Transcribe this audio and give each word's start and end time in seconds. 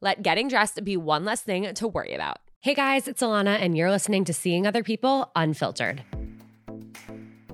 Let 0.00 0.22
getting 0.22 0.48
dressed 0.48 0.82
be 0.84 0.96
one 0.96 1.24
less 1.24 1.42
thing 1.42 1.72
to 1.72 1.88
worry 1.88 2.14
about. 2.14 2.38
Hey 2.60 2.74
guys, 2.74 3.08
it's 3.08 3.22
Alana, 3.22 3.58
and 3.60 3.76
you're 3.76 3.90
listening 3.90 4.24
to 4.24 4.32
Seeing 4.32 4.66
Other 4.66 4.82
People 4.82 5.30
Unfiltered. 5.36 6.02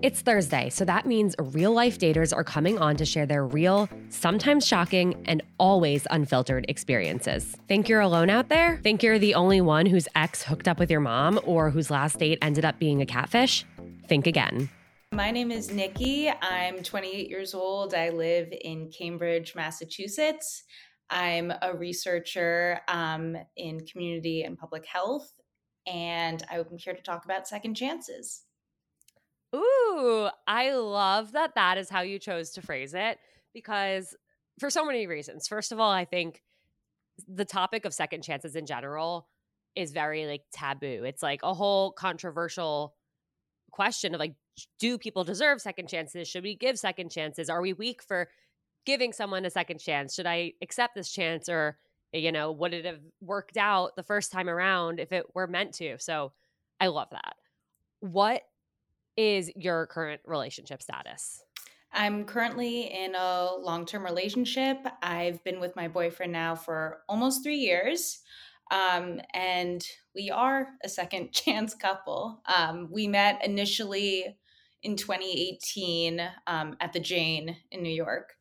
It's 0.03 0.23
Thursday, 0.23 0.71
so 0.71 0.87
that 0.87 1.05
means 1.05 1.35
real 1.39 1.73
life 1.73 1.99
daters 1.99 2.35
are 2.35 2.45
coming 2.45 2.79
on 2.79 2.97
to 2.97 3.05
share 3.05 3.27
their 3.27 3.47
real, 3.47 3.89
sometimes 4.09 4.67
shocking, 4.67 5.23
and 5.27 5.43
always 5.59 6.07
unfiltered 6.11 6.65
experiences. 6.69 7.57
Think 7.69 7.89
you're 7.89 8.01
alone 8.01 8.31
out 8.31 8.49
there? 8.49 8.79
Think 8.83 9.03
you're 9.03 9.19
the 9.19 9.35
only 9.35 9.61
one 9.61 9.85
whose 9.85 10.09
ex 10.15 10.43
hooked 10.43 10.69
up 10.69 10.79
with 10.79 10.91
your 10.91 11.01
mom 11.01 11.39
or 11.45 11.69
whose 11.69 11.91
last 11.91 12.19
date 12.19 12.39
ended 12.41 12.65
up 12.65 12.79
being 12.79 13.03
a 13.03 13.07
catfish? 13.07 13.67
Think 14.09 14.27
again. 14.27 14.71
My 15.13 15.33
name 15.33 15.51
is 15.51 15.73
Nikki. 15.73 16.31
I'm 16.41 16.83
28 16.83 17.29
years 17.29 17.53
old. 17.53 17.95
I 17.95 18.11
live 18.11 18.49
in 18.63 18.91
Cambridge, 18.91 19.55
Massachusetts. 19.55 20.63
I'm 21.11 21.53
a 21.63 21.75
researcher 21.75 22.81
um, 22.89 23.37
in 23.57 23.85
community 23.87 24.43
and 24.43 24.57
public 24.57 24.87
health, 24.87 25.33
and 25.87 26.43
I'm 26.51 26.65
here 26.79 26.95
to 26.95 27.03
talk 27.03 27.25
about 27.25 27.49
second 27.49 27.75
chances. 27.75 28.43
Ooh, 29.55 30.29
I 30.47 30.73
love 30.73 31.33
that 31.33 31.55
that 31.57 31.77
is 31.77 31.91
how 31.91 32.03
you 32.03 32.19
chose 32.19 32.51
to 32.51 32.63
phrase 32.63 32.95
it 32.95 33.19
because 33.53 34.17
for 34.61 34.71
so 34.71 34.85
many 34.85 35.07
reasons. 35.07 35.49
First 35.49 35.73
of 35.73 35.81
all, 35.81 35.91
I 35.91 36.05
think 36.05 36.43
the 37.27 37.45
topic 37.45 37.85
of 37.85 37.93
second 37.93 38.23
chances 38.23 38.55
in 38.55 38.67
general 38.67 39.29
is 39.75 39.93
very 39.93 40.27
like 40.27 40.43
taboo. 40.53 41.03
It's 41.05 41.23
like 41.23 41.41
a 41.43 41.55
whole 41.55 41.93
controversial 41.93 42.95
question 43.71 44.15
of 44.15 44.21
like 44.21 44.35
do 44.79 44.99
people 44.99 45.25
deserve 45.25 45.61
second 45.61 45.89
chances? 45.89 46.29
Should 46.29 46.43
we 46.45 46.55
give 46.55 46.79
second 46.79 47.11
chances? 47.11 47.49
Are 47.49 47.63
we 47.63 47.73
weak 47.73 48.03
for 48.03 48.29
giving 48.85 49.13
someone 49.13 49.45
a 49.45 49.51
second 49.51 49.79
chance? 49.79 50.15
Should 50.15 50.27
I 50.27 50.53
accept 50.63 50.95
this 50.95 51.11
chance 51.11 51.49
or, 51.49 51.79
you 52.13 52.33
know, 52.33 52.53
would 52.53 52.75
it 52.75 52.85
have 52.85 53.01
worked 53.21 53.57
out 53.57 53.97
the 53.97 54.03
first 54.03 54.33
time 54.33 54.49
around 54.49 55.01
if 55.01 55.13
it 55.13 55.27
were 55.35 55.47
meant 55.47 55.75
to? 55.75 55.97
So 55.99 56.33
I 56.81 56.89
love 56.89 57.09
that. 57.13 57.35
What 58.01 58.43
is 59.17 59.51
your 59.57 59.87
current 59.87 60.23
relationship 60.25 60.83
status? 60.83 61.43
I'm 61.93 62.25
currently 62.25 62.83
in 62.83 63.15
a 63.15 63.51
long 63.61 63.85
term 63.85 64.05
relationship. 64.05 64.79
I've 65.03 65.43
been 65.45 65.61
with 65.61 65.77
my 65.77 65.89
boyfriend 65.89 66.33
now 66.33 66.55
for 66.55 67.01
almost 67.09 67.43
three 67.43 67.57
years. 67.57 68.21
Um, 68.71 69.21
and 69.35 69.85
we 70.15 70.31
are 70.31 70.69
a 70.85 70.89
second 70.89 71.33
chance 71.33 71.75
couple. 71.75 72.41
Um, 72.55 72.89
we 72.91 73.09
met 73.09 73.45
initially 73.45 74.37
in 74.83 74.97
2018 74.97 76.21
um, 76.47 76.77
at 76.81 76.93
the 76.93 77.01
Jane 77.01 77.57
in 77.71 77.83
New 77.83 77.93
York 77.93 78.35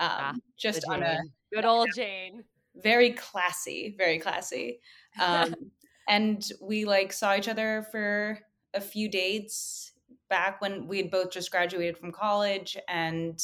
um, 0.00 0.08
ah, 0.10 0.34
just 0.56 0.84
on 0.88 1.02
a 1.02 1.18
good 1.52 1.64
old 1.64 1.88
Jane. 1.94 2.42
Very 2.74 3.12
classy, 3.12 3.94
very 3.98 4.18
classy. 4.18 4.80
Um, 5.20 5.54
and 6.08 6.42
we 6.60 6.86
like 6.86 7.12
saw 7.12 7.36
each 7.36 7.48
other 7.48 7.86
for 7.90 8.38
a 8.72 8.80
few 8.80 9.08
dates 9.08 9.92
back 10.30 10.60
when 10.62 10.86
we 10.86 10.96
had 10.96 11.10
both 11.10 11.30
just 11.30 11.50
graduated 11.50 11.98
from 11.98 12.12
college 12.12 12.78
and 12.88 13.38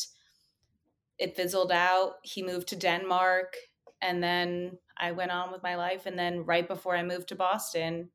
it 1.18 1.36
fizzled 1.36 1.72
out. 1.72 2.14
He 2.22 2.42
moved 2.42 2.68
to 2.68 2.76
Denmark 2.76 3.54
and 4.00 4.22
then 4.22 4.78
I 4.96 5.12
went 5.12 5.30
on 5.30 5.52
with 5.52 5.62
my 5.62 5.76
life. 5.76 6.06
And 6.06 6.18
then 6.18 6.44
right 6.44 6.66
before 6.66 6.96
I 6.96 7.02
moved 7.02 7.28
to 7.28 7.34
Boston, 7.34 8.08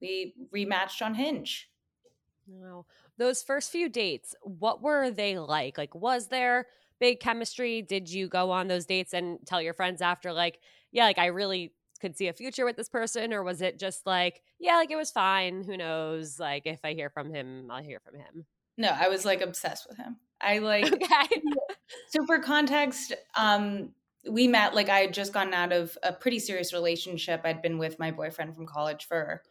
we 0.00 0.34
rematched 0.54 1.04
on 1.04 1.14
Hinge. 1.14 1.70
Wow. 2.46 2.86
Those 3.18 3.42
first 3.42 3.70
few 3.70 3.88
dates, 3.88 4.34
what 4.42 4.82
were 4.82 5.10
they 5.10 5.38
like? 5.38 5.76
Like, 5.76 5.94
was 5.94 6.28
there 6.28 6.66
big 7.00 7.20
chemistry? 7.20 7.82
Did 7.82 8.10
you 8.10 8.28
go 8.28 8.50
on 8.50 8.68
those 8.68 8.86
dates 8.86 9.12
and 9.12 9.38
tell 9.46 9.60
your 9.60 9.74
friends 9.74 10.02
after, 10.02 10.32
like, 10.32 10.60
yeah, 10.92 11.04
like 11.04 11.18
I 11.18 11.26
really 11.26 11.72
could 12.00 12.16
see 12.16 12.28
a 12.28 12.32
future 12.32 12.64
with 12.64 12.76
this 12.76 12.88
person? 12.88 13.32
Or 13.32 13.42
was 13.42 13.62
it 13.62 13.78
just 13.78 14.06
like, 14.06 14.42
yeah, 14.58 14.76
like 14.76 14.90
it 14.90 14.96
was 14.96 15.10
fine. 15.10 15.64
Who 15.64 15.76
knows? 15.76 16.38
Like, 16.38 16.62
if 16.66 16.80
I 16.84 16.94
hear 16.94 17.10
from 17.10 17.32
him, 17.32 17.70
I'll 17.70 17.82
hear 17.82 18.00
from 18.00 18.14
him. 18.14 18.46
No, 18.76 18.88
I 18.88 19.08
was 19.08 19.24
like 19.24 19.42
obsessed 19.42 19.86
with 19.88 19.98
him. 19.98 20.16
I 20.40 20.58
like 20.60 20.92
okay. 20.92 21.42
super 22.08 22.38
context. 22.38 23.12
Um, 23.36 23.90
we 24.28 24.48
met 24.48 24.74
like 24.74 24.88
I 24.88 25.00
had 25.00 25.14
just 25.14 25.32
gotten 25.32 25.54
out 25.54 25.72
of 25.72 25.96
a 26.02 26.12
pretty 26.12 26.38
serious 26.38 26.72
relationship. 26.72 27.42
I'd 27.44 27.62
been 27.62 27.78
with 27.78 27.98
my 27.98 28.10
boyfriend 28.10 28.54
from 28.54 28.66
college 28.66 29.06
for 29.06 29.42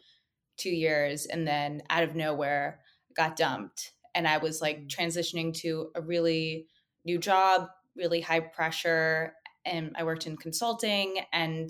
two 0.58 0.70
years, 0.70 1.26
and 1.26 1.48
then 1.48 1.82
out 1.90 2.04
of 2.04 2.16
nowhere, 2.16 2.80
got 3.16 3.36
dumped. 3.36 3.92
And 4.16 4.28
I 4.28 4.38
was 4.38 4.62
like 4.62 4.88
transitioning 4.88 5.54
to 5.60 5.92
a 5.96 6.02
really 6.02 6.68
new 7.10 7.18
job, 7.18 7.68
really 7.96 8.22
high 8.22 8.40
pressure. 8.40 9.34
And 9.66 9.96
I 9.98 10.04
worked 10.04 10.28
in 10.28 10.38
consulting. 10.38 11.18
And 11.34 11.70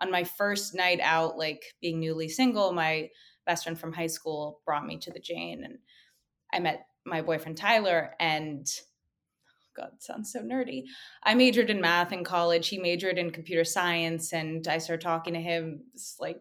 on 0.00 0.10
my 0.10 0.24
first 0.24 0.74
night 0.74 1.00
out, 1.02 1.38
like 1.38 1.62
being 1.80 2.00
newly 2.00 2.28
single, 2.28 2.72
my 2.72 3.08
best 3.46 3.64
friend 3.64 3.78
from 3.78 3.92
high 3.92 4.08
school 4.08 4.60
brought 4.66 4.86
me 4.86 4.98
to 4.98 5.10
the 5.10 5.20
Jane 5.20 5.62
and 5.64 5.78
I 6.52 6.58
met 6.58 6.86
my 7.06 7.22
boyfriend 7.22 7.56
Tyler 7.56 8.14
and 8.20 8.66
oh 8.66 9.82
God, 9.82 9.90
sounds 10.00 10.32
so 10.32 10.40
nerdy. 10.40 10.84
I 11.22 11.34
majored 11.34 11.70
in 11.70 11.80
math 11.80 12.12
in 12.12 12.24
college. 12.24 12.68
He 12.68 12.78
majored 12.78 13.18
in 13.18 13.30
computer 13.30 13.64
science, 13.64 14.32
and 14.32 14.66
I 14.68 14.78
started 14.78 15.02
talking 15.02 15.34
to 15.34 15.40
him, 15.40 15.84
this 15.92 16.16
like 16.18 16.40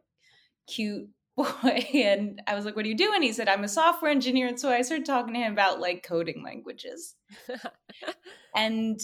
cute 0.67 1.09
boy. 1.39 1.87
And 1.93 2.41
I 2.47 2.55
was 2.55 2.65
like, 2.65 2.75
What 2.75 2.85
are 2.85 2.89
you 2.89 2.97
doing? 2.97 3.21
He 3.21 3.33
said, 3.33 3.47
I'm 3.47 3.63
a 3.63 3.69
software 3.69 4.11
engineer. 4.11 4.47
And 4.47 4.59
so 4.59 4.69
I 4.69 4.81
started 4.81 5.05
talking 5.05 5.33
to 5.33 5.39
him 5.39 5.53
about 5.53 5.79
like 5.79 6.03
coding 6.03 6.43
languages. 6.43 7.15
and 8.55 8.99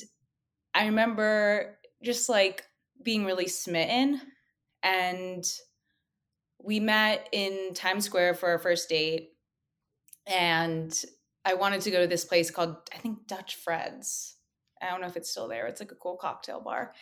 I 0.73 0.85
remember 0.87 1.77
just 2.03 2.29
like 2.29 2.63
being 3.03 3.25
really 3.25 3.47
smitten. 3.47 4.21
And 4.83 5.43
we 6.61 6.79
met 6.79 7.29
in 7.31 7.73
Times 7.73 8.05
Square 8.05 8.35
for 8.35 8.49
our 8.49 8.59
first 8.59 8.89
date. 8.89 9.29
And 10.27 10.93
I 11.43 11.53
wanted 11.53 11.81
to 11.81 11.91
go 11.91 12.01
to 12.01 12.07
this 12.07 12.25
place 12.25 12.49
called, 12.49 12.75
I 12.93 12.97
think, 12.97 13.27
Dutch 13.27 13.55
Fred's. 13.55 14.35
I 14.81 14.89
don't 14.89 15.01
know 15.01 15.07
if 15.07 15.15
it's 15.15 15.29
still 15.29 15.47
there. 15.47 15.67
It's 15.67 15.79
like 15.79 15.91
a 15.91 15.95
cool 15.95 16.17
cocktail 16.17 16.59
bar. 16.59 16.93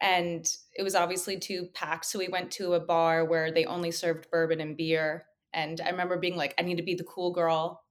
And 0.00 0.46
it 0.76 0.82
was 0.82 0.94
obviously 0.94 1.38
too 1.38 1.68
packed. 1.74 2.06
So 2.06 2.18
we 2.18 2.28
went 2.28 2.50
to 2.52 2.74
a 2.74 2.80
bar 2.80 3.24
where 3.24 3.50
they 3.50 3.64
only 3.64 3.90
served 3.90 4.30
bourbon 4.30 4.60
and 4.60 4.76
beer. 4.76 5.26
And 5.52 5.80
I 5.80 5.90
remember 5.90 6.18
being 6.18 6.36
like, 6.36 6.54
I 6.58 6.62
need 6.62 6.76
to 6.76 6.82
be 6.82 6.94
the 6.94 7.04
cool 7.04 7.32
girl. 7.32 7.82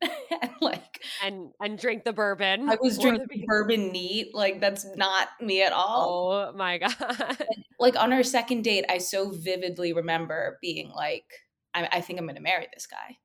and 0.02 0.52
like 0.62 1.02
and 1.22 1.50
and 1.60 1.78
drink 1.78 2.04
the 2.04 2.12
bourbon. 2.12 2.70
I 2.70 2.78
was 2.80 2.98
drinking 2.98 3.44
bourbon 3.46 3.92
neat. 3.92 4.34
Like 4.34 4.60
that's 4.60 4.86
not 4.96 5.28
me 5.42 5.62
at 5.62 5.72
all. 5.72 6.32
Oh 6.32 6.56
my 6.56 6.78
god. 6.78 6.94
And, 7.28 7.64
like 7.78 7.96
on 8.00 8.12
our 8.12 8.22
second 8.22 8.62
date, 8.62 8.86
I 8.88 8.96
so 8.98 9.30
vividly 9.30 9.92
remember 9.92 10.58
being 10.62 10.90
like, 10.94 11.26
I, 11.74 11.88
I 11.92 12.00
think 12.00 12.18
I'm 12.18 12.26
gonna 12.26 12.40
marry 12.40 12.66
this 12.72 12.86
guy. 12.86 13.18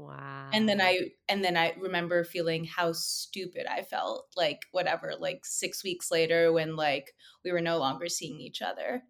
Wow. 0.00 0.52
And 0.52 0.68
then 0.68 0.80
I 0.80 1.12
and 1.28 1.44
then 1.44 1.56
I 1.56 1.74
remember 1.78 2.24
feeling 2.24 2.64
how 2.64 2.92
stupid 2.92 3.66
I 3.66 3.82
felt 3.82 4.32
like 4.36 4.66
whatever 4.72 5.14
like 5.16 5.44
6 5.44 5.84
weeks 5.84 6.10
later 6.10 6.52
when 6.52 6.76
like 6.76 7.14
we 7.44 7.52
were 7.52 7.60
no 7.60 7.78
longer 7.78 8.08
seeing 8.08 8.40
each 8.40 8.60
other. 8.62 9.04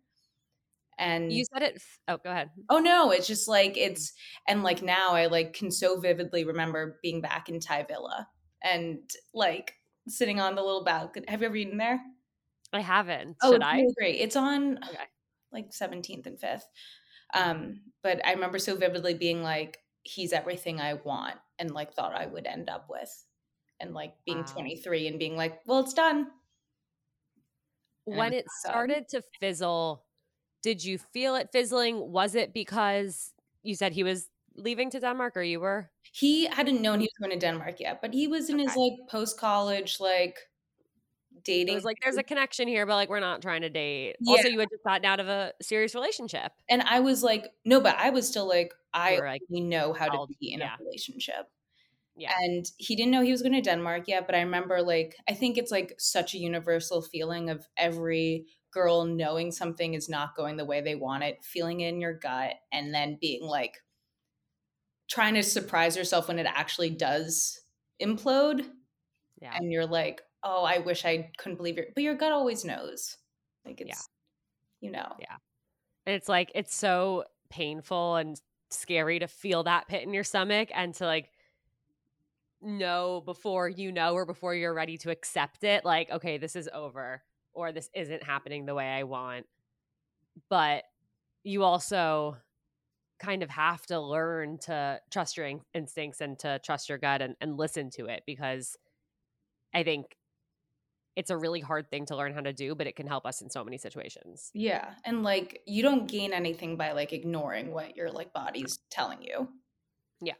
And 0.99 1.33
you 1.33 1.45
said 1.53 1.63
it 1.63 1.83
Oh, 2.09 2.17
go 2.19 2.31
ahead. 2.31 2.51
Oh 2.69 2.79
no, 2.79 3.11
it's 3.11 3.27
just 3.27 3.49
like 3.49 3.77
it's 3.77 4.13
and 4.47 4.63
like 4.63 4.83
now 4.83 5.13
I 5.15 5.27
like 5.27 5.53
can 5.55 5.71
so 5.71 5.99
vividly 5.99 6.45
remember 6.45 6.99
being 7.03 7.21
back 7.21 7.49
in 7.49 7.59
Thai 7.61 7.83
Villa 7.85 8.29
and 8.63 9.11
like 9.35 9.75
sitting 10.09 10.41
on 10.41 10.55
the 10.55 10.63
little 10.63 10.85
balcony. 10.85 11.27
Have 11.29 11.41
you 11.43 11.47
ever 11.47 11.57
eaten 11.57 11.79
there? 11.79 12.01
I 12.73 12.81
haven't. 12.81 13.43
Oh, 13.43 13.53
Should 13.53 13.63
it's 13.63 13.65
I? 13.65 13.73
really 13.73 13.95
great. 13.97 14.17
It's 14.21 14.37
on 14.37 14.79
Okay. 14.89 15.07
like 15.53 15.73
17th 15.73 16.27
and 16.27 16.41
5th. 16.41 16.67
Um, 17.35 17.93
but 18.03 18.25
I 18.27 18.33
remember 18.33 18.59
so 18.59 18.77
vividly 18.77 19.15
being 19.15 19.43
like, 19.43 19.79
he's 20.05 20.32
everything 20.32 20.81
I 20.81 20.94
want 20.94 21.37
and 21.58 21.70
like 21.73 21.93
thought 21.94 22.14
I 22.14 22.26
would 22.26 22.47
end 22.47 22.69
up 22.70 22.87
with. 22.91 23.25
And 23.81 23.94
like 23.94 24.14
being 24.26 24.38
Wow. 24.38 24.44
23 24.44 25.08
and 25.08 25.19
being 25.19 25.37
like, 25.37 25.61
well, 25.67 25.81
it's 25.81 25.94
done. 25.94 26.29
when 28.05 28.32
it 28.32 28.44
done. 28.44 28.73
started 28.73 29.08
to 29.11 29.23
fizzle, 29.41 30.05
did 30.62 30.85
you 30.85 30.99
feel 30.99 31.35
it 31.37 31.50
fizzling? 31.52 32.12
Was 32.12 32.35
it 32.35 32.52
because 32.52 33.32
you 33.62 33.75
said 33.75 33.93
he 33.93 34.02
was 34.05 34.29
leaving 34.56 34.91
to 34.91 35.00
Denmark 35.00 35.37
or 35.37 35.43
you 35.43 35.61
were? 35.61 35.91
He 36.12 36.46
hadn't 36.46 36.82
known 36.82 37.00
he 37.00 37.05
was 37.06 37.29
going 37.29 37.38
to 37.38 37.46
Denmark 37.46 37.81
yet, 37.81 38.00
but 38.03 38.12
he 38.12 38.26
was 38.26 38.50
in 38.50 38.58
his 38.58 38.76
like 38.76 38.94
post 39.08 39.38
college, 39.38 40.00
like 40.00 40.38
It 41.37 41.44
dating. 41.44 41.75
was 41.75 41.85
like 41.85 41.96
there's 42.03 42.17
a 42.19 42.23
connection 42.23 42.69
here, 42.69 42.85
but 42.87 42.94
like 42.96 43.08
we're 43.08 43.20
not 43.20 43.41
trying 43.43 43.62
to 43.62 43.70
date. 43.70 44.17
Yeah. 44.20 44.32
Also, 44.37 44.49
you 44.49 44.58
had 44.61 44.70
just 44.70 44.85
gotten 44.85 45.05
out 45.05 45.20
of 45.20 45.29
a 45.29 45.53
serious 45.62 45.94
relationship. 45.94 46.53
and 46.69 46.82
I 46.82 47.00
was 47.00 47.23
like, 47.23 47.53
no, 47.64 47.81
but 47.81 47.96
I 47.96 48.11
was 48.11 48.29
still 48.29 48.49
like, 48.49 48.73
I 48.93 49.17
only 49.19 49.61
know 49.61 49.93
how 49.93 50.09
to 50.09 50.27
be 50.41 50.53
in 50.53 50.61
yeah. 50.61 50.75
a 50.79 50.85
relationship. 50.85 51.51
Yeah. 52.17 52.33
And 52.41 52.67
he 52.77 52.97
didn't 52.97 53.13
know 53.13 53.23
he 53.23 53.31
was 53.31 53.43
going 53.43 53.55
to 53.55 53.63
Denmark 53.63 54.05
yet, 54.07 54.27
but 54.27 54.35
I 54.35 54.41
remember 54.41 54.83
like 54.83 55.17
I 55.29 55.35
think 55.35 55.57
it's 55.57 55.71
like 55.71 55.95
such 55.99 56.35
a 56.35 56.39
universal 56.39 57.03
feeling 57.03 57.49
of 57.51 57.67
every 57.77 58.47
girl 58.73 59.05
knowing 59.05 59.51
something 59.51 59.95
is 59.95 60.09
not 60.09 60.37
going 60.37 60.57
the 60.57 60.65
way 60.65 60.81
they 60.81 60.95
want 60.95 61.25
it, 61.25 61.39
feeling 61.43 61.81
it 61.81 61.89
in 61.89 62.01
your 62.01 62.15
gut, 62.15 62.55
and 62.73 62.93
then 62.95 63.19
being 63.21 63.43
like 63.43 63.79
trying 65.09 65.35
to 65.35 65.43
surprise 65.43 65.97
yourself 65.97 66.29
when 66.29 66.39
it 66.39 66.47
actually 66.47 66.91
does 66.91 67.61
implode. 68.03 68.67
Yeah. 69.41 69.57
And 69.57 69.73
you're 69.73 69.87
like, 69.87 70.21
oh, 70.43 70.65
I 70.65 70.79
wish 70.79 71.05
I 71.05 71.31
couldn't 71.39 71.57
believe 71.57 71.79
it. 71.79 71.93
But 71.95 72.05
your 72.05 72.15
gut 72.15 72.33
always 72.33 72.65
knows. 72.65 73.17
Like 73.65 73.81
it's, 73.81 73.89
yeah. 73.89 74.87
you 74.87 74.93
know. 74.93 75.17
Yeah. 75.19 75.37
And 76.07 76.15
it's 76.15 76.29
like 76.29 76.53
it's 76.55 76.75
so 76.75 77.25
painful 77.51 78.17
and 78.17 78.41
scary 78.70 79.19
to 79.19 79.26
feel 79.26 79.64
that 79.64 79.88
pit 79.88 80.02
in 80.02 80.14
your 80.14 80.25
stomach 80.25 80.69
and 80.75 80.94
to 80.94 81.06
like 81.06 81.31
know 82.62 83.22
before 83.25 83.69
you 83.69 83.90
know 83.90 84.14
or 84.14 84.26
before 84.26 84.55
you're 84.55 84.75
ready 84.75 84.99
to 84.99 85.11
accept 85.11 85.64
it 85.64 85.82
like 85.82 86.11
okay 86.11 86.37
this 86.37 86.55
is 86.55 86.69
over 86.75 87.22
or 87.52 87.72
this 87.72 87.90
isn't 87.94 88.22
happening 88.22 88.67
the 88.67 88.75
way 88.75 88.88
I 88.88 89.05
want. 89.05 89.46
But 90.49 90.84
you 91.43 91.62
also 91.62 92.37
kind 93.19 93.43
of 93.43 93.50
have 93.50 93.84
to 93.87 94.00
learn 94.00 94.58
to 94.58 95.00
trust 95.11 95.37
your 95.37 95.46
in- 95.46 95.61
instincts 95.75 96.20
and 96.20 96.38
to 96.38 96.58
trust 96.64 96.88
your 96.88 96.99
gut 96.99 97.20
and, 97.22 97.37
and 97.40 97.58
listen 97.58 97.90
to 97.90 98.06
it 98.06 98.22
because 98.26 98.76
I 99.75 99.82
think 99.82 100.17
it's 101.17 101.31
a 101.31 101.37
really 101.37 101.61
hard 101.61 101.91
thing 101.91 102.07
to 102.07 102.17
learn 102.17 102.33
how 102.33 102.41
to 102.41 102.53
do 102.53 102.75
but 102.75 102.87
it 102.87 102.97
can 102.97 103.07
help 103.07 103.27
us 103.27 103.43
in 103.43 103.51
so 103.51 103.65
many 103.65 103.77
situations 103.79 104.51
Yeah. 104.55 104.95
And 105.05 105.23
like 105.23 105.61
you 105.67 105.83
don't 105.83 106.07
gain 106.09 106.33
anything 106.33 106.77
by 106.77 106.93
like 106.93 107.12
ignoring 107.12 107.73
what 107.73 107.97
your 107.97 108.11
like 108.11 108.33
body's 108.33 108.79
telling 108.91 109.23
you. 109.23 109.49
Yeah. 110.23 110.35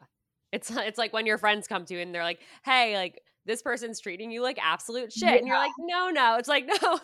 It's 0.53 0.71
it's 0.77 0.99
like 0.99 1.13
when 1.13 1.27
your 1.27 1.39
friends 1.39 1.67
come 1.67 1.85
to 1.87 1.95
you 1.95 2.01
and 2.01 2.15
they're 2.15 2.23
like, 2.25 2.41
"Hey, 2.65 2.97
like 2.97 3.21
this 3.47 3.63
person's 3.63 4.01
treating 4.01 4.31
you 4.31 4.43
like 4.43 4.59
absolute 4.63 5.13
shit." 5.13 5.39
And 5.39 5.47
you're 5.47 5.57
like, 5.57 5.73
"No, 5.79 6.11
no." 6.11 6.37
It's 6.37 6.49
like, 6.49 6.67
"No." 6.83 6.99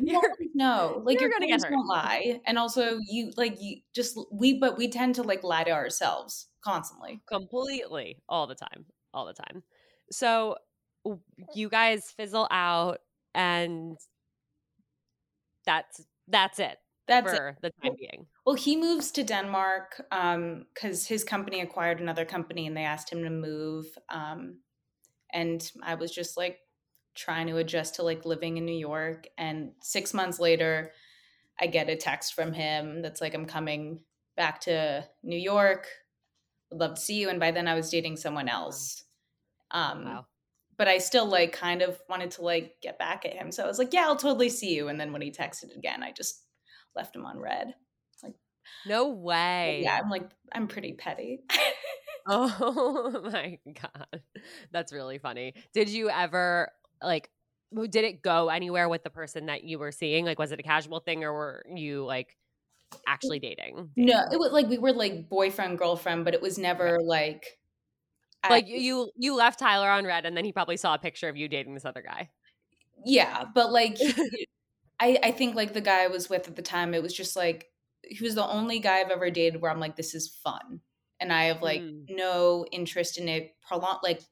You're- 0.00 0.16
always. 0.60 1.04
Like 1.04 1.20
you're 1.20 1.30
your 1.30 1.38
gonna 1.38 1.46
get 1.48 1.62
hurt. 1.62 1.72
lie. 1.86 2.40
And 2.46 2.58
also 2.58 2.98
you 3.08 3.32
like 3.36 3.60
you 3.60 3.78
just 3.94 4.18
we 4.32 4.58
but 4.58 4.76
we 4.78 4.88
tend 4.88 5.14
to 5.16 5.22
like 5.22 5.42
lie 5.44 5.64
to 5.64 5.70
ourselves 5.70 6.48
constantly. 6.62 7.20
completely 7.26 8.22
all 8.28 8.46
the 8.46 8.54
time, 8.54 8.84
all 9.14 9.26
the 9.26 9.32
time. 9.34 9.62
So 10.12 10.56
you 11.54 11.68
guys 11.68 12.10
fizzle 12.10 12.46
out 12.50 12.98
and 13.34 13.96
that's 15.66 16.06
that's 16.28 16.58
it 16.58 16.78
That's 17.08 17.32
it. 17.32 17.36
for 17.36 17.56
the 17.62 17.70
time 17.82 17.96
being. 17.98 18.26
Well, 18.46 18.54
he 18.54 18.76
moves 18.76 19.10
to 19.12 19.22
Denmark 19.24 20.06
um 20.10 20.66
cuz 20.74 21.06
his 21.06 21.24
company 21.24 21.60
acquired 21.60 22.00
another 22.00 22.24
company 22.24 22.66
and 22.66 22.76
they 22.76 22.84
asked 22.84 23.12
him 23.12 23.22
to 23.24 23.30
move 23.30 23.86
um 24.08 24.60
and 25.32 25.70
I 25.82 25.94
was 25.94 26.10
just 26.12 26.36
like 26.36 26.58
trying 27.14 27.46
to 27.48 27.56
adjust 27.58 27.96
to 27.96 28.02
like 28.02 28.24
living 28.24 28.56
in 28.56 28.64
New 28.64 28.78
York 28.78 29.28
and 29.38 29.72
6 29.82 30.14
months 30.14 30.38
later 30.40 30.92
I 31.60 31.66
get 31.66 31.90
a 31.90 31.96
text 31.96 32.34
from 32.34 32.52
him 32.52 33.02
that's 33.02 33.20
like 33.20 33.34
I'm 33.34 33.46
coming 33.46 34.00
back 34.36 34.60
to 34.62 35.06
New 35.22 35.36
York. 35.38 35.86
Would 36.70 36.80
love 36.80 36.94
to 36.94 37.00
see 37.00 37.20
you 37.20 37.28
and 37.28 37.40
by 37.40 37.50
then 37.50 37.68
I 37.68 37.74
was 37.74 37.90
dating 37.90 38.16
someone 38.16 38.48
else. 38.48 39.04
Um 39.70 40.04
Wow. 40.04 40.26
But 40.80 40.88
I 40.88 40.96
still 40.96 41.26
like 41.26 41.52
kind 41.52 41.82
of 41.82 42.00
wanted 42.08 42.30
to 42.32 42.42
like 42.42 42.76
get 42.80 42.98
back 42.98 43.26
at 43.26 43.34
him. 43.34 43.52
So 43.52 43.62
I 43.62 43.66
was 43.66 43.78
like, 43.78 43.92
yeah, 43.92 44.04
I'll 44.06 44.16
totally 44.16 44.48
see 44.48 44.74
you. 44.74 44.88
And 44.88 44.98
then 44.98 45.12
when 45.12 45.20
he 45.20 45.30
texted 45.30 45.76
again, 45.76 46.02
I 46.02 46.10
just 46.10 46.42
left 46.96 47.14
him 47.14 47.26
on 47.26 47.38
read. 47.38 47.74
Like, 48.22 48.32
no 48.86 49.10
way. 49.10 49.82
Yeah, 49.84 50.00
I'm 50.02 50.08
like, 50.08 50.30
I'm 50.50 50.68
pretty 50.68 50.94
petty. 50.94 51.40
Oh 52.26 53.20
my 53.32 53.58
god. 53.66 54.22
That's 54.72 54.92
really 54.92 55.18
funny. 55.18 55.54
Did 55.74 55.88
you 55.88 56.08
ever 56.10 56.70
like 57.02 57.30
did 57.88 58.04
it 58.04 58.22
go 58.22 58.48
anywhere 58.48 58.88
with 58.88 59.04
the 59.04 59.10
person 59.10 59.46
that 59.46 59.64
you 59.64 59.78
were 59.78 59.92
seeing? 59.92 60.24
Like 60.24 60.38
was 60.38 60.52
it 60.52 60.60
a 60.60 60.62
casual 60.62 61.00
thing 61.00 61.24
or 61.24 61.32
were 61.32 61.64
you 61.74 62.04
like 62.04 62.36
actually 63.06 63.38
dating? 63.38 63.90
no, 63.96 64.24
it 64.32 64.38
was 64.38 64.52
like 64.52 64.68
we 64.68 64.78
were 64.78 64.92
like 64.92 65.28
boyfriend, 65.28 65.78
girlfriend, 65.78 66.24
but 66.24 66.34
it 66.34 66.42
was 66.42 66.58
never 66.58 66.98
like 67.02 67.58
Like 68.48 68.68
you- 68.68 69.10
you 69.16 69.34
left 69.34 69.58
Tyler 69.58 69.90
on 69.90 70.04
read 70.04 70.24
and 70.24 70.36
then 70.36 70.44
he 70.44 70.52
probably 70.52 70.76
saw 70.76 70.94
a 70.94 70.98
picture 70.98 71.28
of 71.28 71.36
you 71.36 71.48
dating 71.48 71.74
this 71.74 71.84
other 71.84 72.02
guy. 72.02 72.30
yeah, 73.04 73.44
but 73.54 73.72
like 73.72 73.98
I, 75.00 75.18
I 75.22 75.30
think 75.32 75.54
like 75.54 75.72
the 75.72 75.80
guy 75.80 76.04
I 76.04 76.08
was 76.08 76.28
with 76.28 76.48
at 76.48 76.56
the 76.56 76.62
time, 76.62 76.94
it 76.94 77.02
was 77.02 77.14
just 77.14 77.36
like 77.36 77.70
he 78.02 78.22
was 78.24 78.34
the 78.34 78.46
only 78.46 78.78
guy 78.78 79.00
I've 79.00 79.10
ever 79.10 79.30
dated 79.30 79.60
where 79.60 79.70
I'm 79.70 79.80
like, 79.80 79.96
this 79.96 80.14
is 80.14 80.28
fun. 80.28 80.80
And 81.20 81.32
I 81.32 81.44
have 81.44 81.62
like 81.62 81.80
Mm. 81.82 82.06
no 82.10 82.64
interest 82.72 83.18
in 83.18 83.28
it 83.28 83.54
prolong 83.66 83.98
like 84.02 84.22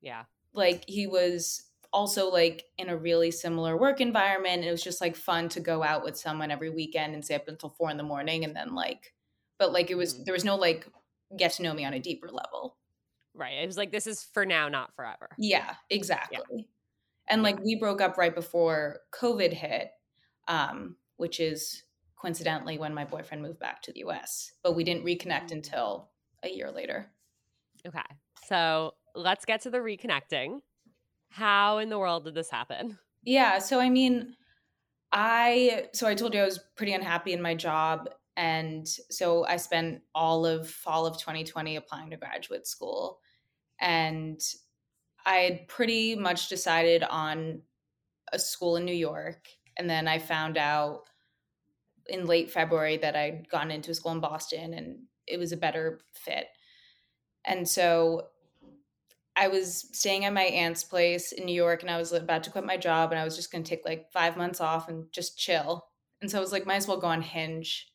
Yeah. 0.00 0.24
like 0.54 0.84
he 0.88 1.06
was 1.06 1.64
also 1.92 2.28
like 2.30 2.64
in 2.78 2.88
a 2.88 2.96
really 2.96 3.30
similar 3.30 3.76
work 3.76 4.00
environment 4.00 4.56
and 4.56 4.64
it 4.64 4.70
was 4.70 4.82
just 4.82 5.00
like 5.00 5.14
fun 5.16 5.48
to 5.50 5.60
go 5.60 5.82
out 5.82 6.02
with 6.02 6.18
someone 6.18 6.50
every 6.50 6.70
weekend 6.70 7.14
and 7.14 7.24
stay 7.24 7.34
up 7.36 7.46
until 7.46 7.70
four 7.70 7.88
in 7.90 7.96
the 7.98 8.02
morning 8.02 8.42
and 8.44 8.56
then 8.56 8.74
like 8.74 9.14
but 9.58 9.72
like 9.72 9.90
it 9.90 9.94
was 9.94 10.14
Mhm. 10.18 10.24
there 10.24 10.34
was 10.34 10.44
no 10.44 10.56
like 10.56 10.86
get 11.36 11.52
to 11.52 11.62
know 11.62 11.72
me 11.74 11.84
on 11.84 11.94
a 11.94 12.00
deeper 12.00 12.28
level 12.28 12.76
Right. 13.34 13.54
It 13.62 13.66
was 13.66 13.76
like 13.76 13.90
this 13.92 14.06
is 14.06 14.22
for 14.22 14.46
now, 14.46 14.68
not 14.68 14.94
forever. 14.94 15.28
yeah 15.38 15.74
exactly 15.90 16.68
and 17.28 17.42
like 17.42 17.58
we 17.64 17.74
broke 17.76 18.00
up 18.00 18.16
right 18.18 18.34
before 18.34 19.00
covid 19.12 19.52
hit 19.52 19.90
um 20.48 20.96
which 21.16 21.40
is 21.40 21.82
coincidentally 22.16 22.78
when 22.78 22.94
my 22.94 23.04
boyfriend 23.04 23.42
moved 23.42 23.58
back 23.58 23.82
to 23.82 23.92
the 23.92 24.00
US. 24.00 24.52
But 24.62 24.74
we 24.74 24.82
didn't 24.84 25.04
reconnect 25.04 25.48
Mm. 25.48 25.52
until 25.52 26.10
a 26.42 26.48
year 26.48 26.70
later. 26.70 27.10
Okay. 27.86 28.00
So 28.46 28.94
let's 29.14 29.44
get 29.44 29.60
to 29.62 29.70
the 29.70 29.78
reconnecting. 29.78 30.60
How 31.28 31.78
in 31.78 31.90
the 31.90 31.98
world 31.98 32.24
did 32.24 32.34
this 32.34 32.48
happen? 32.50 32.98
Yeah, 33.24 33.58
so 33.58 33.78
I 33.78 33.90
mean, 33.90 34.36
I 35.12 35.88
so 35.92 36.06
I 36.06 36.14
told 36.14 36.34
you 36.34 36.40
I 36.40 36.44
was 36.44 36.60
pretty 36.76 36.92
unhappy 36.94 37.32
in 37.32 37.42
my 37.42 37.54
job 37.54 38.08
and 38.36 38.86
so 38.86 39.44
I 39.46 39.56
spent 39.56 40.02
all 40.14 40.44
of 40.44 40.68
fall 40.68 41.06
of 41.06 41.18
2020 41.18 41.76
applying 41.76 42.10
to 42.10 42.16
graduate 42.16 42.66
school 42.66 43.20
and 43.80 44.40
I 45.26 45.36
had 45.36 45.68
pretty 45.68 46.16
much 46.16 46.48
decided 46.48 47.02
on 47.02 47.62
a 48.32 48.38
school 48.38 48.76
in 48.76 48.84
New 48.84 48.94
York 48.94 49.48
and 49.76 49.88
then 49.88 50.08
I 50.08 50.18
found 50.18 50.56
out 50.56 51.02
in 52.06 52.26
late 52.26 52.50
February 52.50 52.96
that 52.98 53.16
I'd 53.16 53.48
gone 53.48 53.70
into 53.70 53.90
a 53.90 53.94
school 53.94 54.12
in 54.12 54.20
Boston 54.20 54.74
and 54.74 54.98
it 55.26 55.38
was 55.38 55.52
a 55.52 55.56
better 55.56 56.00
fit. 56.12 56.48
And 57.44 57.68
so 57.68 58.28
I 59.36 59.48
was 59.48 59.88
staying 59.92 60.24
at 60.24 60.32
my 60.32 60.42
aunt's 60.42 60.84
place 60.84 61.32
in 61.32 61.44
New 61.44 61.54
York 61.54 61.82
and 61.82 61.90
I 61.90 61.98
was 61.98 62.12
about 62.12 62.44
to 62.44 62.50
quit 62.50 62.64
my 62.64 62.76
job 62.76 63.10
and 63.10 63.18
I 63.18 63.24
was 63.24 63.36
just 63.36 63.50
going 63.50 63.64
to 63.64 63.68
take 63.68 63.84
like 63.84 64.12
5 64.12 64.36
months 64.36 64.60
off 64.60 64.88
and 64.88 65.10
just 65.12 65.38
chill. 65.38 65.86
And 66.20 66.30
so 66.30 66.38
I 66.38 66.40
was 66.40 66.52
like 66.52 66.66
might 66.66 66.76
as 66.76 66.88
well 66.88 67.00
go 67.00 67.06
on 67.08 67.22
Hinge. 67.22 67.88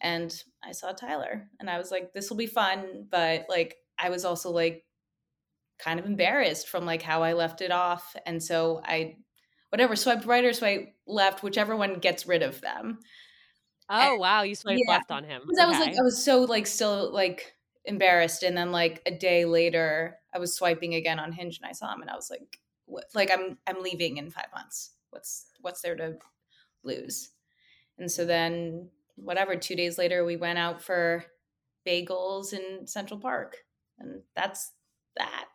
And 0.00 0.32
I 0.62 0.72
saw 0.72 0.92
Tyler 0.92 1.48
and 1.60 1.70
I 1.70 1.78
was 1.78 1.90
like 1.90 2.12
this 2.12 2.30
will 2.30 2.36
be 2.36 2.46
fun, 2.46 3.06
but 3.10 3.46
like 3.48 3.76
I 3.98 4.10
was 4.10 4.24
also 4.24 4.50
like 4.50 4.84
kind 5.78 6.00
of 6.00 6.06
embarrassed 6.06 6.68
from 6.68 6.86
like 6.86 7.02
how 7.02 7.22
I 7.22 7.34
left 7.34 7.60
it 7.60 7.70
off 7.70 8.16
and 8.24 8.42
so 8.42 8.80
I 8.84 9.16
whatever 9.70 9.96
swiped 9.96 10.24
right 10.24 10.44
or 10.44 10.52
swipe 10.52 10.94
left 11.06 11.42
whichever 11.42 11.76
one 11.76 11.98
gets 11.98 12.26
rid 12.26 12.42
of 12.42 12.60
them. 12.60 12.98
Oh, 13.88 14.16
wow. 14.16 14.42
You 14.42 14.54
swiped 14.54 14.80
Yeah. 14.86 14.94
left 14.94 15.10
on 15.10 15.24
him. 15.24 15.42
Because 15.42 15.58
I 15.60 15.66
was 15.66 15.78
like, 15.78 15.96
I 15.96 16.02
was 16.02 16.22
so 16.22 16.42
like 16.42 16.66
still 16.66 17.12
like 17.12 17.54
embarrassed, 17.84 18.42
and 18.42 18.56
then 18.56 18.72
like 18.72 19.00
a 19.06 19.10
day 19.12 19.44
later, 19.44 20.18
I 20.34 20.38
was 20.38 20.54
swiping 20.54 20.94
again 20.94 21.18
on 21.18 21.32
Hinge, 21.32 21.58
and 21.58 21.66
I 21.66 21.72
saw 21.72 21.92
him, 21.94 22.00
and 22.00 22.10
I 22.10 22.16
was 22.16 22.30
like, 22.30 22.60
what? 22.86 23.04
like 23.14 23.30
I'm 23.32 23.58
I'm 23.66 23.82
leaving 23.82 24.16
in 24.16 24.30
five 24.30 24.48
months. 24.54 24.92
What's 25.10 25.46
what's 25.60 25.82
there 25.82 25.96
to 25.96 26.18
lose? 26.82 27.30
And 27.98 28.10
so 28.10 28.24
then 28.24 28.90
whatever, 29.16 29.56
two 29.56 29.76
days 29.76 29.98
later, 29.98 30.24
we 30.24 30.36
went 30.36 30.58
out 30.58 30.82
for 30.82 31.24
bagels 31.86 32.52
in 32.52 32.86
Central 32.86 33.20
Park, 33.20 33.56
and 33.98 34.22
that's 34.34 34.72
that. 35.16 35.46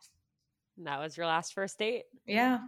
that 0.78 1.00
was 1.00 1.16
your 1.16 1.26
last 1.26 1.54
first 1.54 1.78
date. 1.78 2.04
Yeah. 2.26 2.58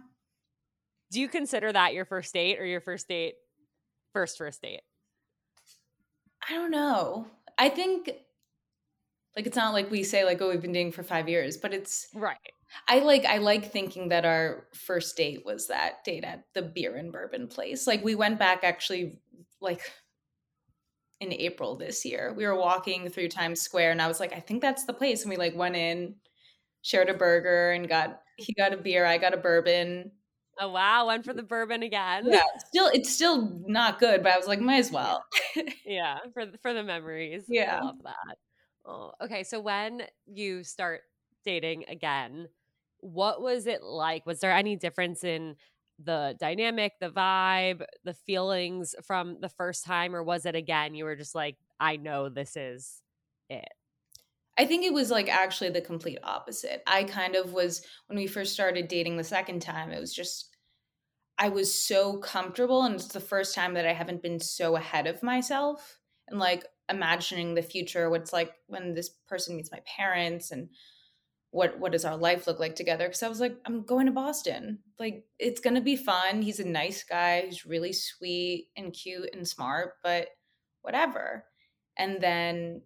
Do 1.11 1.21
you 1.21 1.27
consider 1.27 1.71
that 1.71 1.93
your 1.93 2.05
first 2.05 2.33
date 2.33 2.59
or 2.59 2.65
your 2.65 2.81
first 2.81 3.07
date, 3.07 3.35
first 4.13 4.37
first 4.37 4.61
date? 4.61 4.81
I 6.49 6.53
don't 6.53 6.71
know. 6.71 7.27
I 7.57 7.69
think 7.69 8.09
like 9.35 9.47
it's 9.47 9.57
not 9.57 9.73
like 9.73 9.91
we 9.91 10.03
say 10.03 10.23
like 10.23 10.41
oh 10.41 10.49
we've 10.49 10.61
been 10.61 10.71
dating 10.71 10.91
for 10.93 11.03
5 11.03 11.27
years, 11.29 11.57
but 11.57 11.73
it's 11.73 12.07
Right. 12.13 12.37
I 12.87 12.99
like 12.99 13.25
I 13.25 13.37
like 13.37 13.71
thinking 13.71 14.09
that 14.09 14.25
our 14.25 14.67
first 14.73 15.15
date 15.17 15.45
was 15.45 15.67
that 15.67 16.03
date 16.03 16.23
at 16.23 16.45
the 16.53 16.61
beer 16.61 16.95
and 16.95 17.11
bourbon 17.11 17.47
place. 17.47 17.87
Like 17.87 18.03
we 18.03 18.15
went 18.15 18.39
back 18.39 18.63
actually 18.63 19.19
like 19.61 19.81
in 21.19 21.31
April 21.33 21.75
this 21.75 22.05
year. 22.05 22.33
We 22.35 22.45
were 22.45 22.55
walking 22.59 23.09
through 23.09 23.29
Times 23.29 23.61
Square 23.61 23.91
and 23.91 24.01
I 24.01 24.07
was 24.07 24.19
like 24.19 24.33
I 24.33 24.39
think 24.39 24.61
that's 24.61 24.85
the 24.85 24.93
place 24.93 25.21
and 25.21 25.29
we 25.29 25.37
like 25.37 25.55
went 25.55 25.75
in 25.75 26.15
shared 26.81 27.09
a 27.09 27.13
burger 27.13 27.71
and 27.71 27.89
got 27.89 28.21
he 28.37 28.53
got 28.53 28.73
a 28.73 28.77
beer, 28.77 29.05
I 29.05 29.17
got 29.17 29.33
a 29.33 29.37
bourbon. 29.37 30.11
Oh, 30.59 30.69
wow. 30.69 31.07
Went 31.07 31.25
for 31.25 31.33
the 31.33 31.43
bourbon 31.43 31.83
again. 31.83 32.25
Yeah, 32.27 32.43
still 32.67 32.87
it's 32.93 33.11
still 33.11 33.59
not 33.65 33.99
good, 33.99 34.23
but 34.23 34.31
I 34.33 34.37
was 34.37 34.47
like 34.47 34.59
might 34.59 34.79
as 34.79 34.91
well. 34.91 35.23
yeah 35.85 36.17
for 36.33 36.45
the, 36.45 36.57
for 36.59 36.73
the 36.73 36.83
memories 36.83 37.43
Yeah. 37.47 37.79
i 37.81 37.85
love 37.85 38.01
that 38.03 38.37
oh 38.85 39.11
okay 39.21 39.43
so 39.43 39.59
when 39.59 40.01
you 40.25 40.63
start 40.63 41.01
dating 41.43 41.85
again 41.87 42.47
what 42.99 43.41
was 43.41 43.67
it 43.67 43.83
like 43.83 44.25
was 44.25 44.39
there 44.39 44.51
any 44.51 44.75
difference 44.75 45.23
in 45.23 45.55
the 46.03 46.35
dynamic 46.39 46.93
the 46.99 47.09
vibe 47.09 47.85
the 48.03 48.13
feelings 48.13 48.95
from 49.05 49.37
the 49.39 49.49
first 49.49 49.85
time 49.85 50.15
or 50.15 50.21
was 50.21 50.45
it 50.45 50.55
again 50.55 50.93
you 50.93 51.05
were 51.05 51.15
just 51.15 51.33
like 51.33 51.55
i 51.79 51.95
know 51.95 52.27
this 52.27 52.57
is 52.57 53.01
it 53.49 53.69
I 54.57 54.65
think 54.65 54.85
it 54.85 54.93
was 54.93 55.11
like 55.11 55.27
actually 55.27 55.71
the 55.71 55.81
complete 55.81 56.19
opposite. 56.23 56.81
I 56.87 57.03
kind 57.03 57.35
of 57.35 57.51
was 57.51 57.81
when 58.07 58.17
we 58.17 58.27
first 58.27 58.53
started 58.53 58.87
dating 58.87 59.17
the 59.17 59.23
second 59.23 59.61
time, 59.61 59.91
it 59.91 59.99
was 59.99 60.13
just 60.13 60.55
I 61.37 61.49
was 61.49 61.73
so 61.73 62.17
comfortable 62.17 62.83
and 62.83 62.95
it's 62.95 63.07
the 63.07 63.19
first 63.19 63.53
time 63.53 63.73
that 63.73 63.85
I 63.85 63.93
haven't 63.93 64.21
been 64.21 64.39
so 64.39 64.77
ahead 64.77 65.07
of 65.07 65.21
myself 65.21 65.99
and 66.29 66.39
like 66.39 66.65
imagining 66.89 67.53
the 67.53 67.61
future 67.61 68.09
what's 68.09 68.31
like 68.31 68.53
when 68.67 68.93
this 68.93 69.09
person 69.27 69.57
meets 69.57 69.71
my 69.71 69.81
parents 69.97 70.51
and 70.51 70.69
what 71.55 71.79
what 71.79 71.93
does 71.93 72.03
our 72.03 72.17
life 72.17 72.47
look 72.47 72.59
like 72.59 72.75
together 72.75 73.07
because 73.07 73.23
I 73.23 73.29
was 73.29 73.39
like 73.39 73.55
I'm 73.65 73.83
going 73.83 74.07
to 74.07 74.11
Boston. 74.11 74.79
Like 74.99 75.23
it's 75.39 75.61
going 75.61 75.75
to 75.75 75.81
be 75.81 75.95
fun. 75.95 76.41
He's 76.41 76.59
a 76.59 76.67
nice 76.67 77.03
guy, 77.03 77.43
he's 77.45 77.65
really 77.65 77.93
sweet 77.93 78.67
and 78.75 78.91
cute 78.91 79.29
and 79.33 79.47
smart, 79.47 79.93
but 80.03 80.27
whatever. 80.81 81.45
And 81.97 82.19
then 82.19 82.81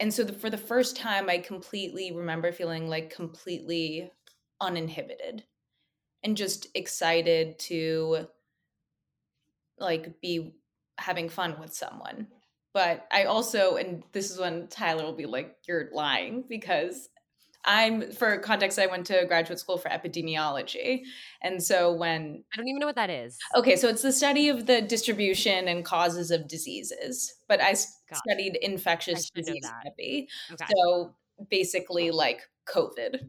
and 0.00 0.14
so 0.14 0.24
the, 0.24 0.32
for 0.32 0.48
the 0.48 0.56
first 0.56 0.96
time 0.96 1.28
i 1.28 1.38
completely 1.38 2.12
remember 2.12 2.52
feeling 2.52 2.88
like 2.88 3.10
completely 3.14 4.10
uninhibited 4.60 5.42
and 6.22 6.36
just 6.36 6.68
excited 6.74 7.58
to 7.58 8.28
like 9.78 10.20
be 10.20 10.54
having 10.98 11.28
fun 11.28 11.56
with 11.60 11.74
someone 11.74 12.28
but 12.72 13.08
i 13.10 13.24
also 13.24 13.76
and 13.76 14.04
this 14.12 14.30
is 14.30 14.38
when 14.38 14.68
tyler 14.68 15.04
will 15.04 15.16
be 15.16 15.26
like 15.26 15.56
you're 15.66 15.88
lying 15.92 16.44
because 16.48 17.08
i'm 17.64 18.10
for 18.12 18.38
context 18.38 18.78
i 18.78 18.86
went 18.86 19.04
to 19.06 19.24
graduate 19.26 19.58
school 19.58 19.78
for 19.78 19.88
epidemiology 19.88 21.02
and 21.42 21.62
so 21.62 21.92
when 21.92 22.42
i 22.52 22.56
don't 22.56 22.68
even 22.68 22.78
know 22.80 22.86
what 22.86 22.94
that 22.96 23.10
is 23.10 23.36
Okay, 23.56 23.76
so 23.76 23.88
it's 23.88 24.02
the 24.02 24.12
study 24.12 24.48
of 24.48 24.66
the 24.66 24.80
distribution 24.82 25.68
and 25.68 25.84
causes 25.84 26.30
of 26.30 26.46
diseases, 26.48 27.34
but 27.48 27.60
I 27.60 27.72
Got 27.72 27.76
it. 28.10 28.16
studied 28.30 28.56
infectious 28.62 29.30
know 29.34 29.42
disease 29.42 29.70
epi. 29.86 30.28
okay 30.52 30.64
So 30.74 31.14
basically, 31.50 32.10
like 32.10 32.40
COVID. 32.66 33.28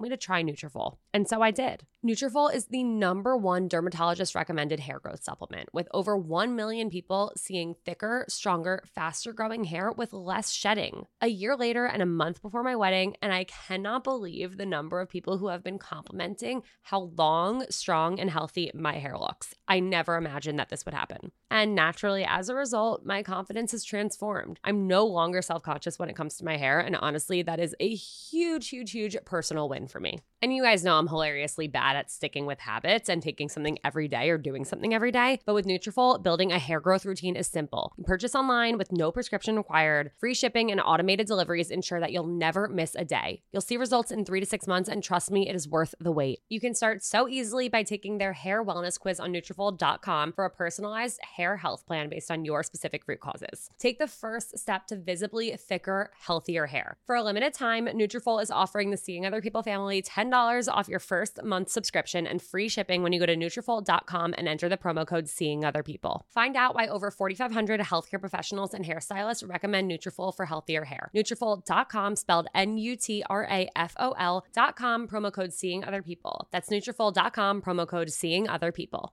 me 0.00 0.08
to 0.08 0.16
try 0.16 0.42
Nutrafol, 0.42 0.96
and 1.12 1.28
so 1.28 1.42
I 1.42 1.50
did. 1.50 1.84
Nutrafol 2.04 2.52
is 2.52 2.66
the 2.66 2.82
number 2.82 3.36
one 3.36 3.68
dermatologist 3.68 4.34
recommended 4.34 4.80
hair 4.80 4.98
growth 4.98 5.22
supplement, 5.22 5.68
with 5.72 5.88
over 5.92 6.16
1 6.16 6.56
million 6.56 6.90
people 6.90 7.32
seeing 7.36 7.74
thicker, 7.84 8.24
stronger, 8.28 8.82
faster 8.94 9.32
growing 9.32 9.64
hair 9.64 9.92
with 9.92 10.12
less 10.12 10.50
shedding. 10.50 11.06
A 11.20 11.28
year 11.28 11.56
later 11.56 11.86
and 11.86 12.02
a 12.02 12.06
month 12.06 12.42
before 12.42 12.62
my 12.62 12.74
wedding, 12.76 13.16
and 13.22 13.32
I 13.32 13.44
cannot 13.44 14.04
believe 14.04 14.56
the 14.56 14.66
number 14.66 15.00
of 15.00 15.08
people 15.08 15.38
who 15.38 15.48
have 15.48 15.62
been 15.62 15.78
complimenting 15.78 16.62
how 16.82 17.10
long, 17.16 17.64
strong, 17.70 18.18
and 18.18 18.30
healthy 18.30 18.70
my 18.74 18.94
hair 18.94 19.16
looks. 19.16 19.54
I 19.68 19.80
never 19.80 20.16
imagined 20.16 20.58
that 20.58 20.68
this 20.68 20.84
would 20.84 20.94
happen. 20.94 21.32
And 21.52 21.74
naturally, 21.74 22.24
as 22.24 22.48
a 22.48 22.54
result, 22.54 23.04
my 23.04 23.22
confidence 23.22 23.72
has 23.72 23.84
transformed. 23.84 24.58
I'm 24.64 24.86
no 24.86 25.04
longer 25.04 25.42
self 25.42 25.62
conscious 25.62 25.98
when 25.98 26.08
it 26.08 26.16
comes 26.16 26.38
to 26.38 26.46
my 26.46 26.56
hair. 26.56 26.80
And 26.80 26.96
honestly, 26.96 27.42
that 27.42 27.60
is 27.60 27.76
a 27.78 27.94
huge, 27.94 28.70
huge, 28.70 28.92
huge 28.92 29.18
personal 29.26 29.68
win 29.68 29.86
for 29.86 30.00
me. 30.00 30.20
And 30.40 30.54
you 30.54 30.62
guys 30.62 30.82
know 30.82 30.96
I'm 30.96 31.08
hilariously 31.08 31.68
bad 31.68 31.94
at 31.94 32.10
sticking 32.10 32.46
with 32.46 32.58
habits 32.58 33.10
and 33.10 33.22
taking 33.22 33.50
something 33.50 33.78
every 33.84 34.08
day 34.08 34.30
or 34.30 34.38
doing 34.38 34.64
something 34.64 34.94
every 34.94 35.12
day. 35.12 35.40
But 35.44 35.54
with 35.54 35.66
Nutrafol, 35.66 36.22
building 36.22 36.52
a 36.52 36.58
hair 36.58 36.80
growth 36.80 37.04
routine 37.04 37.36
is 37.36 37.46
simple. 37.48 37.92
You 37.98 38.04
purchase 38.04 38.34
online 38.34 38.78
with 38.78 38.90
no 38.90 39.12
prescription 39.12 39.56
required. 39.56 40.10
Free 40.18 40.34
shipping 40.34 40.72
and 40.72 40.80
automated 40.80 41.26
deliveries 41.26 41.70
ensure 41.70 42.00
that 42.00 42.12
you'll 42.12 42.26
never 42.26 42.66
miss 42.66 42.96
a 42.96 43.04
day. 43.04 43.42
You'll 43.52 43.60
see 43.60 43.76
results 43.76 44.10
in 44.10 44.24
three 44.24 44.40
to 44.40 44.46
six 44.46 44.66
months, 44.66 44.88
and 44.88 45.02
trust 45.02 45.30
me, 45.30 45.48
it 45.50 45.54
is 45.54 45.68
worth 45.68 45.94
the 46.00 46.10
wait. 46.10 46.40
You 46.48 46.60
can 46.60 46.74
start 46.74 47.04
so 47.04 47.28
easily 47.28 47.68
by 47.68 47.82
taking 47.82 48.16
their 48.16 48.32
hair 48.32 48.64
wellness 48.64 48.98
quiz 48.98 49.20
on 49.20 49.32
Nutrafol.com 49.34 50.32
for 50.32 50.44
a 50.46 50.50
personalized 50.50 51.20
hair 51.36 51.41
health 51.56 51.86
plan 51.86 52.08
based 52.08 52.30
on 52.30 52.44
your 52.44 52.62
specific 52.62 53.02
root 53.06 53.20
causes. 53.20 53.70
Take 53.78 53.98
the 53.98 54.06
first 54.06 54.58
step 54.58 54.86
to 54.86 54.96
visibly 54.96 55.56
thicker, 55.56 56.10
healthier 56.18 56.66
hair. 56.66 56.96
For 57.06 57.16
a 57.16 57.22
limited 57.22 57.54
time, 57.54 57.86
Nutrafol 57.86 58.42
is 58.42 58.50
offering 58.50 58.90
the 58.90 58.96
Seeing 58.96 59.26
Other 59.26 59.40
People 59.40 59.62
family 59.62 60.02
$10 60.02 60.68
off 60.72 60.88
your 60.88 60.98
first 60.98 61.42
month 61.42 61.68
subscription 61.70 62.26
and 62.26 62.40
free 62.40 62.68
shipping 62.68 63.02
when 63.02 63.12
you 63.12 63.20
go 63.20 63.26
to 63.26 63.36
Nutrafol.com 63.36 64.34
and 64.36 64.48
enter 64.48 64.68
the 64.68 64.76
promo 64.76 65.06
code 65.06 65.28
Seeing 65.28 65.64
Other 65.64 65.82
People. 65.82 66.24
Find 66.28 66.56
out 66.56 66.74
why 66.74 66.86
over 66.86 67.10
4,500 67.10 67.80
healthcare 67.80 68.20
professionals 68.20 68.74
and 68.74 68.84
hairstylists 68.84 69.48
recommend 69.48 69.90
Nutrafol 69.90 70.34
for 70.34 70.46
healthier 70.46 70.84
hair. 70.84 71.10
Nutrafol.com, 71.14 72.16
spelled 72.16 72.48
N-U-T-R-A-F-O-L 72.54 74.46
dot 74.52 74.76
com, 74.76 75.08
promo 75.08 75.32
code 75.32 75.52
Seeing 75.52 75.84
Other 75.84 76.02
People. 76.02 76.48
That's 76.50 76.70
Nutrafol.com, 76.70 77.62
promo 77.62 77.86
code 77.86 78.10
Seeing 78.10 78.48
Other 78.48 78.72
People. 78.72 79.12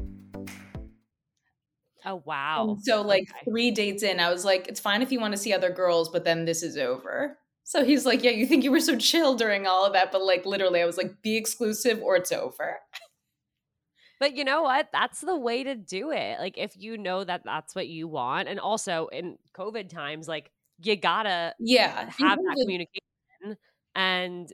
Oh 2.05 2.21
wow. 2.25 2.71
And 2.71 2.83
so 2.83 3.01
like 3.01 3.29
okay. 3.29 3.49
three 3.49 3.71
dates 3.71 4.03
in, 4.03 4.19
I 4.19 4.31
was 4.31 4.45
like, 4.45 4.67
it's 4.67 4.79
fine 4.79 5.01
if 5.01 5.11
you 5.11 5.19
want 5.19 5.33
to 5.33 5.37
see 5.37 5.53
other 5.53 5.69
girls, 5.69 6.09
but 6.09 6.25
then 6.25 6.45
this 6.45 6.63
is 6.63 6.77
over. 6.77 7.37
So 7.63 7.83
he's 7.85 8.05
like, 8.05 8.23
Yeah, 8.23 8.31
you 8.31 8.45
think 8.45 8.63
you 8.63 8.71
were 8.71 8.79
so 8.79 8.97
chill 8.97 9.35
during 9.35 9.67
all 9.67 9.85
of 9.85 9.93
that, 9.93 10.11
but 10.11 10.23
like 10.23 10.45
literally 10.45 10.81
I 10.81 10.85
was 10.85 10.97
like, 10.97 11.21
be 11.21 11.37
exclusive 11.37 12.01
or 12.01 12.15
it's 12.15 12.31
over. 12.31 12.79
But 14.19 14.35
you 14.35 14.43
know 14.43 14.61
what? 14.61 14.89
That's 14.93 15.21
the 15.21 15.35
way 15.35 15.63
to 15.63 15.73
do 15.73 16.11
it. 16.11 16.39
Like 16.39 16.55
if 16.55 16.77
you 16.77 16.95
know 16.95 17.23
that 17.23 17.41
that's 17.43 17.73
what 17.73 17.87
you 17.87 18.07
want 18.07 18.47
and 18.47 18.59
also 18.59 19.07
in 19.07 19.39
COVID 19.57 19.89
times 19.89 20.27
like 20.27 20.51
you 20.83 20.95
got 20.95 21.23
to 21.23 21.55
yeah, 21.59 22.09
have 22.19 22.37
that 22.37 22.57
communication 22.59 23.57
and 23.95 24.53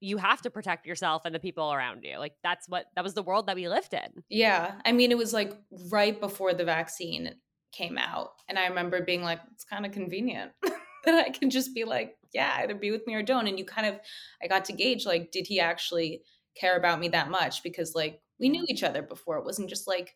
you 0.00 0.16
have 0.16 0.42
to 0.42 0.50
protect 0.50 0.86
yourself 0.86 1.22
and 1.24 1.34
the 1.34 1.40
people 1.40 1.72
around 1.72 2.04
you. 2.04 2.18
Like 2.18 2.34
that's 2.42 2.68
what 2.68 2.86
that 2.94 3.02
was 3.02 3.14
the 3.14 3.22
world 3.22 3.46
that 3.46 3.56
we 3.56 3.68
lived 3.68 3.94
in. 3.94 4.22
Yeah. 4.28 4.74
I 4.84 4.92
mean, 4.92 5.10
it 5.10 5.18
was 5.18 5.32
like 5.32 5.56
right 5.90 6.18
before 6.18 6.54
the 6.54 6.64
vaccine 6.64 7.34
came 7.72 7.98
out. 7.98 8.30
And 8.48 8.58
I 8.58 8.66
remember 8.66 9.02
being 9.02 9.22
like, 9.22 9.40
it's 9.52 9.64
kind 9.64 9.84
of 9.84 9.92
convenient 9.92 10.52
that 11.04 11.14
I 11.14 11.30
can 11.30 11.50
just 11.50 11.74
be 11.74 11.84
like, 11.84 12.16
yeah, 12.32 12.58
either 12.60 12.74
be 12.74 12.90
with 12.90 13.06
me 13.06 13.14
or 13.14 13.22
don't. 13.22 13.46
And 13.46 13.58
you 13.58 13.64
kind 13.64 13.86
of, 13.86 13.98
I 14.42 14.46
got 14.46 14.64
to 14.66 14.72
gauge 14.72 15.04
like, 15.04 15.32
did 15.32 15.46
he 15.46 15.60
actually 15.60 16.22
care 16.56 16.76
about 16.76 17.00
me 17.00 17.08
that 17.08 17.30
much? 17.30 17.62
Because 17.62 17.94
like 17.94 18.20
we 18.38 18.48
knew 18.48 18.62
mm-hmm. 18.62 18.72
each 18.72 18.84
other 18.84 19.02
before. 19.02 19.38
It 19.38 19.44
wasn't 19.44 19.68
just 19.68 19.88
like 19.88 20.14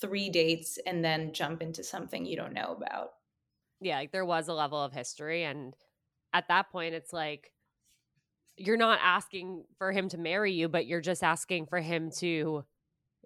three 0.00 0.30
dates 0.30 0.78
and 0.86 1.04
then 1.04 1.34
jump 1.34 1.62
into 1.62 1.84
something 1.84 2.24
you 2.24 2.36
don't 2.36 2.54
know 2.54 2.74
about. 2.76 3.10
Yeah. 3.80 3.98
Like 3.98 4.12
there 4.12 4.24
was 4.24 4.48
a 4.48 4.54
level 4.54 4.82
of 4.82 4.92
history. 4.92 5.44
And 5.44 5.74
at 6.32 6.48
that 6.48 6.70
point, 6.70 6.94
it's 6.94 7.12
like, 7.12 7.50
you're 8.56 8.76
not 8.76 8.98
asking 9.02 9.64
for 9.78 9.92
him 9.92 10.08
to 10.10 10.18
marry 10.18 10.52
you, 10.52 10.68
but 10.68 10.86
you're 10.86 11.00
just 11.00 11.22
asking 11.22 11.66
for 11.66 11.80
him 11.80 12.10
to 12.18 12.64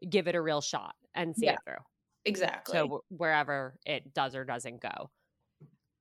give 0.08 0.28
it 0.28 0.34
a 0.34 0.40
real 0.40 0.60
shot 0.60 0.94
and 1.14 1.34
see 1.36 1.46
yeah, 1.46 1.54
it 1.54 1.58
through. 1.64 1.84
Exactly. 2.24 2.72
So 2.72 3.02
wherever 3.08 3.78
it 3.84 4.14
does 4.14 4.34
or 4.34 4.44
doesn't 4.44 4.80
go. 4.80 5.10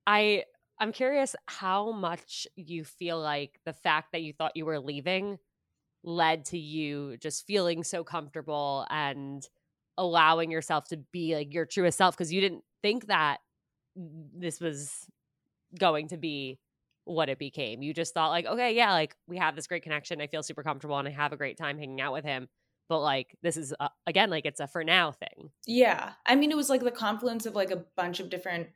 I 0.06 0.44
I'm 0.80 0.92
curious 0.92 1.34
how 1.46 1.92
much 1.92 2.46
you 2.56 2.84
feel 2.84 3.20
like 3.20 3.58
the 3.64 3.72
fact 3.72 4.12
that 4.12 4.22
you 4.22 4.32
thought 4.32 4.52
you 4.54 4.64
were 4.64 4.78
leaving 4.78 5.38
led 6.04 6.44
to 6.46 6.58
you 6.58 7.16
just 7.18 7.46
feeling 7.46 7.82
so 7.82 8.04
comfortable 8.04 8.86
and 8.88 9.46
allowing 9.96 10.50
yourself 10.50 10.86
to 10.88 10.96
be 11.12 11.34
like 11.34 11.52
your 11.52 11.66
truest 11.66 11.98
self 11.98 12.16
because 12.16 12.32
you 12.32 12.40
didn't 12.40 12.62
think 12.82 13.08
that 13.08 13.38
mm, 13.98 14.28
this 14.32 14.60
was 14.60 15.06
going 15.78 16.08
to 16.08 16.16
be 16.16 16.58
what 17.08 17.28
it 17.28 17.38
became. 17.38 17.82
You 17.82 17.94
just 17.94 18.14
thought 18.14 18.30
like, 18.30 18.46
okay, 18.46 18.74
yeah, 18.74 18.92
like 18.92 19.16
we 19.26 19.38
have 19.38 19.56
this 19.56 19.66
great 19.66 19.82
connection. 19.82 20.20
I 20.20 20.26
feel 20.26 20.42
super 20.42 20.62
comfortable 20.62 20.98
and 20.98 21.08
I 21.08 21.10
have 21.10 21.32
a 21.32 21.36
great 21.36 21.56
time 21.56 21.78
hanging 21.78 22.00
out 22.00 22.12
with 22.12 22.24
him. 22.24 22.48
But 22.88 23.00
like 23.00 23.34
this 23.42 23.56
is 23.56 23.74
a, 23.80 23.90
again 24.06 24.30
like 24.30 24.46
it's 24.46 24.60
a 24.60 24.66
for 24.66 24.84
now 24.84 25.12
thing. 25.12 25.50
Yeah. 25.66 26.12
I 26.26 26.34
mean 26.34 26.50
it 26.50 26.56
was 26.56 26.70
like 26.70 26.82
the 26.82 26.90
confluence 26.90 27.46
of 27.46 27.54
like 27.54 27.70
a 27.70 27.84
bunch 27.96 28.20
of 28.20 28.30
different 28.30 28.68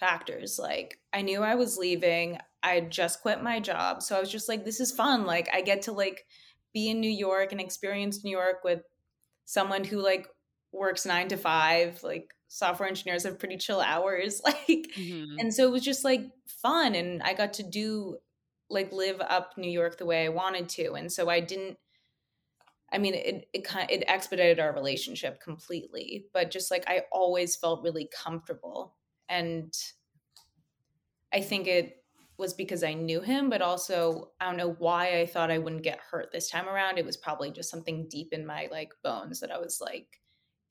factors. 0.00 0.58
Like 0.58 0.98
I 1.12 1.22
knew 1.22 1.42
I 1.42 1.54
was 1.54 1.78
leaving. 1.78 2.38
I 2.62 2.80
just 2.80 3.20
quit 3.20 3.42
my 3.42 3.60
job. 3.60 4.02
So 4.02 4.16
I 4.16 4.20
was 4.20 4.30
just 4.30 4.48
like 4.48 4.64
this 4.64 4.80
is 4.80 4.92
fun. 4.92 5.26
Like 5.26 5.48
I 5.52 5.60
get 5.60 5.82
to 5.82 5.92
like 5.92 6.24
be 6.72 6.90
in 6.90 7.00
New 7.00 7.10
York 7.10 7.52
and 7.52 7.60
experience 7.60 8.24
New 8.24 8.30
York 8.30 8.64
with 8.64 8.80
someone 9.44 9.84
who 9.84 10.02
like 10.02 10.26
works 10.72 11.06
9 11.06 11.28
to 11.28 11.36
5 11.36 12.02
like 12.02 12.34
software 12.54 12.88
engineers 12.88 13.24
have 13.24 13.36
pretty 13.36 13.56
chill 13.56 13.80
hours 13.80 14.40
like 14.44 14.86
mm-hmm. 14.96 15.38
and 15.40 15.52
so 15.52 15.64
it 15.64 15.72
was 15.72 15.82
just 15.82 16.04
like 16.04 16.20
fun 16.46 16.94
and 16.94 17.20
i 17.24 17.34
got 17.34 17.52
to 17.52 17.64
do 17.64 18.16
like 18.70 18.92
live 18.92 19.20
up 19.20 19.54
new 19.56 19.70
york 19.70 19.98
the 19.98 20.06
way 20.06 20.24
i 20.24 20.28
wanted 20.28 20.68
to 20.68 20.92
and 20.92 21.10
so 21.12 21.28
i 21.28 21.40
didn't 21.40 21.76
i 22.92 22.98
mean 22.98 23.12
it 23.12 23.48
it 23.52 23.64
kind 23.64 23.90
of, 23.90 23.96
it 23.96 24.04
expedited 24.06 24.60
our 24.60 24.72
relationship 24.72 25.40
completely 25.40 26.26
but 26.32 26.52
just 26.52 26.70
like 26.70 26.84
i 26.86 27.02
always 27.10 27.56
felt 27.56 27.82
really 27.82 28.08
comfortable 28.16 28.94
and 29.28 29.72
i 31.32 31.40
think 31.40 31.66
it 31.66 32.04
was 32.38 32.54
because 32.54 32.84
i 32.84 32.94
knew 32.94 33.20
him 33.20 33.50
but 33.50 33.62
also 33.62 34.30
i 34.40 34.44
don't 34.44 34.56
know 34.56 34.76
why 34.78 35.18
i 35.18 35.26
thought 35.26 35.50
i 35.50 35.58
wouldn't 35.58 35.82
get 35.82 35.98
hurt 35.98 36.30
this 36.30 36.48
time 36.48 36.68
around 36.68 36.98
it 36.98 37.04
was 37.04 37.16
probably 37.16 37.50
just 37.50 37.68
something 37.68 38.06
deep 38.08 38.32
in 38.32 38.46
my 38.46 38.68
like 38.70 38.92
bones 39.02 39.40
that 39.40 39.50
i 39.50 39.58
was 39.58 39.80
like 39.80 40.20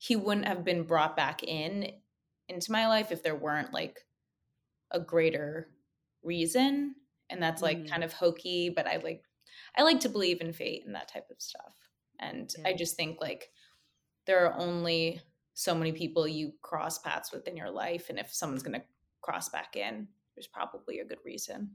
he 0.04 0.16
wouldn't 0.16 0.46
have 0.46 0.64
been 0.64 0.82
brought 0.82 1.16
back 1.16 1.42
in 1.42 1.90
into 2.50 2.70
my 2.70 2.86
life 2.86 3.10
if 3.10 3.22
there 3.22 3.34
weren't 3.34 3.72
like 3.72 4.04
a 4.90 5.00
greater 5.00 5.70
reason 6.22 6.94
and 7.30 7.42
that's 7.42 7.62
like 7.62 7.78
mm. 7.78 7.88
kind 7.88 8.04
of 8.04 8.12
hokey 8.12 8.68
but 8.68 8.86
i 8.86 8.98
like 8.98 9.22
i 9.78 9.82
like 9.82 10.00
to 10.00 10.10
believe 10.10 10.42
in 10.42 10.52
fate 10.52 10.82
and 10.84 10.94
that 10.94 11.08
type 11.08 11.26
of 11.30 11.40
stuff 11.40 11.74
and 12.20 12.54
yeah. 12.58 12.68
i 12.68 12.74
just 12.74 12.96
think 12.96 13.18
like 13.22 13.48
there 14.26 14.46
are 14.46 14.58
only 14.58 15.22
so 15.54 15.74
many 15.74 15.92
people 15.92 16.28
you 16.28 16.52
cross 16.60 16.98
paths 16.98 17.32
with 17.32 17.48
in 17.48 17.56
your 17.56 17.70
life 17.70 18.10
and 18.10 18.18
if 18.18 18.32
someone's 18.32 18.62
going 18.62 18.78
to 18.78 18.86
cross 19.22 19.48
back 19.48 19.74
in 19.74 20.06
there's 20.36 20.46
probably 20.46 20.98
a 20.98 21.04
good 21.04 21.18
reason 21.24 21.70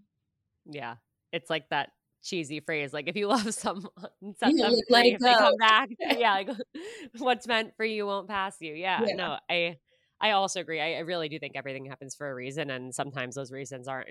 yeah 0.66 0.96
it's 1.32 1.50
like 1.50 1.68
that 1.70 1.90
cheesy 2.24 2.60
phrase. 2.60 2.94
Like 2.94 3.08
if 3.08 3.16
you 3.16 3.28
love 3.30 3.54
someone, 3.54 3.90
set 4.38 4.56
them 4.56 4.74
free. 4.90 5.12
If 5.14 5.20
they 5.20 5.34
come 5.34 5.58
back, 5.60 5.90
yeah, 6.00 6.34
like 6.34 6.50
what's 7.18 7.48
meant 7.48 7.74
for 7.78 7.86
you 7.86 8.06
won't 8.06 8.28
pass 8.28 8.58
you. 8.60 8.74
Yeah, 8.74 9.02
yeah. 9.06 9.16
no, 9.16 9.38
I 9.50 9.78
I 10.22 10.32
also 10.32 10.60
agree. 10.60 10.82
I, 10.82 10.96
I, 10.96 11.00
really 11.00 11.30
do 11.30 11.40
think 11.40 11.56
everything 11.56 11.86
happens 11.86 12.14
for 12.14 12.30
a 12.30 12.36
reason, 12.36 12.70
and 12.70 12.94
sometimes 12.94 13.36
those 13.36 13.52
reasons 13.52 13.88
aren't 13.88 14.10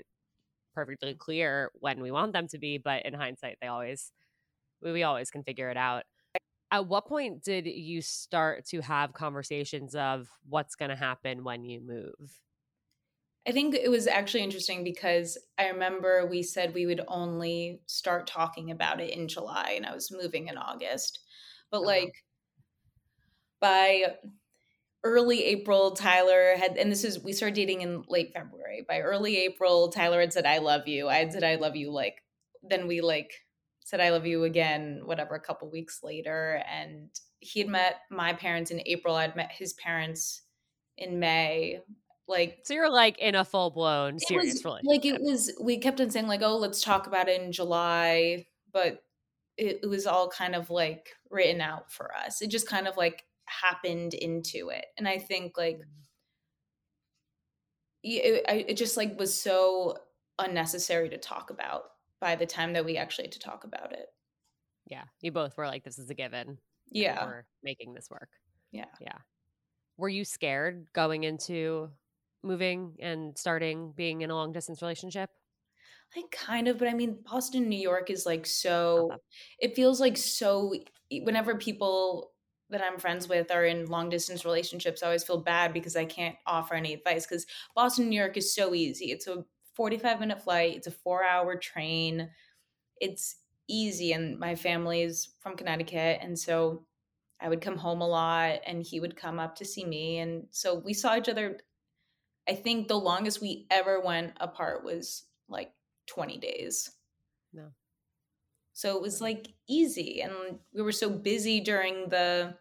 perfectly 0.74 1.14
clear 1.14 1.70
when 1.74 2.00
we 2.00 2.10
want 2.10 2.32
them 2.32 2.48
to 2.48 2.58
be, 2.58 2.78
but 2.78 3.04
in 3.04 3.12
hindsight, 3.12 3.58
they 3.60 3.66
always 3.66 4.12
we, 4.82 4.92
we 4.92 5.02
always 5.02 5.30
can 5.30 5.42
figure 5.42 5.70
it 5.70 5.76
out. 5.76 6.04
At 6.70 6.86
what 6.86 7.06
point 7.06 7.42
did 7.42 7.66
you 7.66 8.02
start 8.02 8.66
to 8.66 8.82
have 8.82 9.14
conversations 9.14 9.94
of 9.94 10.28
what's 10.46 10.74
going 10.76 10.90
to 10.90 10.96
happen 10.96 11.42
when 11.42 11.64
you 11.64 11.80
move? 11.80 12.38
I 13.48 13.52
think 13.52 13.74
it 13.74 13.90
was 13.90 14.06
actually 14.06 14.42
interesting 14.42 14.84
because 14.84 15.38
I 15.58 15.68
remember 15.68 16.26
we 16.26 16.42
said 16.42 16.74
we 16.74 16.84
would 16.84 17.00
only 17.08 17.80
start 17.86 18.26
talking 18.26 18.70
about 18.70 19.00
it 19.00 19.10
in 19.10 19.26
July 19.26 19.72
and 19.74 19.86
I 19.86 19.94
was 19.94 20.12
moving 20.12 20.48
in 20.48 20.58
August. 20.58 21.20
But 21.70 21.78
uh-huh. 21.78 21.86
like 21.86 22.12
by 23.58 24.16
early 25.02 25.44
April, 25.44 25.92
Tyler 25.92 26.56
had, 26.58 26.76
and 26.76 26.92
this 26.92 27.04
is, 27.04 27.24
we 27.24 27.32
started 27.32 27.54
dating 27.54 27.80
in 27.80 28.04
late 28.06 28.34
February. 28.34 28.84
By 28.86 29.00
early 29.00 29.38
April, 29.38 29.88
Tyler 29.88 30.20
had 30.20 30.32
said, 30.34 30.44
I 30.44 30.58
love 30.58 30.86
you. 30.86 31.08
I 31.08 31.16
had 31.16 31.32
said, 31.32 31.42
I 31.42 31.54
love 31.54 31.74
you. 31.74 31.90
Like, 31.90 32.22
then 32.62 32.86
we 32.86 33.00
like 33.00 33.32
said, 33.82 34.00
I 34.00 34.10
love 34.10 34.26
you 34.26 34.44
again, 34.44 35.00
whatever, 35.06 35.34
a 35.34 35.40
couple 35.40 35.70
weeks 35.70 36.00
later. 36.02 36.62
And 36.70 37.08
he 37.40 37.60
had 37.60 37.68
met 37.68 38.00
my 38.10 38.34
parents 38.34 38.70
in 38.70 38.82
April. 38.84 39.14
I'd 39.14 39.36
met 39.36 39.52
his 39.52 39.72
parents 39.72 40.42
in 40.98 41.18
May. 41.18 41.80
Like, 42.28 42.60
so 42.64 42.74
you're 42.74 42.90
like 42.90 43.18
in 43.18 43.34
a 43.34 43.44
full 43.44 43.70
blown 43.70 44.18
serious 44.18 44.62
was. 44.62 44.82
Like, 44.84 45.06
it 45.06 45.20
was, 45.20 45.50
we 45.60 45.78
kept 45.78 46.00
on 46.00 46.10
saying, 46.10 46.26
like, 46.26 46.42
oh, 46.42 46.58
let's 46.58 46.82
talk 46.82 47.06
about 47.06 47.28
it 47.28 47.40
in 47.40 47.52
July. 47.52 48.46
But 48.70 49.02
it, 49.56 49.80
it 49.82 49.86
was 49.86 50.06
all 50.06 50.28
kind 50.28 50.54
of 50.54 50.68
like 50.68 51.08
written 51.30 51.62
out 51.62 51.90
for 51.90 52.14
us. 52.14 52.42
It 52.42 52.50
just 52.50 52.68
kind 52.68 52.86
of 52.86 52.98
like 52.98 53.24
happened 53.46 54.12
into 54.12 54.68
it. 54.68 54.84
And 54.98 55.08
I 55.08 55.18
think 55.18 55.56
like, 55.56 55.78
mm. 55.78 55.82
it, 58.04 58.44
it 58.68 58.76
just 58.76 58.98
like 58.98 59.18
was 59.18 59.34
so 59.34 59.96
unnecessary 60.38 61.08
to 61.08 61.18
talk 61.18 61.48
about 61.50 61.84
by 62.20 62.36
the 62.36 62.46
time 62.46 62.74
that 62.74 62.84
we 62.84 62.98
actually 62.98 63.24
had 63.24 63.32
to 63.32 63.38
talk 63.38 63.64
about 63.64 63.92
it. 63.92 64.06
Yeah. 64.86 65.04
You 65.22 65.32
both 65.32 65.56
were 65.56 65.66
like, 65.66 65.82
this 65.82 65.98
is 65.98 66.10
a 66.10 66.14
given. 66.14 66.58
Yeah. 66.90 67.24
We're 67.24 67.44
making 67.62 67.94
this 67.94 68.10
work. 68.10 68.28
Yeah. 68.70 68.84
Yeah. 69.00 69.16
Were 69.96 70.08
you 70.08 70.24
scared 70.24 70.88
going 70.92 71.24
into 71.24 71.90
moving 72.42 72.96
and 73.00 73.36
starting 73.36 73.92
being 73.96 74.22
in 74.22 74.30
a 74.30 74.34
long 74.34 74.52
distance 74.52 74.82
relationship? 74.82 75.30
Like 76.16 76.30
kind 76.30 76.68
of, 76.68 76.78
but 76.78 76.88
I 76.88 76.94
mean, 76.94 77.18
Boston, 77.24 77.68
New 77.68 77.80
York 77.80 78.10
is 78.10 78.24
like 78.24 78.46
so, 78.46 79.10
it 79.58 79.76
feels 79.76 80.00
like 80.00 80.16
so, 80.16 80.74
whenever 81.10 81.54
people 81.56 82.32
that 82.70 82.82
I'm 82.82 82.98
friends 82.98 83.28
with 83.28 83.50
are 83.50 83.64
in 83.64 83.86
long 83.86 84.08
distance 84.08 84.44
relationships, 84.44 85.02
I 85.02 85.06
always 85.06 85.24
feel 85.24 85.40
bad 85.40 85.72
because 85.72 85.96
I 85.96 86.04
can't 86.04 86.36
offer 86.46 86.74
any 86.74 86.94
advice 86.94 87.26
because 87.26 87.46
Boston, 87.74 88.08
New 88.08 88.18
York 88.18 88.36
is 88.36 88.54
so 88.54 88.74
easy. 88.74 89.06
It's 89.06 89.26
a 89.26 89.44
45 89.74 90.20
minute 90.20 90.42
flight, 90.42 90.76
it's 90.76 90.86
a 90.86 90.92
four 90.92 91.24
hour 91.24 91.56
train. 91.56 92.30
It's 93.00 93.36
easy. 93.68 94.12
And 94.12 94.38
my 94.38 94.54
family 94.54 95.02
is 95.02 95.28
from 95.40 95.56
Connecticut. 95.56 96.18
And 96.20 96.38
so 96.38 96.84
I 97.40 97.48
would 97.48 97.60
come 97.60 97.76
home 97.76 98.00
a 98.00 98.08
lot 98.08 98.60
and 98.66 98.82
he 98.82 98.98
would 98.98 99.16
come 99.16 99.38
up 99.38 99.54
to 99.56 99.64
see 99.64 99.84
me. 99.84 100.18
And 100.18 100.46
so 100.50 100.74
we 100.74 100.94
saw 100.94 101.16
each 101.16 101.28
other. 101.28 101.58
I 102.48 102.54
think 102.54 102.88
the 102.88 102.98
longest 102.98 103.40
we 103.40 103.66
ever 103.70 104.00
went 104.00 104.32
apart 104.40 104.84
was 104.84 105.24
like 105.48 105.72
20 106.06 106.38
days. 106.38 106.90
No. 107.52 107.68
So 108.72 108.96
it 108.96 109.02
was 109.02 109.20
like 109.20 109.48
easy. 109.68 110.22
And 110.22 110.32
we 110.72 110.82
were 110.82 110.92
so 110.92 111.10
busy 111.10 111.60
during 111.60 112.08
the 112.08 112.54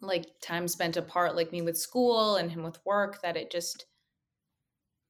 like 0.00 0.26
time 0.42 0.68
spent 0.68 0.96
apart, 0.96 1.36
like 1.36 1.52
me 1.52 1.62
with 1.62 1.78
school 1.78 2.36
and 2.36 2.50
him 2.50 2.62
with 2.62 2.84
work, 2.84 3.22
that 3.22 3.36
it 3.36 3.50
just 3.50 3.86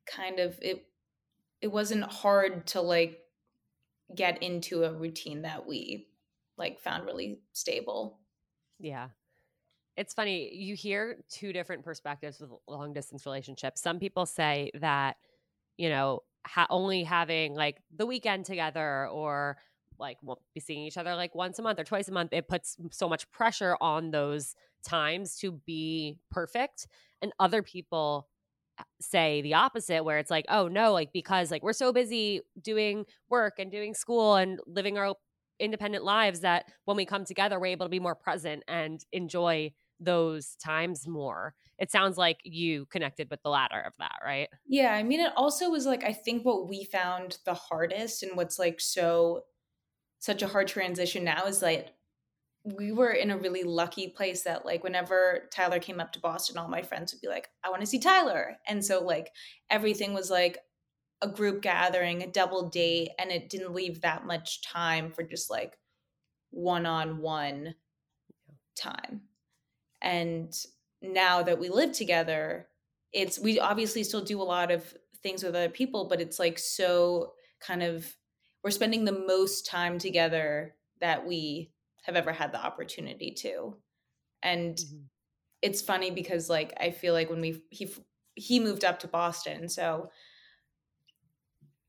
kind 0.06 0.38
of 0.38 0.58
it 0.62 0.86
it 1.60 1.68
wasn't 1.68 2.04
hard 2.04 2.66
to 2.68 2.80
like 2.80 3.18
get 4.14 4.42
into 4.42 4.84
a 4.84 4.92
routine 4.92 5.42
that 5.42 5.66
we 5.66 6.06
like 6.56 6.80
found 6.80 7.04
really 7.04 7.40
stable. 7.52 8.20
Yeah. 8.78 9.08
It's 9.98 10.14
funny, 10.14 10.54
you 10.54 10.76
hear 10.76 11.16
two 11.28 11.52
different 11.52 11.84
perspectives 11.84 12.40
with 12.40 12.50
long 12.68 12.92
distance 12.92 13.26
relationships. 13.26 13.80
Some 13.80 13.98
people 13.98 14.26
say 14.26 14.70
that, 14.74 15.16
you 15.76 15.88
know, 15.88 16.20
ha- 16.46 16.68
only 16.70 17.02
having 17.02 17.54
like 17.54 17.78
the 17.96 18.06
weekend 18.06 18.44
together 18.44 19.08
or 19.08 19.56
like 19.98 20.16
won't 20.22 20.38
be 20.54 20.60
seeing 20.60 20.84
each 20.84 20.96
other 20.96 21.16
like 21.16 21.34
once 21.34 21.58
a 21.58 21.62
month 21.62 21.80
or 21.80 21.84
twice 21.84 22.06
a 22.06 22.12
month, 22.12 22.32
it 22.32 22.46
puts 22.46 22.76
so 22.92 23.08
much 23.08 23.28
pressure 23.32 23.76
on 23.80 24.12
those 24.12 24.54
times 24.86 25.36
to 25.38 25.50
be 25.66 26.16
perfect. 26.30 26.86
And 27.20 27.32
other 27.40 27.60
people 27.64 28.28
uh, 28.78 28.84
say 29.00 29.42
the 29.42 29.54
opposite 29.54 30.04
where 30.04 30.18
it's 30.18 30.30
like 30.30 30.44
oh 30.48 30.68
no 30.68 30.92
like 30.92 31.12
because 31.12 31.50
like 31.50 31.64
we're 31.64 31.72
so 31.72 31.92
busy 31.92 32.40
doing 32.62 33.04
work 33.28 33.54
and 33.58 33.72
doing 33.72 33.92
school 33.94 34.36
and 34.36 34.60
living 34.64 34.96
our 34.96 35.16
independent 35.58 36.04
lives 36.04 36.40
that 36.40 36.66
when 36.84 36.96
we 36.96 37.04
come 37.04 37.24
together 37.24 37.58
we're 37.58 37.66
able 37.66 37.86
to 37.86 37.90
be 37.90 37.98
more 37.98 38.14
present 38.14 38.62
and 38.68 39.04
enjoy 39.12 39.72
those 40.00 40.54
times 40.56 41.06
more 41.06 41.54
it 41.78 41.90
sounds 41.90 42.16
like 42.16 42.38
you 42.44 42.86
connected 42.86 43.28
with 43.30 43.42
the 43.42 43.50
latter 43.50 43.80
of 43.80 43.92
that 43.98 44.18
right 44.24 44.48
yeah 44.66 44.92
i 44.92 45.02
mean 45.02 45.20
it 45.20 45.32
also 45.36 45.70
was 45.70 45.86
like 45.86 46.04
i 46.04 46.12
think 46.12 46.44
what 46.44 46.68
we 46.68 46.84
found 46.84 47.38
the 47.44 47.54
hardest 47.54 48.22
and 48.22 48.36
what's 48.36 48.58
like 48.58 48.80
so 48.80 49.42
such 50.20 50.42
a 50.42 50.48
hard 50.48 50.68
transition 50.68 51.24
now 51.24 51.44
is 51.46 51.62
like 51.62 51.88
we 52.64 52.92
were 52.92 53.10
in 53.10 53.30
a 53.30 53.38
really 53.38 53.62
lucky 53.62 54.08
place 54.08 54.42
that 54.42 54.66
like 54.66 54.82
whenever 54.82 55.48
Tyler 55.50 55.78
came 55.78 56.00
up 56.00 56.12
to 56.12 56.20
Boston, 56.20 56.58
all 56.58 56.68
my 56.68 56.82
friends 56.82 57.12
would 57.12 57.20
be 57.20 57.28
like, 57.28 57.48
I 57.64 57.70
want 57.70 57.80
to 57.80 57.86
see 57.86 57.98
Tyler. 57.98 58.56
And 58.66 58.84
so 58.84 59.02
like 59.02 59.30
everything 59.70 60.12
was 60.12 60.30
like 60.30 60.58
a 61.22 61.28
group 61.28 61.62
gathering, 61.62 62.22
a 62.22 62.26
double 62.26 62.68
date, 62.68 63.10
and 63.18 63.30
it 63.30 63.48
didn't 63.48 63.74
leave 63.74 64.00
that 64.00 64.26
much 64.26 64.62
time 64.62 65.10
for 65.10 65.22
just 65.22 65.50
like 65.50 65.78
one 66.50 66.86
on 66.86 67.18
one 67.18 67.74
time. 68.76 69.22
And 70.02 70.52
now 71.02 71.42
that 71.42 71.58
we 71.58 71.68
live 71.68 71.92
together, 71.92 72.68
it's 73.12 73.38
we 73.38 73.58
obviously 73.58 74.04
still 74.04 74.24
do 74.24 74.40
a 74.40 74.44
lot 74.44 74.70
of 74.70 74.94
things 75.22 75.42
with 75.42 75.54
other 75.54 75.68
people, 75.68 76.06
but 76.08 76.20
it's 76.20 76.38
like 76.38 76.58
so 76.58 77.32
kind 77.60 77.82
of 77.82 78.14
we're 78.62 78.70
spending 78.70 79.04
the 79.04 79.12
most 79.12 79.66
time 79.66 79.98
together 79.98 80.74
that 81.00 81.26
we 81.26 81.70
have 82.02 82.16
ever 82.16 82.32
had 82.32 82.52
the 82.52 82.64
opportunity 82.64 83.30
to. 83.32 83.76
And 84.42 84.76
mm-hmm. 84.76 84.96
it's 85.62 85.82
funny 85.82 86.10
because 86.10 86.48
like 86.48 86.72
I 86.80 86.90
feel 86.90 87.14
like 87.14 87.30
when 87.30 87.40
we 87.40 87.62
he 87.70 87.92
he 88.34 88.60
moved 88.60 88.84
up 88.84 89.00
to 89.00 89.08
Boston, 89.08 89.68
so 89.68 90.10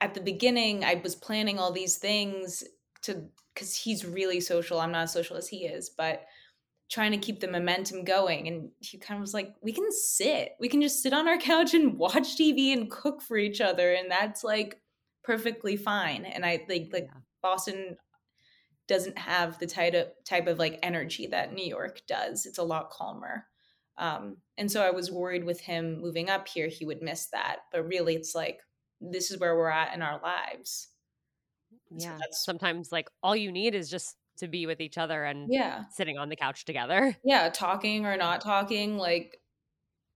at 0.01 0.13
the 0.13 0.21
beginning 0.21 0.83
I 0.83 0.95
was 1.03 1.15
planning 1.15 1.59
all 1.59 1.71
these 1.71 1.97
things 1.97 2.63
to 3.03 3.29
cuz 3.55 3.75
he's 3.75 4.05
really 4.05 4.41
social. 4.41 4.79
I'm 4.79 4.91
not 4.91 5.03
as 5.03 5.13
social 5.13 5.37
as 5.37 5.47
he 5.47 5.65
is, 5.65 5.89
but 5.89 6.25
trying 6.89 7.11
to 7.11 7.17
keep 7.17 7.39
the 7.39 7.47
momentum 7.47 8.03
going 8.03 8.47
and 8.47 8.69
he 8.79 8.97
kind 8.97 9.17
of 9.17 9.21
was 9.21 9.33
like 9.33 9.53
we 9.61 9.71
can 9.71 9.91
sit 9.91 10.53
we 10.59 10.67
can 10.67 10.81
just 10.81 11.03
sit 11.03 11.13
on 11.13 11.27
our 11.27 11.37
couch 11.37 11.73
and 11.73 11.97
watch 11.97 12.35
tv 12.35 12.73
and 12.73 12.89
cook 12.89 13.21
for 13.21 13.37
each 13.37 13.61
other 13.61 13.93
and 13.93 14.09
that's 14.09 14.43
like 14.43 14.81
perfectly 15.23 15.77
fine 15.77 16.25
and 16.25 16.43
i 16.43 16.57
think 16.57 16.91
like 16.91 17.07
yeah. 17.11 17.19
boston 17.43 17.95
doesn't 18.89 19.17
have 19.19 19.57
the 19.59 19.67
type 19.67 19.93
of 19.93 20.07
type 20.25 20.47
of 20.47 20.57
like 20.57 20.79
energy 20.81 21.27
that 21.27 21.53
New 21.53 21.65
York 21.65 22.01
does. 22.07 22.45
It's 22.45 22.57
a 22.57 22.63
lot 22.63 22.89
calmer. 22.89 23.45
Um, 23.97 24.37
and 24.57 24.69
so 24.69 24.81
I 24.81 24.89
was 24.89 25.11
worried 25.11 25.43
with 25.43 25.61
him 25.61 26.01
moving 26.01 26.29
up 26.29 26.47
here, 26.47 26.67
he 26.67 26.85
would 26.85 27.01
miss 27.01 27.27
that. 27.27 27.59
But 27.71 27.87
really, 27.87 28.15
it's 28.15 28.33
like 28.33 28.59
this 28.99 29.29
is 29.31 29.39
where 29.39 29.55
we're 29.55 29.69
at 29.69 29.93
in 29.93 30.01
our 30.01 30.19
lives. 30.21 30.89
Yeah. 31.91 32.17
So 32.17 32.23
Sometimes, 32.31 32.91
like, 32.91 33.09
all 33.21 33.35
you 33.35 33.51
need 33.51 33.75
is 33.75 33.89
just 33.89 34.15
to 34.39 34.47
be 34.47 34.65
with 34.65 34.81
each 34.81 34.97
other 34.97 35.23
and 35.23 35.47
yeah, 35.49 35.83
sitting 35.91 36.17
on 36.17 36.29
the 36.29 36.35
couch 36.35 36.65
together. 36.65 37.15
Yeah, 37.23 37.49
talking 37.49 38.05
or 38.05 38.17
not 38.17 38.41
talking, 38.41 38.97
like 38.97 39.39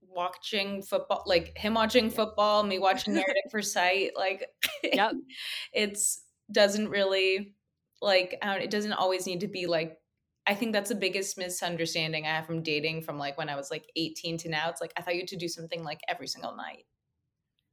watching 0.01 0.81
football, 0.81 1.23
like 1.25 1.57
him 1.57 1.75
watching 1.75 2.09
football, 2.09 2.63
me 2.63 2.79
watching 2.79 3.13
Married 3.15 3.35
at 3.45 3.51
First 3.51 3.73
Sight. 3.73 4.11
Like, 4.15 4.47
yep. 4.83 5.13
it's 5.73 6.23
doesn't 6.51 6.89
really 6.89 7.53
like 8.01 8.37
it 8.41 8.69
doesn't 8.69 8.93
always 8.93 9.25
need 9.25 9.39
to 9.41 9.47
be 9.47 9.65
like 9.65 9.97
I 10.45 10.55
think 10.55 10.73
that's 10.73 10.89
the 10.89 10.95
biggest 10.95 11.37
misunderstanding 11.37 12.25
I 12.25 12.31
have 12.31 12.45
from 12.45 12.63
dating 12.63 13.03
from 13.03 13.17
like 13.17 13.37
when 13.37 13.47
I 13.47 13.55
was 13.55 13.71
like 13.71 13.85
18 13.95 14.39
to 14.39 14.49
now. 14.49 14.69
It's 14.69 14.81
like 14.81 14.91
I 14.97 15.01
thought 15.01 15.15
you 15.15 15.21
had 15.21 15.29
to 15.29 15.37
do 15.37 15.47
something 15.47 15.83
like 15.83 16.01
every 16.09 16.27
single 16.27 16.55
night. 16.55 16.85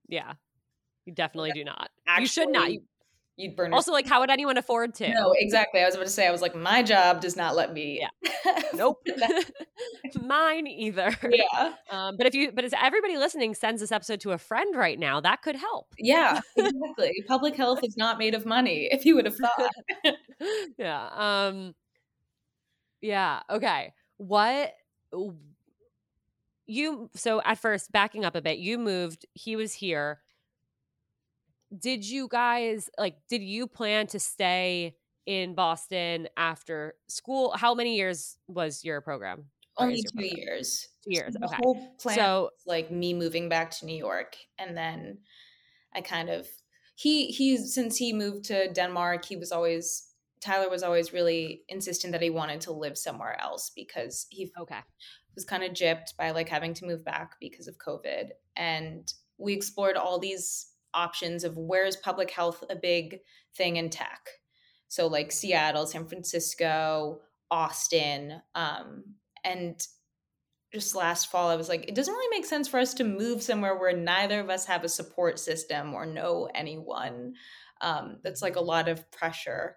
Yeah. 0.08 0.34
You 1.04 1.14
definitely 1.14 1.52
do 1.52 1.64
not. 1.64 1.90
Actually, 2.06 2.22
you 2.22 2.28
should 2.28 2.48
not. 2.50 2.72
You, 2.72 2.82
you'd 3.40 3.56
burn. 3.56 3.72
Also, 3.72 3.92
like, 3.92 4.06
how 4.06 4.20
would 4.20 4.30
anyone 4.30 4.56
afford 4.56 4.94
to? 4.96 5.08
No, 5.08 5.32
exactly. 5.36 5.80
I 5.80 5.86
was 5.86 5.94
about 5.94 6.06
to 6.06 6.12
say, 6.12 6.26
I 6.26 6.30
was 6.30 6.42
like, 6.42 6.54
my 6.54 6.82
job 6.82 7.20
does 7.20 7.36
not 7.36 7.56
let 7.56 7.72
me. 7.72 8.00
Yeah. 8.00 8.62
nope. 8.74 9.02
Mine 10.22 10.66
either. 10.66 11.14
Yeah. 11.28 11.72
Um, 11.90 12.16
but 12.16 12.26
if 12.26 12.34
you, 12.34 12.52
but 12.52 12.64
as 12.64 12.74
everybody 12.80 13.16
listening 13.16 13.54
sends 13.54 13.80
this 13.80 13.92
episode 13.92 14.20
to 14.20 14.32
a 14.32 14.38
friend 14.38 14.76
right 14.76 14.98
now, 14.98 15.20
that 15.20 15.42
could 15.42 15.56
help. 15.56 15.94
Yeah, 15.98 16.40
exactly. 16.56 17.24
Public 17.26 17.56
health 17.56 17.80
is 17.82 17.96
not 17.96 18.18
made 18.18 18.34
of 18.34 18.46
money. 18.46 18.88
If 19.00 19.06
you 19.06 19.14
would 19.14 19.24
have 19.24 19.36
thought. 19.36 19.70
yeah. 20.76 21.08
Um. 21.14 21.74
Yeah. 23.00 23.40
Okay. 23.48 23.94
What? 24.18 24.74
You 26.66 27.08
so 27.14 27.40
at 27.42 27.58
first 27.58 27.90
backing 27.92 28.24
up 28.24 28.34
a 28.34 28.42
bit, 28.42 28.58
you 28.58 28.78
moved. 28.78 29.26
He 29.32 29.56
was 29.56 29.72
here 29.72 30.20
did 31.76 32.08
you 32.08 32.28
guys 32.28 32.88
like 32.98 33.16
did 33.28 33.42
you 33.42 33.66
plan 33.66 34.06
to 34.08 34.18
stay 34.18 34.96
in 35.26 35.54
Boston 35.54 36.28
after 36.36 36.94
school? 37.08 37.52
How 37.56 37.74
many 37.74 37.96
years 37.96 38.36
was 38.48 38.84
your 38.84 39.00
program? 39.00 39.46
Only 39.76 40.02
two 40.02 40.08
program? 40.14 40.36
years. 40.36 40.88
Two 41.04 41.12
years. 41.12 41.34
So 41.34 41.44
okay. 41.44 41.56
The 41.56 41.62
whole 41.62 41.94
plan 41.98 42.16
so 42.16 42.50
like 42.66 42.90
me 42.90 43.14
moving 43.14 43.48
back 43.48 43.70
to 43.72 43.86
New 43.86 43.96
York, 43.96 44.36
and 44.58 44.76
then 44.76 45.18
I 45.94 46.00
kind 46.00 46.28
of 46.28 46.48
he 46.96 47.26
he 47.26 47.56
since 47.56 47.96
he 47.96 48.12
moved 48.12 48.46
to 48.46 48.72
Denmark, 48.72 49.24
he 49.24 49.36
was 49.36 49.52
always 49.52 50.08
Tyler 50.40 50.70
was 50.70 50.82
always 50.82 51.12
really 51.12 51.62
insistent 51.68 52.12
that 52.12 52.22
he 52.22 52.30
wanted 52.30 52.62
to 52.62 52.72
live 52.72 52.96
somewhere 52.96 53.40
else 53.40 53.70
because 53.76 54.26
he 54.30 54.50
okay 54.60 54.80
was 55.36 55.44
kind 55.44 55.62
of 55.62 55.72
gypped 55.72 56.16
by 56.18 56.32
like 56.32 56.48
having 56.48 56.74
to 56.74 56.86
move 56.86 57.04
back 57.04 57.36
because 57.40 57.68
of 57.68 57.78
COVID, 57.78 58.30
and 58.56 59.12
we 59.38 59.52
explored 59.52 59.96
all 59.96 60.18
these 60.18 60.69
options 60.94 61.44
of 61.44 61.56
where 61.56 61.84
is 61.84 61.96
public 61.96 62.30
health 62.30 62.64
a 62.70 62.76
big 62.76 63.18
thing 63.56 63.76
in 63.76 63.90
tech 63.90 64.28
so 64.90 65.06
like 65.06 65.30
Seattle, 65.30 65.86
San 65.86 66.06
Francisco, 66.06 67.20
Austin, 67.48 68.42
um, 68.56 69.04
and 69.44 69.80
just 70.74 70.96
last 70.96 71.30
fall, 71.30 71.48
I 71.48 71.54
was 71.54 71.68
like, 71.68 71.88
it 71.88 71.94
doesn't 71.94 72.12
really 72.12 72.36
make 72.36 72.44
sense 72.44 72.66
for 72.66 72.80
us 72.80 72.92
to 72.94 73.04
move 73.04 73.40
somewhere 73.40 73.76
where 73.76 73.96
neither 73.96 74.40
of 74.40 74.50
us 74.50 74.66
have 74.66 74.82
a 74.82 74.88
support 74.88 75.38
system 75.38 75.94
or 75.94 76.06
know 76.06 76.48
anyone. 76.56 77.34
Um, 77.80 78.18
that's 78.24 78.42
like 78.42 78.56
a 78.56 78.60
lot 78.60 78.88
of 78.88 79.08
pressure 79.12 79.76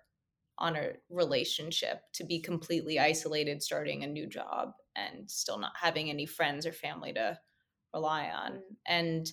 on 0.57 0.75
a 0.75 0.93
relationship 1.11 2.01
to 2.13 2.23
be 2.23 2.41
completely 2.41 2.99
isolated 2.99 3.61
starting 3.61 4.03
a 4.03 4.07
new 4.07 4.27
job 4.27 4.71
and 4.95 5.29
still 5.29 5.59
not 5.59 5.73
having 5.79 6.09
any 6.09 6.25
friends 6.25 6.65
or 6.65 6.71
family 6.71 7.13
to 7.13 7.37
rely 7.93 8.29
on. 8.29 8.61
And 8.87 9.31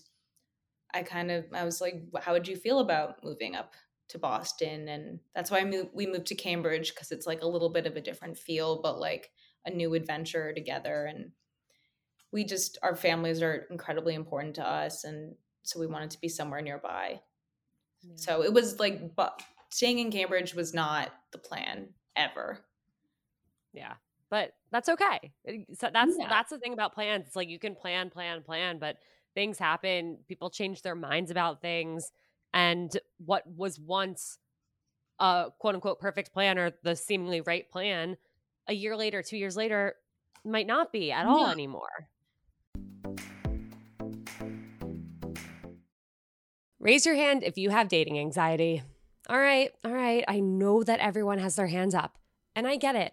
I 0.95 1.03
kind 1.03 1.31
of 1.31 1.45
I 1.53 1.65
was 1.65 1.81
like, 1.81 2.03
how 2.21 2.33
would 2.33 2.49
you 2.49 2.57
feel 2.57 2.81
about 2.81 3.23
moving 3.25 3.55
up 3.55 3.75
to 4.09 4.19
Boston, 4.19 4.89
and 4.89 5.21
that's 5.35 5.51
why 5.51 5.65
moved, 5.65 5.91
we 5.95 6.07
moved 6.07 6.27
to 6.27 6.35
Cambridge 6.35 6.93
because 6.93 7.13
it's 7.13 7.27
like 7.27 7.43
a 7.43 7.49
little 7.49 7.71
bit 7.71 7.87
of 7.87 7.97
a 7.97 8.01
different 8.01 8.37
feel, 8.37 8.83
but 8.83 8.99
like 8.99 9.31
a 9.65 9.71
new 9.71 9.95
adventure 9.95 10.53
together. 10.53 11.05
And 11.05 11.31
we 12.33 12.45
just 12.45 12.79
our 12.83 12.97
families 12.97 13.41
are 13.41 13.67
incredibly 13.71 14.15
important 14.15 14.57
to 14.57 14.69
us, 14.69 15.05
and 15.05 15.35
so 15.63 15.79
we 15.79 15.87
wanted 15.87 16.11
to 16.11 16.21
be 16.21 16.29
somewhere 16.29 16.61
nearby. 16.61 17.21
Yeah. 18.03 18.15
So 18.17 18.43
it 18.43 18.53
was 18.53 18.79
like, 18.81 19.15
but 19.15 19.43
staying 19.71 19.99
in 19.99 20.11
Cambridge 20.11 20.55
was 20.55 20.75
not 20.75 21.11
the 21.33 21.39
plan 21.39 21.91
ever. 22.17 22.59
Yeah, 23.73 23.95
but 24.31 24.53
that's 24.73 24.89
okay. 24.89 25.33
So 25.75 25.91
that's 25.93 26.13
yeah. 26.19 26.29
that's 26.29 26.51
the 26.51 26.59
thing 26.59 26.73
about 26.73 26.95
plans. 26.95 27.27
It's 27.27 27.37
like 27.37 27.49
you 27.49 27.59
can 27.59 27.75
plan, 27.75 28.11
plan, 28.11 28.43
plan, 28.43 28.79
but 28.79 28.97
things 29.35 29.59
happen. 29.59 30.19
People 30.29 30.51
change 30.51 30.83
their 30.83 30.95
minds 30.95 31.31
about 31.31 31.61
things 31.61 32.13
and 32.53 32.97
what 33.25 33.47
was 33.47 33.79
once 33.79 34.39
a 35.19 35.49
quote 35.59 35.75
unquote 35.75 36.01
perfect 36.01 36.33
plan 36.33 36.59
or 36.59 36.73
the 36.83 36.97
seemingly 36.97 37.41
right 37.41 37.69
plan 37.71 38.17
a 38.67 38.73
year 38.73 38.97
later 38.97 39.23
two 39.23 39.37
years 39.37 39.57
later 39.57 39.95
might 40.45 40.67
not 40.67 40.93
be 40.93 41.13
at 41.13 41.27
all 41.27 41.49
anymore. 41.49 42.09
Raise 46.79 47.05
your 47.05 47.15
hand 47.15 47.43
if 47.45 47.59
you 47.59 47.69
have 47.71 47.89
dating 47.89 48.19
anxiety. 48.19 48.83
All 49.29 49.39
right 49.39 49.71
all 49.85 49.93
right 49.93 50.25
i 50.27 50.41
know 50.41 50.83
that 50.83 50.99
everyone 50.99 51.39
has 51.39 51.55
their 51.55 51.69
hands 51.69 51.95
up 51.95 52.19
and 52.57 52.67
i 52.67 52.75
get 52.75 52.97
it 52.97 53.13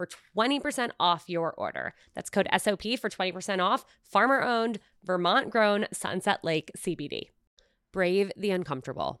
for 0.00 0.08
20% 0.36 0.92
off 0.98 1.24
your 1.28 1.52
order. 1.52 1.92
That's 2.14 2.30
code 2.30 2.48
SOP 2.56 2.82
for 2.98 3.10
20% 3.10 3.62
off. 3.62 3.84
Farmer 4.02 4.42
owned, 4.42 4.78
Vermont 5.04 5.50
grown 5.50 5.86
Sunset 5.92 6.42
Lake 6.42 6.70
CBD. 6.78 7.24
Brave 7.92 8.32
the 8.36 8.50
uncomfortable. 8.50 9.20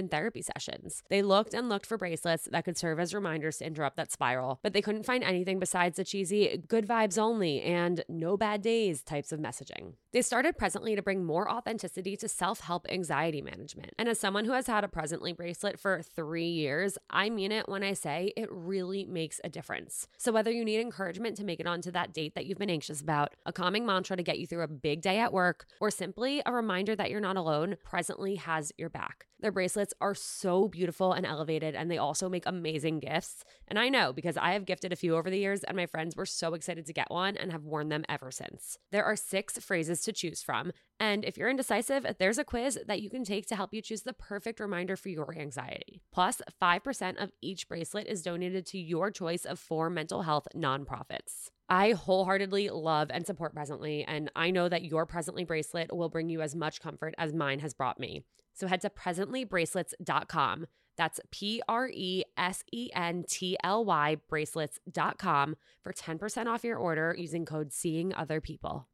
in 0.00 0.08
therapy 0.08 0.42
sessions. 0.42 1.04
They 1.10 1.22
looked 1.22 1.54
and 1.54 1.68
looked 1.68 1.86
for 1.86 1.96
bracelets 1.96 2.48
that 2.50 2.64
could 2.64 2.76
serve 2.76 2.98
as 2.98 3.14
reminders 3.14 3.58
to 3.58 3.66
interrupt 3.66 3.96
that 3.98 4.10
spiral, 4.10 4.58
but 4.64 4.72
they 4.72 4.82
couldn't 4.82 5.06
find 5.06 5.22
anything 5.22 5.60
besides 5.60 5.96
the 5.96 6.04
cheesy 6.04 6.60
good 6.66 6.88
vibes 6.88 7.18
only 7.18 7.62
and 7.62 8.02
no 8.08 8.36
bad 8.36 8.62
days 8.62 9.02
types 9.02 9.30
of 9.30 9.38
messaging. 9.38 9.92
They 10.12 10.22
started 10.22 10.58
Presently 10.58 10.96
to 10.96 11.02
bring 11.02 11.24
more 11.24 11.48
authenticity 11.48 12.16
to 12.16 12.26
self 12.26 12.60
help 12.60 12.84
anxiety 12.90 13.40
management. 13.42 13.92
And 13.96 14.08
as 14.08 14.18
someone 14.18 14.44
who 14.44 14.52
has 14.52 14.66
had 14.66 14.82
a 14.82 14.88
Presently 14.88 15.32
bracelet 15.32 15.78
for 15.78 16.02
three 16.02 16.48
years, 16.48 16.98
I 17.08 17.30
mean 17.30 17.52
it 17.52 17.68
when 17.68 17.84
I 17.84 17.92
say 17.92 18.32
it 18.36 18.48
really 18.50 19.04
makes 19.04 19.40
a 19.44 19.48
difference. 19.48 20.08
So, 20.18 20.32
whether 20.32 20.50
you 20.50 20.64
need 20.64 20.80
encouragement 20.80 21.36
to 21.36 21.44
make 21.44 21.60
it 21.60 21.68
onto 21.68 21.92
that 21.92 22.12
date 22.12 22.34
that 22.34 22.46
you've 22.46 22.58
been 22.58 22.70
anxious 22.70 23.00
about, 23.00 23.34
a 23.46 23.52
calming 23.52 23.86
mantra 23.86 24.16
to 24.16 24.22
get 24.24 24.40
you 24.40 24.48
through 24.48 24.64
a 24.64 24.68
big 24.68 25.00
day 25.00 25.20
at 25.20 25.32
work, 25.32 25.66
or 25.80 25.92
simply 25.92 26.42
a 26.44 26.52
reminder 26.52 26.96
that 26.96 27.10
you're 27.10 27.20
not 27.20 27.36
alone, 27.36 27.76
Presently 27.84 28.34
has 28.34 28.72
your 28.76 28.90
back. 28.90 29.26
Their 29.40 29.52
bracelets 29.52 29.94
are 30.00 30.14
so 30.14 30.68
beautiful 30.68 31.12
and 31.12 31.24
elevated, 31.24 31.74
and 31.74 31.90
they 31.90 31.98
also 31.98 32.28
make 32.28 32.44
amazing 32.46 33.00
gifts. 33.00 33.44
And 33.68 33.78
I 33.78 33.88
know 33.88 34.12
because 34.12 34.36
I 34.36 34.52
have 34.52 34.66
gifted 34.66 34.92
a 34.92 34.96
few 34.96 35.16
over 35.16 35.30
the 35.30 35.38
years, 35.38 35.64
and 35.64 35.76
my 35.76 35.86
friends 35.86 36.16
were 36.16 36.26
so 36.26 36.54
excited 36.54 36.84
to 36.86 36.92
get 36.92 37.10
one 37.10 37.36
and 37.36 37.50
have 37.52 37.64
worn 37.64 37.88
them 37.88 38.04
ever 38.08 38.30
since. 38.30 38.76
There 38.90 39.04
are 39.04 39.16
six 39.16 39.58
phrases 39.58 39.99
to 40.04 40.12
choose 40.12 40.42
from, 40.42 40.72
and 40.98 41.24
if 41.24 41.36
you're 41.36 41.48
indecisive, 41.48 42.06
there's 42.18 42.38
a 42.38 42.44
quiz 42.44 42.78
that 42.86 43.00
you 43.00 43.08
can 43.08 43.24
take 43.24 43.46
to 43.46 43.56
help 43.56 43.72
you 43.72 43.80
choose 43.80 44.02
the 44.02 44.12
perfect 44.12 44.60
reminder 44.60 44.96
for 44.96 45.08
your 45.08 45.34
anxiety. 45.36 46.02
Plus, 46.12 46.42
5% 46.60 47.22
of 47.22 47.32
each 47.40 47.68
bracelet 47.68 48.06
is 48.06 48.22
donated 48.22 48.66
to 48.66 48.78
your 48.78 49.10
choice 49.10 49.44
of 49.44 49.58
four 49.58 49.88
mental 49.88 50.22
health 50.22 50.46
nonprofits. 50.54 51.50
I 51.68 51.92
wholeheartedly 51.92 52.68
love 52.70 53.10
and 53.10 53.24
support 53.24 53.54
Presently, 53.54 54.04
and 54.04 54.30
I 54.34 54.50
know 54.50 54.68
that 54.68 54.84
your 54.84 55.06
Presently 55.06 55.44
bracelet 55.44 55.94
will 55.94 56.08
bring 56.08 56.28
you 56.28 56.42
as 56.42 56.54
much 56.54 56.80
comfort 56.80 57.14
as 57.16 57.32
mine 57.32 57.60
has 57.60 57.74
brought 57.74 58.00
me. 58.00 58.24
So 58.54 58.66
head 58.66 58.80
to 58.82 58.90
presentlybracelets.com. 58.90 60.66
That's 60.96 61.20
P 61.30 61.62
R 61.66 61.88
E 61.88 62.24
S 62.36 62.62
E 62.72 62.90
N 62.94 63.24
T 63.26 63.56
L 63.64 63.84
Y 63.84 64.16
bracelets.com 64.28 65.56
for 65.82 65.92
10% 65.92 66.46
off 66.46 66.64
your 66.64 66.76
order 66.76 67.14
using 67.16 67.46
code 67.46 67.72
Seeing 67.72 68.12
Other 68.12 68.40
People. 68.40 68.86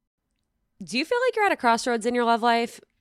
Do 0.82 0.98
you 0.98 1.04
feel 1.04 1.18
like 1.26 1.36
you're 1.36 1.46
at 1.46 1.52
a 1.52 1.56
crossroads 1.56 2.04
in 2.04 2.14
your 2.14 2.24
love 2.24 2.42
life? 2.42 2.80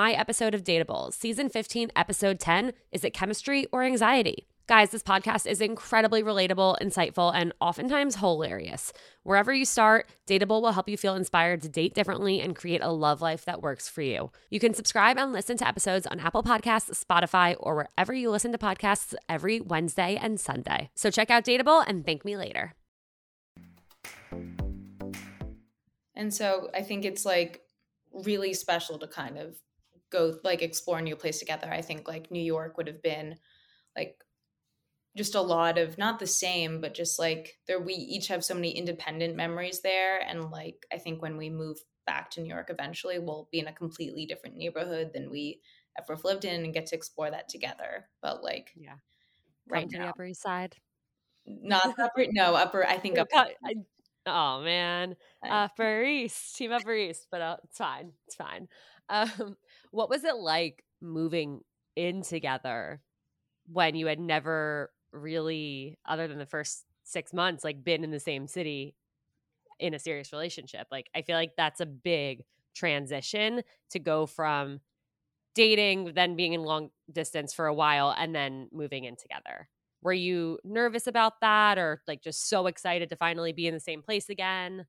my 0.00 0.12
episode 0.12 0.54
of 0.54 0.64
Dateable, 0.64 1.12
season 1.12 1.50
15, 1.50 1.90
episode 1.94 2.40
10 2.40 2.72
Is 2.90 3.04
it 3.04 3.12
chemistry 3.12 3.66
or 3.70 3.82
anxiety? 3.82 4.46
Guys, 4.66 4.88
this 4.88 5.02
podcast 5.02 5.46
is 5.46 5.60
incredibly 5.60 6.22
relatable, 6.22 6.80
insightful, 6.80 7.34
and 7.34 7.52
oftentimes 7.60 8.16
hilarious. 8.16 8.94
Wherever 9.24 9.52
you 9.52 9.66
start, 9.66 10.08
Dateable 10.26 10.62
will 10.62 10.72
help 10.72 10.88
you 10.88 10.96
feel 10.96 11.16
inspired 11.16 11.60
to 11.60 11.68
date 11.68 11.92
differently 11.92 12.40
and 12.40 12.56
create 12.56 12.80
a 12.82 12.90
love 12.90 13.20
life 13.20 13.44
that 13.44 13.60
works 13.60 13.90
for 13.90 14.00
you. 14.00 14.30
You 14.48 14.58
can 14.58 14.72
subscribe 14.72 15.18
and 15.18 15.34
listen 15.34 15.58
to 15.58 15.68
episodes 15.68 16.06
on 16.06 16.18
Apple 16.18 16.42
Podcasts, 16.42 17.04
Spotify, 17.04 17.54
or 17.60 17.74
wherever 17.76 18.14
you 18.14 18.30
listen 18.30 18.52
to 18.52 18.58
podcasts 18.58 19.14
every 19.28 19.60
Wednesday 19.60 20.18
and 20.18 20.40
Sunday. 20.40 20.88
So 20.94 21.10
check 21.10 21.30
out 21.30 21.44
Dateable 21.44 21.84
and 21.86 22.06
thank 22.06 22.24
me 22.24 22.38
later. 22.38 22.72
And 26.14 26.32
so 26.32 26.70
I 26.72 26.80
think 26.80 27.04
it's 27.04 27.26
like 27.26 27.60
really 28.14 28.54
special 28.54 28.98
to 28.98 29.06
kind 29.06 29.36
of 29.36 29.56
go 30.10 30.34
like 30.44 30.62
explore 30.62 30.98
a 30.98 31.02
new 31.02 31.16
place 31.16 31.38
together. 31.38 31.68
I 31.70 31.82
think 31.82 32.08
like 32.08 32.30
New 32.30 32.42
York 32.42 32.76
would 32.76 32.86
have 32.86 33.02
been 33.02 33.36
like 33.96 34.16
just 35.16 35.34
a 35.34 35.40
lot 35.40 35.76
of 35.76 35.98
not 35.98 36.20
the 36.20 36.26
same 36.26 36.80
but 36.80 36.94
just 36.94 37.18
like 37.18 37.58
there 37.66 37.80
we 37.80 37.94
each 37.94 38.28
have 38.28 38.44
so 38.44 38.54
many 38.54 38.70
independent 38.70 39.34
memories 39.34 39.80
there 39.82 40.20
and 40.20 40.52
like 40.52 40.86
i 40.92 40.98
think 40.98 41.20
when 41.20 41.36
we 41.36 41.50
move 41.50 41.78
back 42.06 42.30
to 42.30 42.40
new 42.40 42.48
york 42.48 42.68
eventually 42.70 43.18
we'll 43.18 43.48
be 43.50 43.58
in 43.58 43.66
a 43.66 43.72
completely 43.72 44.24
different 44.24 44.56
neighborhood 44.56 45.10
than 45.12 45.28
we 45.28 45.60
ever 45.98 46.18
lived 46.24 46.44
in 46.44 46.64
and 46.64 46.74
get 46.74 46.86
to 46.86 46.96
explore 46.96 47.30
that 47.30 47.48
together. 47.48 48.08
But 48.22 48.42
like 48.42 48.70
yeah. 48.76 48.96
Right 49.68 49.88
to 49.88 49.98
now, 49.98 50.04
the 50.04 50.08
upper 50.10 50.24
east 50.24 50.42
side? 50.42 50.76
Not 51.46 51.98
upper 51.98 52.26
no 52.32 52.54
upper 52.54 52.86
i 52.86 52.98
think 52.98 53.18
upper 53.18 53.50
I, 53.64 53.74
oh 54.26 54.62
man. 54.62 55.16
Upper 55.48 56.02
east 56.02 56.56
team 56.56 56.72
upper 56.72 56.94
east 56.94 57.28
but 57.30 57.40
uh, 57.40 57.56
it's 57.64 57.78
fine 57.78 58.12
it's 58.26 58.36
fine. 58.36 58.68
Um 59.12 59.56
what 59.90 60.10
was 60.10 60.24
it 60.24 60.36
like 60.36 60.84
moving 61.00 61.60
in 61.96 62.22
together 62.22 63.02
when 63.66 63.94
you 63.94 64.06
had 64.06 64.20
never 64.20 64.90
really 65.12 65.98
other 66.06 66.28
than 66.28 66.38
the 66.38 66.46
first 66.46 66.84
six 67.02 67.32
months 67.32 67.64
like 67.64 67.82
been 67.82 68.04
in 68.04 68.10
the 68.10 68.20
same 68.20 68.46
city 68.46 68.94
in 69.78 69.94
a 69.94 69.98
serious 69.98 70.32
relationship? 70.32 70.86
Like 70.90 71.08
i 71.14 71.22
feel 71.22 71.36
like 71.36 71.52
that's 71.56 71.80
a 71.80 71.86
big 71.86 72.44
transition 72.74 73.62
to 73.90 73.98
go 73.98 74.26
from 74.26 74.80
dating 75.54 76.12
then 76.14 76.36
being 76.36 76.52
in 76.52 76.62
long 76.62 76.90
distance 77.10 77.52
for 77.52 77.66
a 77.66 77.74
while 77.74 78.14
and 78.16 78.34
then 78.34 78.68
moving 78.72 79.04
in 79.04 79.16
together. 79.16 79.68
Were 80.02 80.12
you 80.12 80.58
nervous 80.64 81.06
about 81.06 81.40
that 81.40 81.76
or 81.76 82.02
like 82.06 82.22
just 82.22 82.48
so 82.48 82.66
excited 82.66 83.08
to 83.10 83.16
finally 83.16 83.52
be 83.52 83.66
in 83.66 83.74
the 83.74 83.80
same 83.80 84.02
place 84.02 84.28
again? 84.28 84.86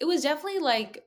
It 0.00 0.04
was 0.04 0.22
definitely 0.22 0.60
like 0.60 1.04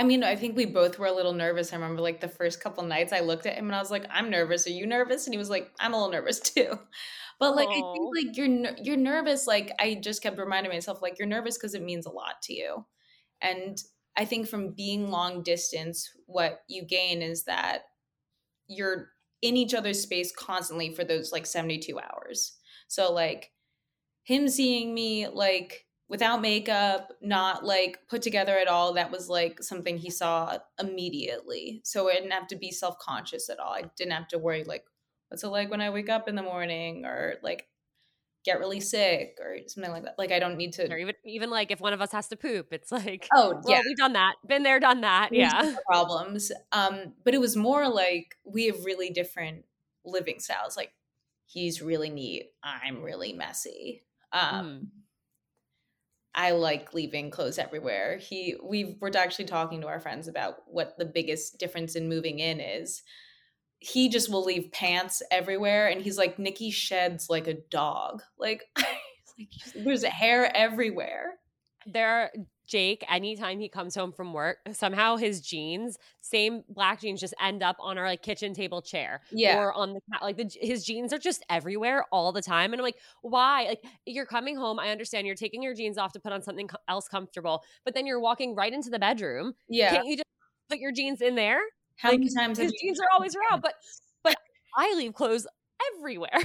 I 0.00 0.02
mean, 0.02 0.24
I 0.24 0.34
think 0.34 0.56
we 0.56 0.64
both 0.64 0.98
were 0.98 1.08
a 1.08 1.12
little 1.12 1.34
nervous. 1.34 1.74
I 1.74 1.76
remember 1.76 2.00
like 2.00 2.20
the 2.20 2.28
first 2.28 2.62
couple 2.62 2.82
nights 2.84 3.12
I 3.12 3.20
looked 3.20 3.44
at 3.44 3.56
him 3.58 3.66
and 3.66 3.74
I 3.74 3.80
was 3.80 3.90
like, 3.90 4.06
"I'm 4.08 4.30
nervous. 4.30 4.66
Are 4.66 4.70
you 4.70 4.86
nervous?" 4.86 5.26
And 5.26 5.34
he 5.34 5.38
was 5.38 5.50
like, 5.50 5.70
"I'm 5.78 5.92
a 5.92 5.96
little 5.98 6.10
nervous 6.10 6.40
too." 6.54 6.78
But 7.38 7.54
like 7.54 7.68
Aww. 7.68 7.72
I 7.72 7.92
think 7.92 8.26
like 8.26 8.36
you're 8.38 8.76
you're 8.82 8.96
nervous 8.96 9.46
like 9.46 9.72
I 9.78 9.96
just 9.96 10.22
kept 10.22 10.38
reminding 10.38 10.72
myself 10.72 11.02
like 11.02 11.18
you're 11.18 11.28
nervous 11.28 11.58
because 11.58 11.74
it 11.74 11.82
means 11.82 12.06
a 12.06 12.10
lot 12.10 12.40
to 12.44 12.54
you. 12.54 12.86
And 13.42 13.76
I 14.16 14.24
think 14.24 14.48
from 14.48 14.72
being 14.72 15.10
long 15.10 15.42
distance 15.42 16.08
what 16.24 16.62
you 16.66 16.82
gain 16.82 17.20
is 17.20 17.44
that 17.44 17.82
you're 18.68 19.10
in 19.42 19.58
each 19.58 19.74
other's 19.74 20.02
space 20.02 20.32
constantly 20.34 20.94
for 20.94 21.04
those 21.04 21.30
like 21.30 21.44
72 21.44 22.00
hours. 22.00 22.56
So 22.88 23.12
like 23.12 23.52
him 24.24 24.48
seeing 24.48 24.94
me 24.94 25.28
like 25.28 25.86
without 26.10 26.42
makeup, 26.42 27.12
not 27.22 27.64
like 27.64 28.00
put 28.08 28.20
together 28.20 28.58
at 28.58 28.66
all. 28.68 28.94
That 28.94 29.12
was 29.12 29.28
like 29.28 29.62
something 29.62 29.96
he 29.96 30.10
saw 30.10 30.58
immediately. 30.78 31.80
So 31.84 32.10
I 32.10 32.14
didn't 32.14 32.32
have 32.32 32.48
to 32.48 32.56
be 32.56 32.72
self 32.72 32.98
conscious 32.98 33.48
at 33.48 33.60
all. 33.60 33.72
I 33.72 33.84
didn't 33.96 34.12
have 34.12 34.28
to 34.28 34.38
worry, 34.38 34.64
like, 34.64 34.84
what's 35.28 35.44
it 35.44 35.48
like 35.48 35.70
when 35.70 35.80
I 35.80 35.90
wake 35.90 36.10
up 36.10 36.28
in 36.28 36.34
the 36.34 36.42
morning 36.42 37.06
or 37.06 37.36
like 37.42 37.68
get 38.44 38.58
really 38.58 38.80
sick 38.80 39.38
or 39.40 39.58
something 39.68 39.92
like 39.92 40.02
that. 40.04 40.18
Like 40.18 40.32
I 40.32 40.40
don't 40.40 40.56
need 40.56 40.72
to 40.74 40.90
or 40.90 40.98
even 40.98 41.14
even 41.24 41.48
like 41.48 41.70
if 41.70 41.80
one 41.80 41.92
of 41.92 42.00
us 42.00 42.10
has 42.12 42.28
to 42.28 42.36
poop, 42.36 42.72
it's 42.72 42.90
like 42.92 43.28
oh 43.32 43.60
well, 43.62 43.62
yeah, 43.68 43.82
we've 43.86 43.96
done 43.96 44.14
that, 44.14 44.34
been 44.46 44.64
there, 44.64 44.80
done 44.80 45.02
that. 45.02 45.30
yeah, 45.32 45.76
problems. 45.86 46.50
Um, 46.72 47.14
but 47.24 47.34
it 47.34 47.40
was 47.40 47.56
more 47.56 47.88
like 47.88 48.36
we 48.44 48.66
have 48.66 48.84
really 48.84 49.10
different 49.10 49.64
living 50.04 50.40
styles. 50.40 50.76
Like 50.76 50.92
he's 51.46 51.80
really 51.80 52.10
neat, 52.10 52.50
I'm 52.64 53.00
really 53.02 53.32
messy. 53.32 54.02
Um, 54.32 54.66
mm. 54.66 54.86
I 56.34 56.52
like 56.52 56.94
leaving 56.94 57.30
clothes 57.30 57.58
everywhere. 57.58 58.18
He 58.18 58.56
we 58.62 58.96
were 59.00 59.10
actually 59.16 59.46
talking 59.46 59.80
to 59.80 59.88
our 59.88 60.00
friends 60.00 60.28
about 60.28 60.56
what 60.66 60.96
the 60.98 61.04
biggest 61.04 61.58
difference 61.58 61.96
in 61.96 62.08
moving 62.08 62.38
in 62.38 62.60
is. 62.60 63.02
He 63.78 64.08
just 64.08 64.30
will 64.30 64.44
leave 64.44 64.72
pants 64.72 65.22
everywhere 65.30 65.88
and 65.88 66.02
he's 66.02 66.18
like 66.18 66.38
Nikki 66.38 66.70
sheds 66.70 67.28
like 67.30 67.46
a 67.46 67.54
dog. 67.70 68.22
Like, 68.38 68.64
like 68.76 69.48
there's 69.74 70.04
hair 70.04 70.54
everywhere. 70.54 71.38
There 71.86 72.30
Jake, 72.70 73.04
anytime 73.10 73.58
he 73.58 73.68
comes 73.68 73.96
home 73.96 74.12
from 74.12 74.32
work, 74.32 74.58
somehow 74.72 75.16
his 75.16 75.40
jeans, 75.40 75.98
same 76.20 76.62
black 76.68 77.00
jeans, 77.00 77.20
just 77.20 77.34
end 77.42 77.64
up 77.64 77.74
on 77.80 77.98
our 77.98 78.06
like 78.06 78.22
kitchen 78.22 78.54
table 78.54 78.80
chair. 78.80 79.22
Yeah. 79.32 79.58
Or 79.58 79.72
on 79.72 79.94
the 79.94 80.00
like 80.22 80.36
the, 80.36 80.48
his 80.60 80.84
jeans 80.84 81.12
are 81.12 81.18
just 81.18 81.44
everywhere 81.50 82.04
all 82.12 82.30
the 82.30 82.40
time. 82.40 82.72
And 82.72 82.80
I'm 82.80 82.84
like, 82.84 82.98
why? 83.22 83.64
Like 83.64 83.84
you're 84.06 84.24
coming 84.24 84.56
home. 84.56 84.78
I 84.78 84.90
understand 84.90 85.26
you're 85.26 85.34
taking 85.34 85.64
your 85.64 85.74
jeans 85.74 85.98
off 85.98 86.12
to 86.12 86.20
put 86.20 86.32
on 86.32 86.42
something 86.42 86.70
else 86.88 87.08
comfortable, 87.08 87.64
but 87.84 87.94
then 87.94 88.06
you're 88.06 88.20
walking 88.20 88.54
right 88.54 88.72
into 88.72 88.88
the 88.88 89.00
bedroom. 89.00 89.54
Yeah. 89.68 89.90
Can't 89.90 90.06
you 90.06 90.16
just 90.16 90.28
put 90.68 90.78
your 90.78 90.92
jeans 90.92 91.20
in 91.20 91.34
there? 91.34 91.58
How 91.96 92.10
like, 92.10 92.20
many 92.20 92.32
times 92.32 92.56
his 92.56 92.72
jeans 92.80 93.00
are 93.00 93.08
always 93.12 93.34
around? 93.34 93.62
But 93.62 93.74
but 94.22 94.36
I 94.76 94.94
leave 94.94 95.14
clothes 95.14 95.44
everywhere. 95.96 96.40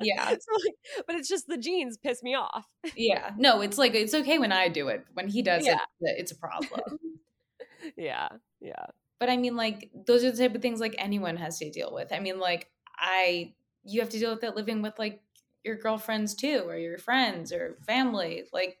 Yeah. 0.00 0.28
so 0.30 0.36
like, 0.64 1.04
but 1.06 1.16
it's 1.16 1.28
just 1.28 1.46
the 1.46 1.58
jeans 1.58 1.96
piss 1.98 2.22
me 2.22 2.34
off. 2.34 2.66
yeah. 2.96 3.30
No, 3.36 3.60
it's 3.60 3.78
like 3.78 3.94
it's 3.94 4.14
okay 4.14 4.38
when 4.38 4.52
I 4.52 4.68
do 4.68 4.88
it. 4.88 5.04
When 5.14 5.28
he 5.28 5.42
does 5.42 5.64
yeah. 5.64 5.78
it, 6.00 6.16
it's 6.18 6.32
a 6.32 6.36
problem. 6.36 6.98
yeah. 7.96 8.28
Yeah. 8.60 8.86
But 9.18 9.30
I 9.30 9.36
mean, 9.36 9.56
like, 9.56 9.90
those 10.06 10.24
are 10.24 10.32
the 10.32 10.38
type 10.38 10.54
of 10.54 10.62
things 10.62 10.80
like 10.80 10.96
anyone 10.98 11.36
has 11.36 11.58
to 11.60 11.70
deal 11.70 11.92
with. 11.92 12.12
I 12.12 12.18
mean, 12.18 12.40
like, 12.40 12.68
I 12.98 13.54
you 13.84 14.00
have 14.00 14.10
to 14.10 14.18
deal 14.18 14.34
with 14.34 14.44
it 14.44 14.56
living 14.56 14.82
with 14.82 14.98
like 14.98 15.20
your 15.64 15.76
girlfriends 15.76 16.34
too, 16.34 16.64
or 16.66 16.76
your 16.76 16.98
friends 16.98 17.52
or 17.52 17.76
family. 17.86 18.44
Like 18.52 18.78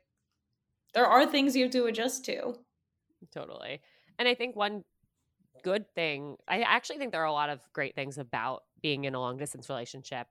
there 0.94 1.06
are 1.06 1.26
things 1.26 1.56
you 1.56 1.64
have 1.64 1.72
to 1.72 1.86
adjust 1.86 2.24
to. 2.26 2.54
Totally. 3.32 3.80
And 4.18 4.28
I 4.28 4.34
think 4.34 4.56
one 4.56 4.84
good 5.62 5.92
thing, 5.94 6.36
I 6.46 6.62
actually 6.62 6.98
think 6.98 7.12
there 7.12 7.22
are 7.22 7.26
a 7.26 7.32
lot 7.32 7.50
of 7.50 7.60
great 7.72 7.94
things 7.94 8.18
about 8.18 8.64
being 8.82 9.04
in 9.04 9.14
a 9.14 9.20
long 9.20 9.36
distance 9.36 9.68
relationship. 9.68 10.26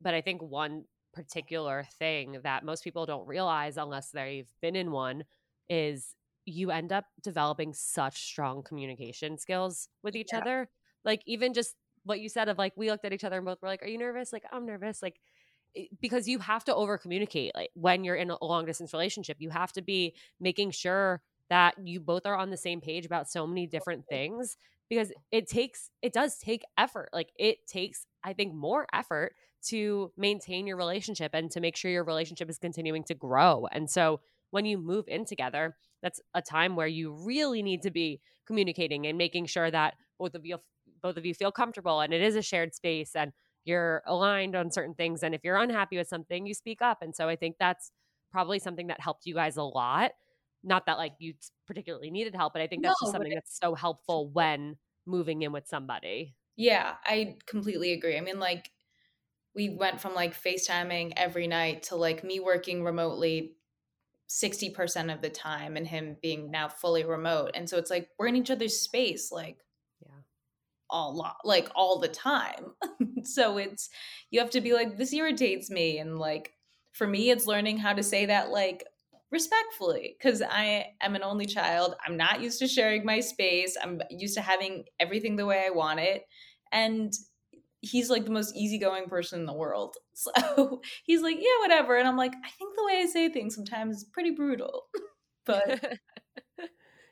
But 0.00 0.14
I 0.14 0.20
think 0.20 0.42
one 0.42 0.84
particular 1.12 1.86
thing 1.98 2.38
that 2.42 2.64
most 2.64 2.84
people 2.84 3.06
don't 3.06 3.26
realize 3.26 3.76
unless 3.78 4.10
they've 4.10 4.50
been 4.60 4.76
in 4.76 4.90
one 4.90 5.24
is 5.68 6.14
you 6.44 6.70
end 6.70 6.92
up 6.92 7.06
developing 7.22 7.72
such 7.72 8.22
strong 8.22 8.62
communication 8.62 9.38
skills 9.38 9.88
with 10.02 10.14
each 10.14 10.28
yeah. 10.32 10.38
other. 10.38 10.68
Like 11.04 11.22
even 11.26 11.54
just 11.54 11.74
what 12.04 12.20
you 12.20 12.28
said 12.28 12.48
of 12.48 12.58
like 12.58 12.72
we 12.76 12.90
looked 12.90 13.04
at 13.04 13.12
each 13.12 13.24
other 13.24 13.36
and 13.36 13.46
both 13.46 13.60
were 13.62 13.68
like, 13.68 13.82
"Are 13.82 13.88
you 13.88 13.98
nervous?" 13.98 14.32
Like 14.32 14.44
I'm 14.52 14.66
nervous. 14.66 15.02
Like 15.02 15.20
because 16.00 16.28
you 16.28 16.38
have 16.38 16.64
to 16.64 16.74
over 16.74 16.98
communicate. 16.98 17.52
Like 17.54 17.70
when 17.74 18.04
you're 18.04 18.16
in 18.16 18.30
a 18.30 18.44
long 18.44 18.64
distance 18.64 18.92
relationship, 18.92 19.38
you 19.40 19.50
have 19.50 19.72
to 19.72 19.82
be 19.82 20.14
making 20.40 20.70
sure 20.70 21.22
that 21.50 21.74
you 21.82 22.00
both 22.00 22.26
are 22.26 22.36
on 22.36 22.50
the 22.50 22.56
same 22.56 22.80
page 22.80 23.06
about 23.06 23.28
so 23.28 23.46
many 23.46 23.66
different 23.66 24.04
things 24.08 24.56
because 24.88 25.12
it 25.30 25.48
takes 25.48 25.90
it 26.02 26.12
does 26.12 26.38
take 26.38 26.62
effort 26.78 27.08
like 27.12 27.30
it 27.38 27.66
takes 27.66 28.06
i 28.22 28.32
think 28.32 28.54
more 28.54 28.86
effort 28.92 29.34
to 29.62 30.12
maintain 30.16 30.66
your 30.66 30.76
relationship 30.76 31.32
and 31.34 31.50
to 31.50 31.60
make 31.60 31.76
sure 31.76 31.90
your 31.90 32.04
relationship 32.04 32.48
is 32.48 32.58
continuing 32.58 33.02
to 33.02 33.14
grow 33.14 33.66
and 33.72 33.90
so 33.90 34.20
when 34.50 34.64
you 34.64 34.78
move 34.78 35.06
in 35.08 35.24
together, 35.24 35.76
that's 36.02 36.20
a 36.34 36.42
time 36.42 36.76
where 36.76 36.86
you 36.86 37.12
really 37.12 37.62
need 37.62 37.82
to 37.82 37.90
be 37.90 38.20
communicating 38.46 39.06
and 39.06 39.18
making 39.18 39.46
sure 39.46 39.70
that 39.70 39.94
both 40.18 40.34
of 40.34 40.44
you 40.44 40.58
both 41.02 41.16
of 41.16 41.26
you 41.26 41.34
feel 41.34 41.52
comfortable 41.52 42.00
and 42.00 42.14
it 42.14 42.22
is 42.22 42.36
a 42.36 42.42
shared 42.42 42.74
space 42.74 43.14
and 43.14 43.32
you're 43.64 44.02
aligned 44.06 44.56
on 44.56 44.70
certain 44.70 44.94
things 44.94 45.22
and 45.22 45.34
if 45.34 45.42
you're 45.44 45.56
unhappy 45.56 45.98
with 45.98 46.08
something 46.08 46.46
you 46.46 46.54
speak 46.54 46.80
up 46.80 47.02
and 47.02 47.14
so 47.14 47.28
i 47.28 47.36
think 47.36 47.56
that's 47.58 47.92
probably 48.30 48.58
something 48.58 48.86
that 48.86 49.00
helped 49.00 49.26
you 49.26 49.34
guys 49.34 49.56
a 49.56 49.62
lot 49.62 50.12
not 50.66 50.86
that 50.86 50.98
like 50.98 51.14
you 51.18 51.32
particularly 51.66 52.10
needed 52.10 52.34
help 52.34 52.52
but 52.52 52.60
i 52.60 52.66
think 52.66 52.82
that's 52.82 52.96
no, 53.00 53.06
just 53.06 53.12
something 53.12 53.32
that's 53.32 53.58
so 53.58 53.74
helpful 53.74 54.28
when 54.28 54.76
moving 55.06 55.42
in 55.42 55.52
with 55.52 55.66
somebody. 55.68 56.34
Yeah 56.56 56.94
i 57.04 57.36
completely 57.46 57.92
agree 57.92 58.16
i 58.18 58.20
mean 58.20 58.40
like 58.40 58.70
we 59.54 59.70
went 59.70 60.00
from 60.00 60.14
like 60.14 60.34
facetiming 60.34 61.12
every 61.16 61.46
night 61.46 61.84
to 61.84 61.96
like 61.96 62.22
me 62.22 62.40
working 62.40 62.84
remotely 62.84 63.56
60% 64.28 65.14
of 65.14 65.22
the 65.22 65.30
time 65.30 65.76
and 65.76 65.86
him 65.86 66.16
being 66.20 66.50
now 66.50 66.68
fully 66.68 67.04
remote 67.04 67.52
and 67.54 67.68
so 67.68 67.78
it's 67.78 67.90
like 67.90 68.08
we're 68.18 68.26
in 68.26 68.36
each 68.36 68.50
other's 68.50 68.80
space 68.80 69.30
like 69.30 69.58
yeah. 70.02 70.18
a 70.90 71.08
lot 71.08 71.36
like 71.44 71.70
all 71.74 71.98
the 71.98 72.08
time. 72.08 72.72
So 73.26 73.58
it's 73.58 73.90
you 74.30 74.38
have 74.38 74.50
to 74.50 74.60
be 74.60 74.72
like 74.72 74.96
this 74.96 75.12
irritates 75.12 75.68
me 75.68 75.98
and 75.98 76.16
like 76.16 76.52
for 76.92 77.08
me 77.08 77.30
it's 77.30 77.48
learning 77.48 77.78
how 77.78 77.92
to 77.92 78.02
say 78.04 78.26
that 78.26 78.50
like 78.50 78.84
respectfully 79.30 80.16
because 80.18 80.42
i 80.42 80.84
am 81.00 81.14
an 81.16 81.22
only 81.22 81.46
child 81.46 81.94
i'm 82.06 82.16
not 82.16 82.40
used 82.40 82.58
to 82.58 82.68
sharing 82.68 83.04
my 83.04 83.20
space 83.20 83.76
i'm 83.82 84.00
used 84.10 84.34
to 84.34 84.40
having 84.40 84.84
everything 85.00 85.36
the 85.36 85.46
way 85.46 85.64
i 85.66 85.70
want 85.70 85.98
it 86.00 86.22
and 86.72 87.12
he's 87.80 88.08
like 88.08 88.24
the 88.24 88.30
most 88.30 88.54
easygoing 88.56 89.06
person 89.06 89.40
in 89.40 89.46
the 89.46 89.52
world 89.52 89.96
so 90.14 90.80
he's 91.04 91.22
like 91.22 91.36
yeah 91.36 91.60
whatever 91.60 91.96
and 91.96 92.06
i'm 92.06 92.16
like 92.16 92.34
i 92.44 92.50
think 92.50 92.74
the 92.76 92.84
way 92.84 93.00
i 93.02 93.06
say 93.06 93.28
things 93.28 93.54
sometimes 93.54 93.96
is 93.96 94.04
pretty 94.04 94.30
brutal 94.30 94.84
but 95.46 95.82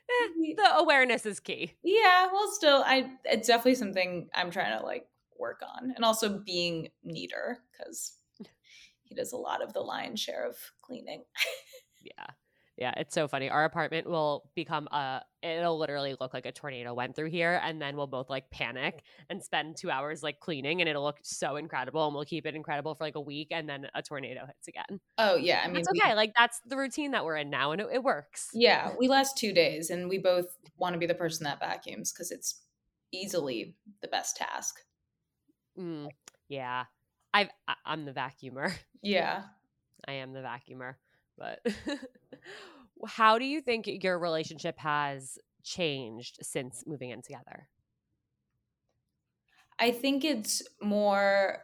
eh, 0.09 0.53
the 0.55 0.75
awareness 0.77 1.25
is 1.25 1.39
key. 1.39 1.73
Yeah, 1.83 2.27
well, 2.31 2.49
still, 2.51 2.83
I 2.85 3.09
it's 3.23 3.47
definitely 3.47 3.75
something 3.75 4.29
I'm 4.35 4.51
trying 4.51 4.77
to 4.77 4.85
like 4.85 5.07
work 5.39 5.61
on, 5.61 5.91
and 5.95 6.05
also 6.05 6.39
being 6.45 6.89
neater 7.03 7.59
because 7.71 8.17
he 9.03 9.15
does 9.15 9.33
a 9.33 9.37
lot 9.37 9.63
of 9.63 9.73
the 9.73 9.81
lion's 9.81 10.19
share 10.19 10.47
of 10.47 10.57
cleaning. 10.81 11.23
Yeah, 12.05 12.27
yeah, 12.77 12.93
it's 12.97 13.13
so 13.13 13.27
funny. 13.27 13.49
Our 13.49 13.63
apartment 13.63 14.07
will 14.07 14.49
become 14.53 14.87
a 14.87 15.21
it'll 15.41 15.77
literally 15.77 16.15
look 16.19 16.33
like 16.33 16.45
a 16.45 16.51
tornado 16.51 16.93
went 16.93 17.15
through 17.15 17.29
here 17.29 17.61
and 17.63 17.81
then 17.81 17.95
we'll 17.95 18.07
both 18.07 18.29
like 18.29 18.49
panic 18.49 19.03
and 19.29 19.41
spend 19.41 19.77
2 19.77 19.89
hours 19.89 20.23
like 20.23 20.39
cleaning 20.39 20.81
and 20.81 20.89
it'll 20.89 21.03
look 21.03 21.19
so 21.23 21.55
incredible 21.55 22.05
and 22.05 22.15
we'll 22.15 22.25
keep 22.25 22.45
it 22.45 22.55
incredible 22.55 22.95
for 22.95 23.03
like 23.03 23.15
a 23.15 23.21
week 23.21 23.49
and 23.51 23.69
then 23.69 23.87
a 23.93 24.01
tornado 24.01 24.45
hits 24.45 24.67
again. 24.67 24.99
Oh 25.17 25.35
yeah, 25.35 25.61
I 25.63 25.67
mean 25.67 25.77
It's 25.77 25.87
okay. 25.89 26.09
We, 26.09 26.15
like 26.15 26.33
that's 26.35 26.59
the 26.67 26.75
routine 26.75 27.11
that 27.11 27.23
we're 27.23 27.37
in 27.37 27.49
now 27.49 27.71
and 27.71 27.81
it, 27.81 27.87
it 27.93 28.03
works. 28.03 28.49
Yeah, 28.53 28.91
we 28.99 29.07
last 29.07 29.37
2 29.37 29.53
days 29.53 29.89
and 29.89 30.09
we 30.09 30.17
both 30.17 30.57
want 30.77 30.93
to 30.93 30.99
be 30.99 31.05
the 31.05 31.15
person 31.15 31.45
that 31.45 31.59
vacuums 31.59 32.11
cuz 32.11 32.31
it's 32.31 32.61
easily 33.11 33.75
the 34.01 34.07
best 34.07 34.35
task. 34.35 34.81
Mm, 35.79 36.09
yeah. 36.49 36.85
I've 37.33 37.49
I'm 37.85 38.05
the 38.05 38.13
vacuumer. 38.13 38.73
Yeah. 39.01 39.43
I 40.07 40.13
am 40.13 40.33
the 40.33 40.39
vacuumer. 40.39 40.95
But 41.37 41.65
how 43.07 43.37
do 43.37 43.45
you 43.45 43.61
think 43.61 43.87
your 43.87 44.19
relationship 44.19 44.77
has 44.79 45.37
changed 45.63 46.39
since 46.41 46.83
moving 46.85 47.09
in 47.09 47.21
together? 47.21 47.67
I 49.77 49.91
think 49.91 50.23
it's 50.23 50.61
more 50.81 51.59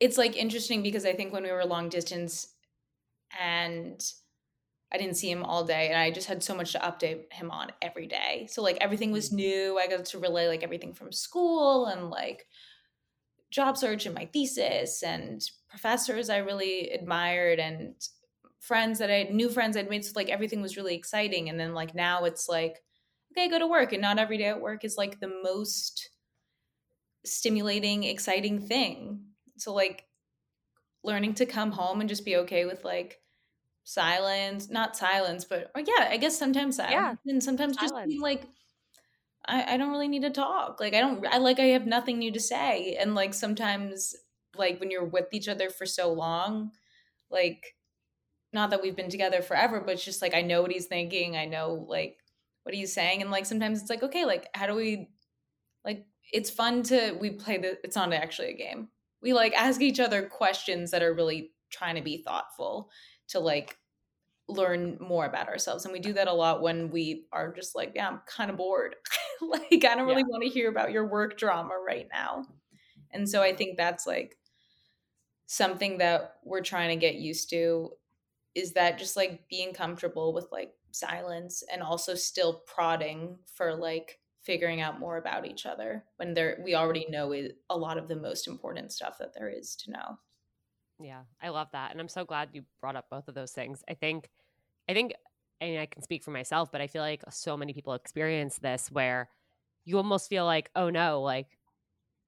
it's 0.00 0.18
like 0.18 0.36
interesting 0.36 0.82
because 0.82 1.06
I 1.06 1.14
think 1.14 1.32
when 1.32 1.44
we 1.44 1.52
were 1.52 1.64
long 1.64 1.88
distance 1.88 2.48
and 3.40 4.00
I 4.92 4.98
didn't 4.98 5.16
see 5.16 5.30
him 5.30 5.42
all 5.42 5.64
day 5.64 5.88
and 5.88 5.98
I 5.98 6.10
just 6.10 6.28
had 6.28 6.42
so 6.42 6.54
much 6.54 6.72
to 6.72 6.78
update 6.78 7.32
him 7.32 7.50
on 7.50 7.72
every 7.82 8.06
day. 8.06 8.46
So 8.50 8.62
like 8.62 8.78
everything 8.80 9.10
was 9.10 9.30
mm. 9.30 9.36
new. 9.36 9.78
I 9.78 9.88
got 9.88 10.04
to 10.04 10.18
relay 10.18 10.46
like 10.46 10.62
everything 10.62 10.94
from 10.94 11.10
school 11.10 11.86
and 11.86 12.10
like 12.10 12.46
job 13.50 13.76
search 13.76 14.06
and 14.06 14.14
my 14.14 14.26
thesis 14.26 15.02
and 15.02 15.42
professors 15.68 16.28
I 16.28 16.38
really 16.38 16.90
admired 16.90 17.58
and 17.58 17.94
friends 18.66 18.98
that 18.98 19.10
I 19.10 19.24
new 19.24 19.50
friends 19.50 19.76
I'd 19.76 19.90
made. 19.90 20.04
So 20.04 20.12
like 20.14 20.30
everything 20.30 20.62
was 20.62 20.76
really 20.76 20.94
exciting. 20.94 21.48
And 21.48 21.60
then 21.60 21.74
like 21.74 21.94
now 21.94 22.24
it's 22.24 22.48
like, 22.48 22.82
okay, 23.32 23.44
I 23.44 23.48
go 23.48 23.58
to 23.58 23.66
work. 23.66 23.92
And 23.92 24.02
not 24.02 24.18
every 24.18 24.38
day 24.38 24.46
at 24.46 24.60
work 24.60 24.84
is 24.84 24.96
like 24.96 25.20
the 25.20 25.32
most 25.42 26.10
stimulating, 27.24 28.04
exciting 28.04 28.66
thing. 28.66 29.20
So 29.58 29.74
like 29.74 30.06
learning 31.02 31.34
to 31.34 31.46
come 31.46 31.72
home 31.72 32.00
and 32.00 32.08
just 32.08 32.24
be 32.24 32.36
okay 32.36 32.64
with 32.64 32.84
like 32.84 33.20
silence, 33.84 34.70
not 34.70 34.96
silence, 34.96 35.44
but 35.44 35.70
or 35.74 35.82
yeah, 35.82 36.08
I 36.08 36.16
guess 36.16 36.38
sometimes 36.38 36.76
silence. 36.76 37.18
Yeah. 37.24 37.30
And 37.32 37.42
sometimes 37.42 37.76
silence. 37.76 37.92
just 37.92 38.08
being 38.08 38.22
like, 38.22 38.44
I, 39.46 39.74
I 39.74 39.76
don't 39.76 39.90
really 39.90 40.08
need 40.08 40.22
to 40.22 40.30
talk. 40.30 40.80
Like 40.80 40.94
I 40.94 41.00
don't 41.00 41.26
I 41.26 41.36
like 41.36 41.58
I 41.58 41.66
have 41.66 41.86
nothing 41.86 42.18
new 42.18 42.32
to 42.32 42.40
say. 42.40 42.96
And 42.98 43.14
like 43.14 43.34
sometimes 43.34 44.14
like 44.56 44.80
when 44.80 44.90
you're 44.90 45.04
with 45.04 45.26
each 45.32 45.48
other 45.48 45.68
for 45.68 45.84
so 45.84 46.10
long, 46.10 46.70
like 47.30 47.74
not 48.54 48.70
that 48.70 48.82
we've 48.82 48.96
been 48.96 49.10
together 49.10 49.42
forever, 49.42 49.80
but 49.80 49.94
it's 49.94 50.04
just 50.04 50.22
like 50.22 50.34
I 50.34 50.42
know 50.42 50.62
what 50.62 50.72
he's 50.72 50.86
thinking. 50.86 51.36
I 51.36 51.44
know 51.46 51.84
like 51.88 52.18
what 52.62 52.74
he's 52.74 52.92
saying. 52.92 53.22
And 53.22 53.30
like 53.30 53.46
sometimes 53.46 53.80
it's 53.80 53.90
like, 53.90 54.02
okay, 54.02 54.24
like 54.24 54.48
how 54.54 54.66
do 54.66 54.74
we 54.74 55.08
like 55.84 56.06
it's 56.32 56.50
fun 56.50 56.82
to 56.84 57.16
we 57.20 57.30
play 57.30 57.58
the 57.58 57.78
it's 57.84 57.96
not 57.96 58.12
actually 58.12 58.50
a 58.50 58.56
game. 58.56 58.88
We 59.22 59.32
like 59.32 59.54
ask 59.54 59.80
each 59.80 60.00
other 60.00 60.26
questions 60.26 60.90
that 60.90 61.02
are 61.02 61.14
really 61.14 61.52
trying 61.70 61.96
to 61.96 62.02
be 62.02 62.22
thoughtful 62.22 62.90
to 63.28 63.40
like 63.40 63.76
learn 64.48 64.98
more 65.00 65.24
about 65.24 65.48
ourselves. 65.48 65.84
And 65.84 65.92
we 65.92 66.00
do 66.00 66.12
that 66.12 66.28
a 66.28 66.32
lot 66.32 66.62
when 66.62 66.90
we 66.90 67.26
are 67.32 67.52
just 67.52 67.74
like, 67.74 67.92
yeah, 67.94 68.08
I'm 68.08 68.20
kind 68.26 68.50
of 68.50 68.56
bored. 68.56 68.96
like 69.40 69.84
I 69.84 69.94
don't 69.94 70.06
really 70.06 70.18
yeah. 70.18 70.28
want 70.28 70.42
to 70.42 70.48
hear 70.48 70.68
about 70.68 70.92
your 70.92 71.06
work 71.06 71.38
drama 71.38 71.74
right 71.86 72.06
now. 72.12 72.46
And 73.10 73.28
so 73.28 73.42
I 73.42 73.54
think 73.54 73.76
that's 73.76 74.06
like 74.06 74.36
something 75.46 75.98
that 75.98 76.34
we're 76.44 76.62
trying 76.62 76.90
to 76.90 76.96
get 76.96 77.14
used 77.14 77.50
to 77.50 77.90
is 78.54 78.72
that 78.72 78.98
just 78.98 79.16
like 79.16 79.48
being 79.48 79.72
comfortable 79.72 80.32
with 80.32 80.46
like 80.52 80.72
silence 80.92 81.62
and 81.72 81.82
also 81.82 82.14
still 82.14 82.62
prodding 82.66 83.38
for 83.56 83.74
like 83.74 84.18
figuring 84.42 84.80
out 84.80 85.00
more 85.00 85.16
about 85.16 85.46
each 85.46 85.66
other 85.66 86.04
when 86.16 86.34
there 86.34 86.60
we 86.62 86.74
already 86.74 87.06
know 87.08 87.32
a 87.70 87.76
lot 87.76 87.98
of 87.98 88.08
the 88.08 88.16
most 88.16 88.46
important 88.46 88.92
stuff 88.92 89.16
that 89.18 89.32
there 89.34 89.48
is 89.48 89.74
to 89.74 89.90
know. 89.90 90.18
Yeah, 91.00 91.22
I 91.42 91.48
love 91.48 91.68
that. 91.72 91.90
And 91.90 92.00
I'm 92.00 92.08
so 92.08 92.24
glad 92.24 92.50
you 92.52 92.62
brought 92.80 92.96
up 92.96 93.06
both 93.10 93.26
of 93.26 93.34
those 93.34 93.52
things. 93.52 93.82
I 93.88 93.94
think 93.94 94.28
I 94.88 94.92
think 94.92 95.14
mean 95.60 95.78
I 95.78 95.86
can 95.86 96.02
speak 96.02 96.22
for 96.22 96.30
myself, 96.30 96.70
but 96.70 96.80
I 96.80 96.86
feel 96.86 97.02
like 97.02 97.22
so 97.30 97.56
many 97.56 97.72
people 97.72 97.94
experience 97.94 98.58
this 98.58 98.90
where 98.90 99.28
you 99.84 99.96
almost 99.96 100.28
feel 100.28 100.44
like, 100.44 100.70
"Oh 100.76 100.90
no, 100.90 101.22
like 101.22 101.58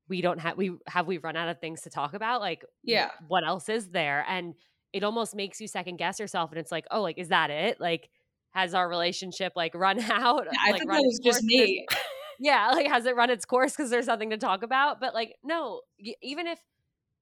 we 0.08 0.20
don't 0.20 0.38
have 0.40 0.56
we 0.56 0.76
have 0.88 1.06
we 1.06 1.18
run 1.18 1.36
out 1.36 1.48
of 1.48 1.60
things 1.60 1.82
to 1.82 1.90
talk 1.90 2.14
about? 2.14 2.40
Like 2.40 2.64
yeah, 2.82 3.10
what 3.28 3.46
else 3.46 3.68
is 3.68 3.90
there?" 3.90 4.24
And 4.28 4.54
it 4.92 5.04
almost 5.04 5.34
makes 5.34 5.60
you 5.60 5.68
second 5.68 5.96
guess 5.96 6.18
yourself 6.18 6.50
and 6.50 6.58
it's 6.58 6.72
like 6.72 6.86
oh 6.90 7.02
like 7.02 7.18
is 7.18 7.28
that 7.28 7.50
it? 7.50 7.80
Like 7.80 8.08
has 8.50 8.74
our 8.74 8.88
relationship 8.88 9.52
like 9.56 9.74
run 9.74 10.00
out 10.10 10.46
yeah, 10.50 10.58
i 10.64 10.70
like, 10.70 10.80
think 10.80 10.90
that 10.90 11.02
was 11.02 11.20
just 11.22 11.42
me. 11.42 11.86
yeah 12.40 12.70
like 12.70 12.86
has 12.86 13.04
it 13.06 13.14
run 13.16 13.30
its 13.30 13.44
course 13.44 13.72
because 13.72 13.90
there's 13.90 14.06
nothing 14.06 14.30
to 14.30 14.36
talk 14.36 14.62
about? 14.62 15.00
But 15.00 15.14
like 15.14 15.36
no 15.42 15.80
even 16.22 16.46
if 16.46 16.58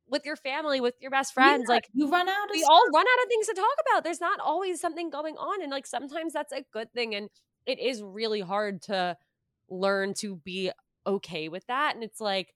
with 0.08 0.26
your 0.26 0.36
family 0.36 0.80
with 0.80 0.94
your 1.00 1.10
best 1.10 1.32
friends 1.32 1.64
yeah, 1.68 1.74
like 1.74 1.88
you 1.94 2.10
run 2.10 2.28
out 2.28 2.48
we 2.52 2.60
stuff. 2.60 2.70
all 2.70 2.84
run 2.94 3.06
out 3.06 3.24
of 3.24 3.28
things 3.28 3.46
to 3.46 3.54
talk 3.54 3.76
about. 3.88 4.04
There's 4.04 4.20
not 4.20 4.38
always 4.40 4.80
something 4.80 5.10
going 5.10 5.36
on 5.36 5.62
and 5.62 5.70
like 5.70 5.86
sometimes 5.86 6.32
that's 6.32 6.52
a 6.52 6.64
good 6.72 6.92
thing 6.92 7.14
and 7.14 7.30
it 7.66 7.78
is 7.78 8.02
really 8.02 8.40
hard 8.40 8.82
to 8.82 9.16
learn 9.70 10.12
to 10.14 10.36
be 10.36 10.70
okay 11.06 11.48
with 11.48 11.66
that 11.66 11.94
and 11.94 12.04
it's 12.04 12.20
like 12.20 12.54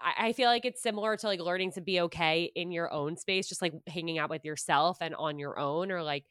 I, 0.00 0.32
feel 0.32 0.48
like 0.48 0.64
it's 0.64 0.82
similar 0.82 1.16
to 1.16 1.26
like 1.26 1.40
learning 1.40 1.72
to 1.72 1.80
be 1.80 2.00
okay 2.02 2.50
in 2.54 2.70
your 2.70 2.92
own 2.92 3.16
space, 3.16 3.48
just 3.48 3.62
like 3.62 3.74
hanging 3.86 4.18
out 4.18 4.30
with 4.30 4.44
yourself 4.44 4.98
and 5.00 5.14
on 5.14 5.38
your 5.38 5.58
own, 5.58 5.90
or 5.90 6.02
like, 6.02 6.24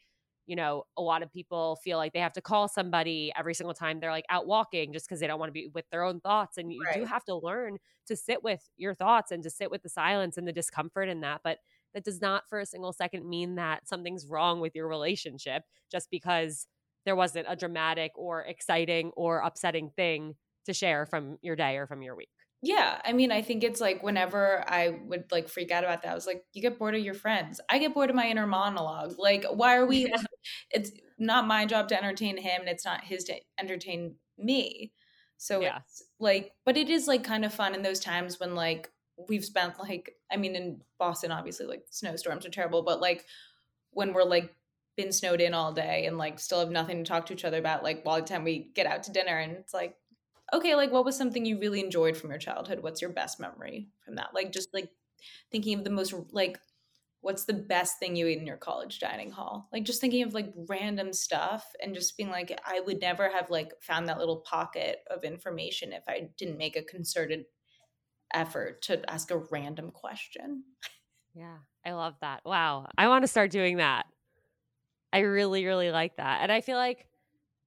you 0.46 0.56
know, 0.56 0.84
a 0.96 1.02
lot 1.02 1.24
of 1.24 1.32
people 1.32 1.78
feel 1.84 1.98
like 1.98 2.14
they 2.14 2.20
have 2.20 2.34
to 2.34 2.42
call 2.42 2.68
somebody 2.68 3.32
every 3.38 3.54
single 3.54 3.74
time 3.74 4.00
they're 4.00 4.12
like 4.12 4.26
out 4.30 4.48
walking 4.48 4.94
just 4.94 5.08
because 5.08 5.20
they 5.20 5.28
don't 5.28 5.40
want 5.40 5.50
to 5.50 5.54
be 5.54 5.70
with 5.74 5.86
their 5.92 6.04
own 6.04 6.22
thoughts. 6.22 6.58
And 6.58 6.72
you 6.72 6.82
right. 6.84 6.96
do 6.96 7.06
have 7.06 7.26
to 7.26 7.36
learn 7.36 7.78
to 8.08 8.16
sit 8.16 8.44
with 8.44 8.62
your 8.78 8.96
thoughts 8.96 9.32
and 9.32 9.44
to 9.44 9.50
sit 9.50 9.70
with 9.70 9.84
the 9.84 9.90
silence 9.90 10.38
and 10.38 10.48
the 10.48 10.54
discomfort 10.54 11.10
in 11.10 11.22
that. 11.22 11.42
But 11.44 11.58
that 11.94 12.06
does 12.06 12.22
not 12.22 12.48
for 12.48 12.60
a 12.60 12.66
single 12.66 12.94
second 12.94 13.28
mean 13.28 13.56
that 13.56 13.88
something's 13.88 14.26
wrong 14.26 14.62
with 14.62 14.76
your 14.76 14.88
relationship 14.88 15.64
just 15.92 16.10
because 16.10 16.68
there 17.06 17.16
wasn't 17.16 17.48
a 17.50 17.56
dramatic 17.56 18.12
or 18.16 18.42
exciting 18.44 19.12
or 19.16 19.40
upsetting 19.40 19.90
thing 19.90 20.36
to 20.66 20.74
share 20.74 21.06
from 21.06 21.38
your 21.42 21.56
day 21.56 21.78
or 21.78 21.88
from 21.88 22.02
your 22.02 22.16
week. 22.16 22.30
Yeah, 22.62 23.00
I 23.06 23.14
mean, 23.14 23.32
I 23.32 23.44
think 23.44 23.64
it's 23.64 23.80
like 23.80 24.02
whenever 24.02 24.64
I 24.68 24.98
would 25.06 25.32
like 25.32 25.48
freak 25.48 25.70
out 25.70 25.84
about 25.84 26.02
that, 26.02 26.12
I 26.12 26.16
was 26.16 26.26
like, 26.26 26.44
you 26.54 26.62
get 26.62 26.80
bored 26.80 26.96
of 26.96 27.02
your 27.02 27.14
friends. 27.14 27.62
I 27.70 27.78
get 27.78 27.94
bored 27.94 28.10
of 28.10 28.16
my 28.16 28.28
inner 28.28 28.48
monologue. 28.48 29.16
Like, 29.20 29.46
why 29.46 29.78
are 29.78 29.86
we? 29.86 30.08
Yeah. 30.08 30.22
It's 30.72 30.92
not 31.20 31.46
my 31.46 31.66
job 31.66 31.90
to 31.90 31.98
entertain 31.98 32.38
him, 32.38 32.62
and 32.62 32.70
it's 32.70 32.86
not 32.86 33.04
his 33.04 33.26
to 33.26 33.36
entertain 33.60 34.16
me. 34.38 34.92
So 35.38 35.62
yeah. 35.62 35.80
it's 35.80 36.04
like, 36.20 36.54
but 36.66 36.78
it 36.78 36.90
is 36.90 37.08
like 37.08 37.24
kind 37.24 37.46
of 37.46 37.54
fun 37.54 37.76
in 37.76 37.82
those 37.84 38.00
times 38.00 38.40
when 38.40 38.56
like 38.56 38.90
we've 39.28 39.46
spent 39.46 39.78
like, 39.80 40.16
I 40.32 40.38
mean, 40.38 40.56
in 40.56 40.82
Boston, 40.98 41.32
obviously, 41.32 41.68
like 41.68 41.84
snowstorms 41.90 42.46
are 42.46 42.50
terrible, 42.50 42.82
but 42.82 43.02
like 43.02 43.26
when 43.92 44.14
we're 44.14 44.24
like 44.24 44.56
been 44.96 45.12
snowed 45.12 45.42
in 45.42 45.54
all 45.54 45.72
day 45.72 46.06
and 46.08 46.18
like 46.18 46.40
still 46.40 46.60
have 46.60 46.72
nothing 46.72 47.04
to 47.04 47.08
talk 47.08 47.28
to 47.28 47.34
each 47.34 47.46
other 47.46 47.60
about 47.60 47.84
like 47.84 48.04
while 48.04 48.16
the 48.16 48.24
time 48.24 48.44
we 48.44 48.72
get 48.74 48.88
out 48.88 49.04
to 49.04 49.12
dinner 49.12 49.38
and 49.38 49.52
it's 49.52 49.74
like 49.74 49.96
okay 50.54 50.76
like 50.76 50.92
what 50.92 51.06
was 51.06 51.18
something 51.18 51.46
you 51.46 51.60
really 51.60 51.80
enjoyed 51.80 52.18
from 52.18 52.30
your 52.30 52.40
childhood? 52.40 52.82
What's 52.82 53.02
your 53.02 53.12
best 53.12 53.40
memory 53.40 53.90
from 54.04 54.16
that? 54.16 54.30
Like 54.34 54.52
just 54.52 54.74
like 54.74 54.90
thinking 55.52 55.78
of 55.78 55.84
the 55.84 55.90
most 55.90 56.14
like 56.32 56.60
what's 57.22 57.46
the 57.46 57.54
best 57.54 58.00
thing 58.00 58.16
you 58.16 58.28
ate 58.28 58.38
in 58.38 58.46
your 58.46 58.58
college 58.58 59.00
dining 59.00 59.32
hall? 59.32 59.68
Like 59.74 59.84
just 59.84 60.00
thinking 60.00 60.24
of 60.24 60.34
like 60.34 60.54
random 60.70 61.12
stuff 61.14 61.66
and 61.82 61.94
just 61.94 62.16
being 62.18 62.30
like 62.30 62.58
i 62.66 62.80
would 62.80 63.02
never 63.02 63.30
have 63.30 63.50
like 63.50 63.74
found 63.82 64.08
that 64.08 64.20
little 64.20 64.42
pocket 64.42 65.00
of 65.10 65.24
information 65.24 65.94
if 65.94 66.04
i 66.08 66.30
didn't 66.38 66.58
make 66.58 66.76
a 66.76 66.84
concerted 66.84 67.46
effort 68.34 68.82
to 68.84 69.10
ask 69.10 69.32
a 69.32 69.38
random 69.38 69.90
question. 69.92 70.64
Yeah 71.34 71.58
i 71.86 71.94
love 71.94 72.16
that. 72.22 72.42
Wow 72.46 72.88
i 72.98 73.08
want 73.08 73.24
to 73.24 73.28
start 73.28 73.52
doing 73.52 73.78
that. 73.78 74.06
I 75.14 75.20
really, 75.20 75.66
really 75.66 75.90
like 75.90 76.18
that. 76.18 76.40
And 76.42 76.52
I 76.52 76.62
feel 76.62 76.78
like 76.78 77.08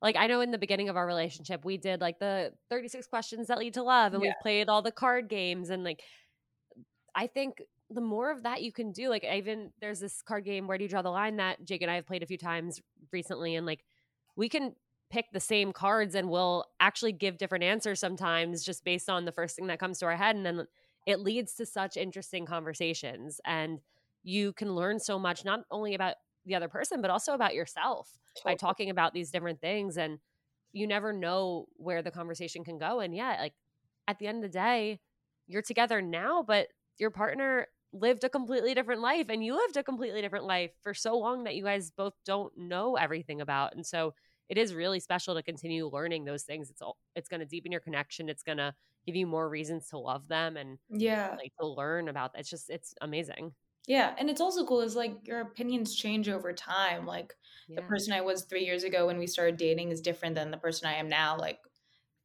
like 0.02 0.16
I 0.16 0.26
know 0.26 0.40
in 0.40 0.50
the 0.50 0.58
beginning 0.58 0.88
of 0.88 0.96
our 0.96 1.06
relationship 1.06 1.64
we 1.64 1.76
did 1.76 2.00
like 2.00 2.18
the 2.18 2.52
36 2.70 3.06
questions 3.06 3.48
that 3.48 3.58
lead 3.58 3.74
to 3.74 3.82
love 3.82 4.14
and 4.14 4.22
yeah. 4.22 4.30
we 4.30 4.34
played 4.42 4.68
all 4.68 4.82
the 4.82 4.92
card 4.92 5.28
games 5.28 5.70
and 5.70 5.84
like 5.84 6.02
I 7.14 7.26
think 7.26 7.62
the 7.90 8.00
more 8.00 8.30
of 8.30 8.44
that 8.44 8.62
you 8.62 8.72
can 8.72 8.92
do 8.92 9.08
like 9.08 9.24
even 9.24 9.72
there's 9.80 10.00
this 10.00 10.22
card 10.22 10.44
game 10.44 10.66
where 10.66 10.78
do 10.78 10.84
you 10.84 10.90
draw 10.90 11.02
the 11.02 11.10
line 11.10 11.36
that 11.36 11.64
Jake 11.64 11.82
and 11.82 11.90
I 11.90 11.96
have 11.96 12.06
played 12.06 12.22
a 12.22 12.26
few 12.26 12.38
times 12.38 12.80
recently 13.12 13.56
and 13.56 13.66
like 13.66 13.84
we 14.36 14.48
can 14.48 14.74
pick 15.10 15.26
the 15.32 15.40
same 15.40 15.72
cards 15.72 16.14
and 16.14 16.30
we'll 16.30 16.64
actually 16.78 17.12
give 17.12 17.36
different 17.36 17.64
answers 17.64 17.98
sometimes 17.98 18.64
just 18.64 18.84
based 18.84 19.10
on 19.10 19.24
the 19.24 19.32
first 19.32 19.56
thing 19.56 19.66
that 19.66 19.80
comes 19.80 19.98
to 19.98 20.06
our 20.06 20.16
head 20.16 20.36
and 20.36 20.46
then 20.46 20.66
it 21.06 21.18
leads 21.18 21.54
to 21.54 21.66
such 21.66 21.96
interesting 21.96 22.46
conversations 22.46 23.40
and 23.44 23.80
you 24.22 24.52
can 24.52 24.74
learn 24.74 25.00
so 25.00 25.18
much 25.18 25.44
not 25.44 25.60
only 25.70 25.94
about 25.94 26.14
the 26.46 26.54
other 26.54 26.68
person, 26.68 27.00
but 27.00 27.10
also 27.10 27.34
about 27.34 27.54
yourself 27.54 28.10
totally. 28.36 28.54
by 28.54 28.56
talking 28.56 28.90
about 28.90 29.12
these 29.12 29.30
different 29.30 29.60
things. 29.60 29.96
And 29.96 30.18
you 30.72 30.86
never 30.86 31.12
know 31.12 31.66
where 31.76 32.02
the 32.02 32.10
conversation 32.10 32.64
can 32.64 32.78
go. 32.78 33.00
And 33.00 33.14
yeah, 33.14 33.36
like 33.40 33.54
at 34.08 34.18
the 34.18 34.26
end 34.26 34.44
of 34.44 34.50
the 34.50 34.58
day, 34.58 35.00
you're 35.46 35.62
together 35.62 36.00
now, 36.00 36.42
but 36.42 36.68
your 36.98 37.10
partner 37.10 37.66
lived 37.92 38.22
a 38.24 38.28
completely 38.28 38.72
different 38.72 39.00
life 39.00 39.26
and 39.28 39.44
you 39.44 39.54
lived 39.54 39.76
a 39.76 39.82
completely 39.82 40.20
different 40.20 40.44
life 40.44 40.70
for 40.82 40.94
so 40.94 41.18
long 41.18 41.44
that 41.44 41.56
you 41.56 41.64
guys 41.64 41.90
both 41.90 42.14
don't 42.24 42.56
know 42.56 42.96
everything 42.96 43.40
about. 43.40 43.74
And 43.74 43.84
so 43.84 44.14
it 44.48 44.58
is 44.58 44.74
really 44.74 45.00
special 45.00 45.34
to 45.34 45.42
continue 45.42 45.88
learning 45.88 46.24
those 46.24 46.42
things. 46.42 46.70
It's 46.70 46.82
all 46.82 46.96
it's 47.14 47.28
going 47.28 47.40
to 47.40 47.46
deepen 47.46 47.72
your 47.72 47.80
connection. 47.80 48.28
It's 48.28 48.42
going 48.42 48.58
to 48.58 48.74
give 49.06 49.16
you 49.16 49.26
more 49.26 49.48
reasons 49.48 49.88
to 49.88 49.98
love 49.98 50.28
them 50.28 50.56
and 50.56 50.78
yeah, 50.88 51.34
like 51.38 51.52
to 51.60 51.66
learn 51.66 52.08
about. 52.08 52.32
It's 52.34 52.50
just 52.50 52.70
it's 52.70 52.94
amazing. 53.00 53.52
Yeah, 53.86 54.14
and 54.18 54.30
it's 54.30 54.40
also 54.40 54.64
cool 54.64 54.80
is 54.80 54.94
like 54.94 55.16
your 55.24 55.40
opinions 55.40 55.94
change 55.94 56.28
over 56.28 56.52
time. 56.52 57.06
Like 57.06 57.34
yeah. 57.68 57.76
the 57.76 57.82
person 57.82 58.12
I 58.12 58.20
was 58.20 58.44
3 58.44 58.64
years 58.64 58.84
ago 58.84 59.06
when 59.06 59.18
we 59.18 59.26
started 59.26 59.56
dating 59.56 59.90
is 59.90 60.00
different 60.00 60.34
than 60.34 60.50
the 60.50 60.56
person 60.58 60.88
I 60.88 60.94
am 60.94 61.08
now. 61.08 61.36
Like 61.36 61.58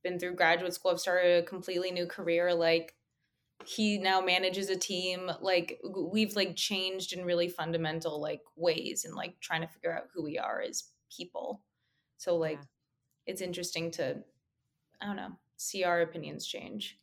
been 0.04 0.20
through 0.20 0.36
graduate 0.36 0.74
school, 0.74 0.92
I've 0.92 1.00
started 1.00 1.44
a 1.44 1.48
completely 1.48 1.92
new 1.92 2.06
career 2.06 2.54
like 2.54 2.96
he 3.66 3.98
now 3.98 4.22
manages 4.22 4.70
a 4.70 4.76
team 4.76 5.32
like 5.42 5.80
we've 6.12 6.36
like 6.36 6.56
changed 6.56 7.14
in 7.14 7.24
really 7.24 7.48
fundamental 7.48 8.20
like 8.20 8.42
ways 8.56 9.06
and 9.06 9.16
like 9.16 9.40
trying 9.40 9.62
to 9.62 9.68
figure 9.68 9.96
out 9.96 10.10
who 10.14 10.24
we 10.24 10.38
are 10.38 10.62
as 10.62 10.92
people. 11.16 11.62
So 12.18 12.36
like 12.36 12.58
yeah. 12.58 12.66
it's 13.28 13.42
interesting 13.42 13.92
to 13.92 14.18
I 15.02 15.06
don't 15.06 15.16
know, 15.16 15.32
see 15.58 15.84
our 15.84 16.02
opinions 16.02 16.46
change. 16.46 17.00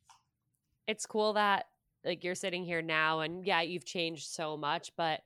It's 0.86 1.06
cool 1.06 1.32
that 1.34 1.66
like 2.04 2.24
you're 2.24 2.34
sitting 2.34 2.64
here 2.64 2.82
now 2.82 3.20
and 3.20 3.46
yeah 3.46 3.60
you've 3.60 3.84
changed 3.84 4.28
so 4.28 4.56
much 4.56 4.92
but 4.96 5.20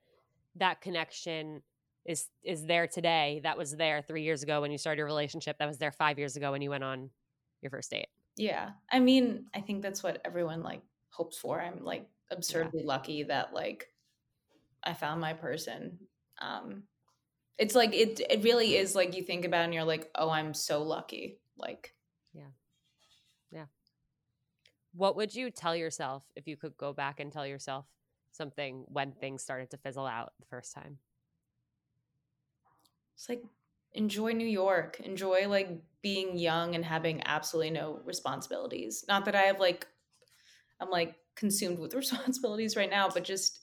that 0.59 0.81
connection 0.81 1.62
is 2.07 2.29
is 2.43 2.64
there 2.64 2.87
today. 2.87 3.41
That 3.43 3.59
was 3.59 3.77
there 3.77 4.03
three 4.03 4.22
years 4.22 4.43
ago 4.43 4.61
when 4.61 4.70
you 4.70 4.79
started 4.79 4.99
your 4.99 5.07
relationship. 5.07 5.59
That 5.59 5.66
was 5.66 5.79
there 5.79 5.93
five 5.93 6.18
years 6.18 6.37
ago 6.37 6.53
when 6.53 6.62
you 6.62 6.70
went 6.70 6.85
on 6.85 7.11
your 7.62 7.70
first 7.70 7.91
date. 7.91 8.09
Yeah. 8.37 8.70
I 8.91 9.01
mean 9.01 9.47
i 9.55 9.61
think 9.61 9.83
that's 9.83 10.03
what 10.03 10.20
everyone 10.24 10.62
like 10.62 10.83
hopes 11.11 11.39
for. 11.39 11.61
I'm 11.61 11.85
like 11.85 12.09
absurdly 12.31 12.81
yeah. 12.81 12.87
lucky 12.87 13.22
that 13.22 13.55
like 13.55 13.87
i 14.83 14.93
found 14.93 15.20
my 15.20 15.33
person. 15.33 15.99
Um 16.41 16.85
it's 17.59 17.74
like 17.74 17.95
it 17.95 18.20
it 18.29 18.43
really 18.43 18.77
is 18.77 18.95
like 18.95 19.16
you 19.16 19.22
think 19.22 19.45
about 19.45 19.62
it 19.62 19.64
and 19.64 19.74
you're 19.74 19.85
like 19.85 20.11
oh 20.14 20.31
i'm 20.31 20.55
so 20.55 20.83
lucky. 20.83 21.39
Like 21.57 21.95
what 24.97 25.16
would 25.16 25.34
you 25.34 25.51
tell 25.51 25.76
yourself 25.76 26.24
if 26.34 26.47
you 26.49 26.57
could 26.57 26.76
go 26.76 26.92
back 26.92 27.20
and 27.20 27.30
tell 27.30 27.47
yourself 27.47 27.84
something 28.32 28.84
when 28.88 29.12
things 29.12 29.42
started 29.42 29.70
to 29.70 29.76
fizzle 29.76 30.07
out 30.07 30.32
the 30.40 30.47
first 30.47 30.72
time? 30.72 30.99
It's 33.14 33.28
like 33.28 33.42
enjoy 33.92 34.32
New 34.32 34.47
York, 34.47 35.01
enjoy 35.01 35.49
like 35.49 35.70
being 36.03 36.38
young 36.38 36.74
and 36.74 36.84
having 36.84 37.22
absolutely 37.26 37.70
no 37.70 38.01
responsibilities. 38.05 39.05
Not 39.07 39.24
that 39.26 39.34
I 39.34 39.42
have 39.42 39.61
like 39.61 39.86
I'm 40.80 40.90
like 40.90 41.14
consumed 41.34 41.78
with 41.78 41.94
responsibilities 41.94 42.76
right 42.76 42.90
now, 42.90 43.09
but 43.09 43.24
just 43.24 43.61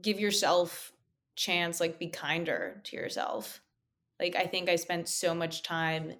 give 0.00 0.20
yourself 0.20 0.92
chance 1.36 1.80
like 1.80 1.98
be 1.98 2.08
kinder 2.08 2.80
to 2.84 2.96
yourself. 2.96 3.62
Like 4.20 4.36
I 4.36 4.44
think 4.44 4.68
I 4.68 4.76
spent 4.76 5.08
so 5.08 5.34
much 5.34 5.62
time 5.62 6.12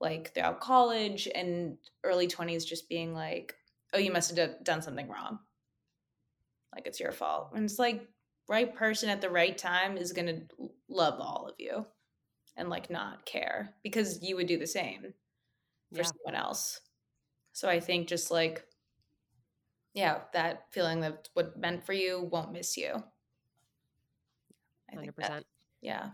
like 0.00 0.34
throughout 0.34 0.60
college 0.60 1.28
and 1.34 1.78
early 2.02 2.26
20s 2.26 2.66
just 2.66 2.88
being 2.88 3.14
like 3.14 3.54
oh 3.94 3.98
you 3.98 4.12
must 4.12 4.36
have 4.36 4.64
done 4.64 4.82
something 4.82 5.08
wrong. 5.08 5.38
Like 6.74 6.86
it's 6.86 7.00
your 7.00 7.12
fault. 7.12 7.52
And 7.54 7.64
it's 7.64 7.78
like 7.78 8.08
right 8.48 8.74
person 8.74 9.08
at 9.08 9.20
the 9.20 9.30
right 9.30 9.56
time 9.56 9.96
is 9.96 10.12
going 10.12 10.26
to 10.26 10.42
love 10.88 11.18
all 11.20 11.46
of 11.48 11.54
you 11.58 11.86
and 12.56 12.68
like 12.68 12.90
not 12.90 13.24
care 13.24 13.74
because 13.82 14.22
you 14.22 14.36
would 14.36 14.46
do 14.46 14.58
the 14.58 14.66
same 14.66 15.14
for 15.92 15.98
yeah. 15.98 16.02
someone 16.02 16.34
else. 16.34 16.80
So 17.52 17.68
i 17.68 17.78
think 17.78 18.08
just 18.08 18.32
like 18.32 18.66
yeah 19.94 20.22
that 20.32 20.64
feeling 20.72 21.00
that 21.00 21.28
what 21.34 21.56
meant 21.56 21.86
for 21.86 21.92
you 21.92 22.28
won't 22.30 22.52
miss 22.52 22.76
you. 22.76 22.92
I 24.92 24.96
100% 24.96 25.14
that, 25.18 25.44
yeah 25.80 26.10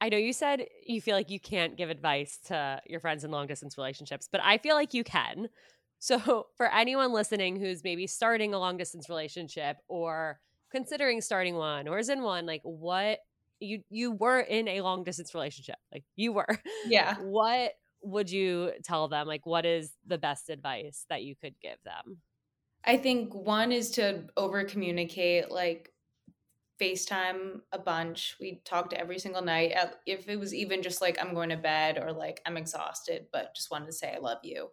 I 0.00 0.08
know 0.08 0.16
you 0.16 0.32
said 0.32 0.66
you 0.86 1.00
feel 1.00 1.16
like 1.16 1.30
you 1.30 1.40
can't 1.40 1.76
give 1.76 1.90
advice 1.90 2.38
to 2.46 2.80
your 2.86 3.00
friends 3.00 3.24
in 3.24 3.30
long 3.30 3.46
distance 3.46 3.76
relationships, 3.76 4.28
but 4.30 4.40
I 4.44 4.58
feel 4.58 4.74
like 4.74 4.94
you 4.94 5.04
can. 5.04 5.48
So, 6.00 6.46
for 6.56 6.72
anyone 6.72 7.12
listening 7.12 7.58
who's 7.58 7.82
maybe 7.82 8.06
starting 8.06 8.54
a 8.54 8.58
long 8.60 8.76
distance 8.76 9.08
relationship 9.08 9.78
or 9.88 10.38
considering 10.70 11.20
starting 11.20 11.56
one 11.56 11.88
or 11.88 11.98
is 11.98 12.08
in 12.08 12.22
one, 12.22 12.46
like 12.46 12.60
what 12.62 13.18
you 13.58 13.82
you 13.90 14.12
were 14.12 14.38
in 14.38 14.68
a 14.68 14.80
long 14.82 15.02
distance 15.02 15.34
relationship. 15.34 15.74
Like 15.92 16.04
you 16.14 16.32
were. 16.32 16.46
Yeah. 16.86 17.16
What 17.16 17.72
would 18.04 18.30
you 18.30 18.74
tell 18.84 19.08
them? 19.08 19.26
Like 19.26 19.44
what 19.44 19.66
is 19.66 19.90
the 20.06 20.18
best 20.18 20.50
advice 20.50 21.04
that 21.08 21.24
you 21.24 21.34
could 21.34 21.54
give 21.60 21.78
them? 21.84 22.18
I 22.84 22.96
think 22.96 23.34
one 23.34 23.72
is 23.72 23.90
to 23.92 24.24
over 24.36 24.62
communicate 24.64 25.50
like 25.50 25.92
FaceTime 26.80 27.60
a 27.72 27.78
bunch. 27.78 28.36
We 28.40 28.60
talked 28.64 28.92
every 28.92 29.18
single 29.18 29.42
night. 29.42 29.74
If 30.06 30.28
it 30.28 30.38
was 30.38 30.54
even 30.54 30.82
just 30.82 31.00
like 31.00 31.18
I'm 31.20 31.34
going 31.34 31.50
to 31.50 31.56
bed 31.56 31.98
or 31.98 32.12
like 32.12 32.40
I'm 32.46 32.56
exhausted, 32.56 33.26
but 33.32 33.54
just 33.54 33.70
wanted 33.70 33.86
to 33.86 33.92
say 33.92 34.12
I 34.14 34.18
love 34.18 34.38
you. 34.42 34.68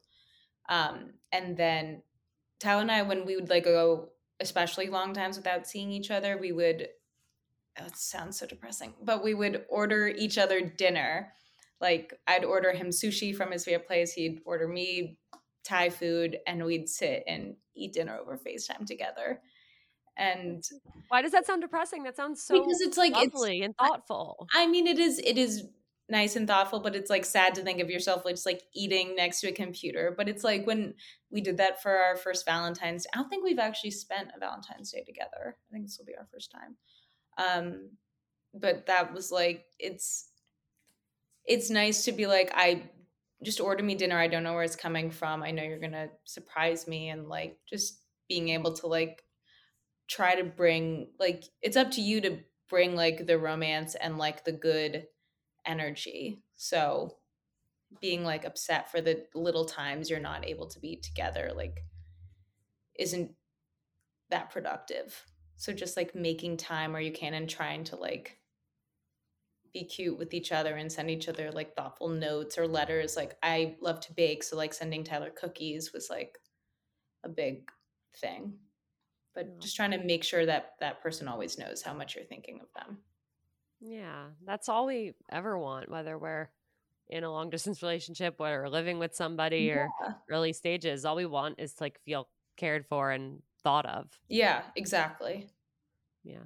Um, 0.70 1.14
and 1.32 1.58
then 1.58 2.02
Tyler 2.60 2.82
and 2.82 2.92
I, 2.92 3.02
when 3.04 3.26
we 3.26 3.36
would 3.36 3.50
like 3.50 3.66
go, 3.66 4.10
especially 4.40 4.88
long 4.88 5.14
times 5.14 5.38
without 5.38 5.68
seeing 5.68 5.92
each 5.92 6.12
other, 6.12 6.38
we 6.38 6.52
would. 6.52 6.90
Oh, 7.80 7.88
sounds 7.94 8.40
so 8.40 8.46
depressing, 8.46 8.94
but 9.04 9.22
we 9.22 9.34
would 9.34 9.66
order 9.70 10.08
each 10.08 10.38
other 10.38 10.62
dinner. 10.62 11.34
Like 11.82 12.14
I'd 12.26 12.46
order 12.46 12.72
him 12.72 12.88
sushi 12.88 13.36
from 13.36 13.52
his 13.52 13.66
favorite 13.66 13.88
place. 13.88 14.14
He'd 14.14 14.42
order 14.46 14.68
me 14.68 15.18
Thai 15.66 15.90
food, 15.90 16.38
and 16.48 16.64
we'd 16.64 16.88
sit 16.88 17.24
and 17.28 17.56
eat 17.76 17.94
dinner 17.94 18.18
over 18.18 18.38
FaceTime 18.38 18.86
together 18.86 19.42
and 20.18 20.64
why 21.10 21.22
does 21.22 21.32
that 21.32 21.46
sound 21.46 21.62
depressing? 21.62 22.04
That 22.04 22.16
sounds 22.16 22.44
so 22.44 22.60
because 22.60 22.82
it's 22.82 22.98
like 22.98 23.14
lovely 23.14 23.60
it's, 23.60 23.66
and 23.66 23.76
thoughtful. 23.78 24.48
I 24.54 24.68
mean 24.68 24.88
it 24.88 25.00
is 25.00 25.20
it 25.20 25.38
is 25.38 25.68
nice 26.08 26.36
and 26.36 26.48
thoughtful 26.48 26.80
but 26.80 26.96
it's 26.96 27.10
like 27.10 27.26
sad 27.26 27.56
to 27.56 27.64
think 27.64 27.82
of 27.82 27.90
yourself 27.90 28.24
like 28.24 28.36
just 28.36 28.46
like 28.46 28.62
eating 28.76 29.16
next 29.16 29.42
to 29.42 29.50
a 29.50 29.52
computer. 29.52 30.14
But 30.16 30.30
it's 30.30 30.44
like 30.44 30.66
when 30.66 30.94
we 31.30 31.42
did 31.42 31.58
that 31.58 31.82
for 31.82 31.92
our 31.92 32.16
first 32.16 32.46
valentine's 32.46 33.04
day, 33.04 33.10
i 33.14 33.18
don't 33.18 33.30
think 33.30 33.44
we've 33.44 33.60
actually 33.60 33.92
spent 33.92 34.30
a 34.36 34.40
valentine's 34.40 34.92
day 34.92 35.04
together. 35.04 35.58
I 35.70 35.74
think 35.74 35.86
this 35.86 35.98
will 35.98 36.06
be 36.06 36.16
our 36.16 36.28
first 36.32 36.52
time. 36.52 36.76
Um 37.38 37.90
but 38.54 38.86
that 38.86 39.14
was 39.14 39.32
like 39.32 39.66
it's 39.80 40.30
it's 41.46 41.70
nice 41.70 42.06
to 42.06 42.12
be 42.12 42.26
like 42.26 42.52
i 42.56 42.82
just 43.44 43.62
order 43.62 43.84
me 43.84 43.96
dinner. 43.96 44.18
I 44.18 44.28
don't 44.28 44.44
know 44.44 44.54
where 44.54 44.64
it's 44.64 44.76
coming 44.76 45.12
from. 45.12 45.44
I 45.44 45.52
know 45.52 45.64
you're 45.64 45.80
gonna 45.80 46.10
surprise 46.24 46.88
me 46.88 47.10
and 47.10 47.28
like 47.28 47.58
just 47.70 48.00
being 48.28 48.50
able 48.50 48.74
to 48.74 48.88
like 48.88 49.24
try 50.08 50.36
to 50.36 50.44
bring 50.44 51.08
like 51.20 51.44
it's 51.62 51.78
up 51.78 51.92
to 51.92 52.02
you 52.02 52.22
to 52.22 52.38
bring 52.70 52.96
like 52.96 53.26
the 53.26 53.38
romance 53.38 53.96
and 53.96 54.18
like 54.18 54.44
the 54.44 54.52
good 54.52 55.08
energy. 55.66 56.42
So 56.56 57.18
being 58.02 58.24
like 58.24 58.46
upset 58.46 58.92
for 58.92 59.02
the 59.02 59.26
little 59.34 59.66
times 59.66 60.10
you're 60.10 60.20
not 60.20 60.46
able 60.46 60.68
to 60.68 60.80
be 60.80 60.98
together 60.98 61.52
like 61.56 61.80
isn't 62.98 63.32
that 64.30 64.50
productive. 64.52 65.26
So 65.58 65.72
just 65.74 65.96
like 65.96 66.16
making 66.16 66.58
time 66.58 66.94
where 66.94 67.02
you 67.02 67.12
can 67.12 67.34
and 67.34 67.50
trying 67.50 67.84
to 67.86 67.96
like 67.96 68.38
be 69.74 69.84
cute 69.84 70.18
with 70.18 70.34
each 70.34 70.52
other 70.52 70.76
and 70.76 70.92
send 70.92 71.12
each 71.12 71.28
other 71.28 71.52
like 71.52 71.76
thoughtful 71.76 72.10
notes 72.10 72.58
or 72.58 72.68
letters. 72.68 73.16
Like 73.16 73.38
I 73.44 73.76
love 73.82 74.00
to 74.02 74.14
bake, 74.14 74.44
so 74.44 74.56
like 74.56 74.74
sending 74.74 75.04
Tyler 75.04 75.30
cookies 75.30 75.92
was 75.94 76.10
like 76.10 76.40
a 77.24 77.30
big 77.30 77.70
thing. 78.18 78.54
But 79.36 79.50
oh, 79.50 79.60
just 79.60 79.76
trying 79.76 79.92
to 79.92 79.98
make 79.98 80.24
sure 80.24 80.46
that 80.46 80.76
that 80.80 81.02
person 81.04 81.28
always 81.28 81.58
knows 81.58 81.82
how 81.82 81.94
much 81.94 82.16
you're 82.16 82.26
thinking 82.26 82.62
of 82.62 82.68
them. 82.74 82.98
Yeah, 83.82 84.28
that's 84.46 84.70
all 84.70 84.88
we 84.88 85.14
ever 85.32 85.58
want, 85.60 85.92
whether 85.92 86.18
we're 86.18 86.50
in 87.10 87.24
a 87.24 87.32
long 87.32 87.50
distance 87.50 87.84
relationship 87.84 88.36
or 88.40 88.68
living 88.70 88.98
with 88.98 89.14
somebody 89.14 89.70
or 89.70 89.90
early 90.32 90.54
stages. 90.54 91.06
All 91.06 91.16
we 91.16 91.26
want 91.26 91.60
is 91.60 91.74
to 91.74 91.84
like 91.84 92.00
feel 92.06 92.28
cared 92.58 92.86
for 92.88 93.12
and 93.12 93.42
thought 93.64 93.86
of. 93.86 94.08
Yeah, 94.30 94.62
exactly. 94.76 95.50
Yeah. 96.24 96.44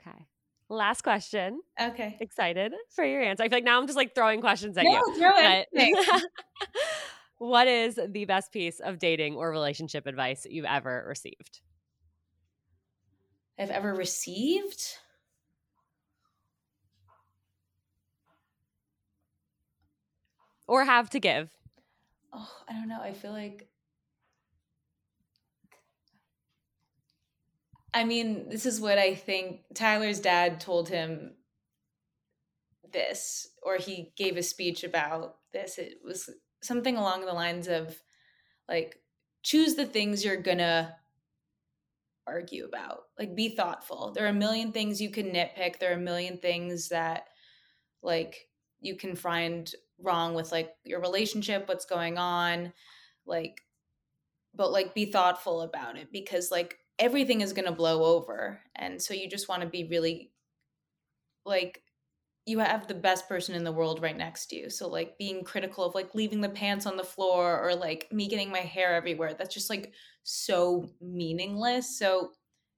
Okay. 0.00 0.26
Last 0.68 1.02
question. 1.02 1.62
Okay. 1.80 2.16
Excited 2.20 2.72
for 2.94 3.04
your 3.04 3.22
answer. 3.22 3.42
I 3.42 3.48
feel 3.48 3.58
like 3.58 3.64
now 3.64 3.80
I'm 3.80 3.86
just 3.86 3.96
like 3.96 4.14
throwing 4.14 4.40
questions 4.40 4.76
at 4.76 4.84
No, 4.84 4.90
you. 4.92 5.14
throw 5.16 5.36
anything. 5.36 5.94
what 7.38 7.68
is 7.68 7.98
the 8.08 8.24
best 8.24 8.52
piece 8.52 8.80
of 8.80 8.98
dating 8.98 9.34
or 9.34 9.50
relationship 9.50 10.06
advice 10.06 10.46
you've 10.48 10.64
ever 10.64 11.04
received? 11.08 11.60
I've 13.58 13.70
ever 13.70 13.94
received. 13.94 14.98
Or 20.68 20.84
have 20.84 21.10
to 21.10 21.20
give? 21.20 21.50
Oh, 22.32 22.50
I 22.68 22.72
don't 22.72 22.88
know. 22.88 23.00
I 23.00 23.12
feel 23.12 23.32
like 23.32 23.68
I 27.96 28.04
mean, 28.04 28.50
this 28.50 28.66
is 28.66 28.78
what 28.78 28.98
I 28.98 29.14
think 29.14 29.62
Tyler's 29.74 30.20
dad 30.20 30.60
told 30.60 30.90
him 30.90 31.32
this 32.92 33.48
or 33.62 33.76
he 33.76 34.12
gave 34.16 34.36
a 34.36 34.42
speech 34.42 34.84
about 34.84 35.36
this. 35.54 35.78
It 35.78 36.00
was 36.04 36.28
something 36.60 36.98
along 36.98 37.24
the 37.24 37.32
lines 37.32 37.68
of 37.68 37.96
like 38.68 39.00
choose 39.42 39.76
the 39.76 39.86
things 39.86 40.24
you're 40.24 40.36
to 40.58 40.94
argue 42.26 42.64
about. 42.64 43.04
Like 43.18 43.34
be 43.34 43.50
thoughtful. 43.50 44.12
There 44.14 44.24
are 44.24 44.30
a 44.30 44.34
million 44.34 44.72
things 44.72 45.00
you 45.00 45.10
can 45.10 45.26
nitpick. 45.26 45.78
There 45.78 45.90
are 45.90 45.96
a 45.96 46.00
million 46.00 46.38
things 46.38 46.88
that 46.88 47.24
like 48.02 48.48
you 48.80 48.96
can 48.96 49.16
find 49.16 49.70
wrong 50.00 50.34
with 50.34 50.52
like 50.52 50.70
your 50.84 51.00
relationship, 51.00 51.68
what's 51.68 51.86
going 51.86 52.18
on, 52.18 52.72
like 53.26 53.60
but 54.54 54.72
like 54.72 54.94
be 54.94 55.06
thoughtful 55.06 55.60
about 55.60 55.96
it 55.96 56.08
because 56.10 56.50
like 56.50 56.78
everything 56.98 57.42
is 57.42 57.52
going 57.52 57.66
to 57.66 57.72
blow 57.72 58.04
over 58.04 58.60
and 58.74 59.00
so 59.00 59.12
you 59.12 59.28
just 59.28 59.48
want 59.48 59.60
to 59.60 59.68
be 59.68 59.84
really 59.84 60.30
like 61.44 61.82
you 62.46 62.60
have 62.60 62.86
the 62.86 62.94
best 62.94 63.28
person 63.28 63.56
in 63.56 63.64
the 63.64 63.72
world 63.72 64.00
right 64.00 64.16
next 64.16 64.46
to 64.46 64.56
you 64.56 64.70
so 64.70 64.88
like 64.88 65.18
being 65.18 65.44
critical 65.44 65.84
of 65.84 65.94
like 65.94 66.14
leaving 66.14 66.40
the 66.40 66.48
pants 66.48 66.86
on 66.86 66.96
the 66.96 67.04
floor 67.04 67.60
or 67.60 67.74
like 67.74 68.08
me 68.12 68.28
getting 68.28 68.50
my 68.50 68.60
hair 68.60 68.94
everywhere 68.94 69.34
that's 69.34 69.52
just 69.52 69.68
like 69.68 69.92
so 70.22 70.88
meaningless 71.00 71.98
so 71.98 72.30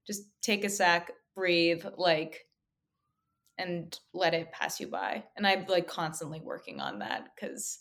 just 0.06 0.22
take 0.42 0.64
a 0.64 0.70
sec 0.70 1.12
breathe 1.36 1.84
like 1.96 2.46
and 3.58 3.98
let 4.14 4.34
it 4.34 4.50
pass 4.52 4.80
you 4.80 4.88
by 4.88 5.22
and 5.36 5.46
i'm 5.46 5.66
like 5.68 5.86
constantly 5.86 6.40
working 6.40 6.80
on 6.80 6.98
that 6.98 7.28
because 7.34 7.80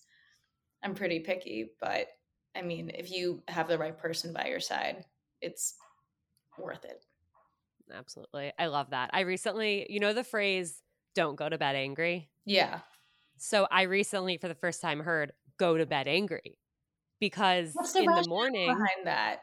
i'm 0.83 0.93
pretty 0.93 1.21
picky 1.21 1.71
but 1.79 2.07
i 2.55 2.61
mean 2.61 2.91
if 2.93 3.09
you 3.09 3.41
have 3.47 3.67
the 3.67 3.77
right 3.77 3.97
person 3.97 4.33
by 4.33 4.47
your 4.47 4.59
side 4.59 5.05
it's 5.41 5.75
worth 6.57 6.83
it 6.83 7.03
Absolutely. 7.93 8.51
I 8.59 8.67
love 8.67 8.89
that. 8.89 9.11
I 9.13 9.21
recently, 9.21 9.88
you 9.89 9.99
know, 9.99 10.11
the 10.13 10.23
phrase, 10.23 10.81
don't 11.15 11.35
go 11.35 11.49
to 11.49 11.57
bed 11.57 11.75
angry. 11.75 12.29
yeah 12.45 12.79
So 13.37 13.67
I 13.71 13.83
recently, 13.83 14.37
for 14.37 14.47
the 14.47 14.55
first 14.55 14.81
time, 14.81 14.99
heard 14.99 15.31
go 15.57 15.77
to 15.77 15.85
bed 15.85 16.07
angry 16.07 16.57
because 17.19 17.73
the 17.73 17.99
in 17.99 18.05
the 18.05 18.25
morning, 18.27 18.67
behind 18.67 19.05
that 19.05 19.41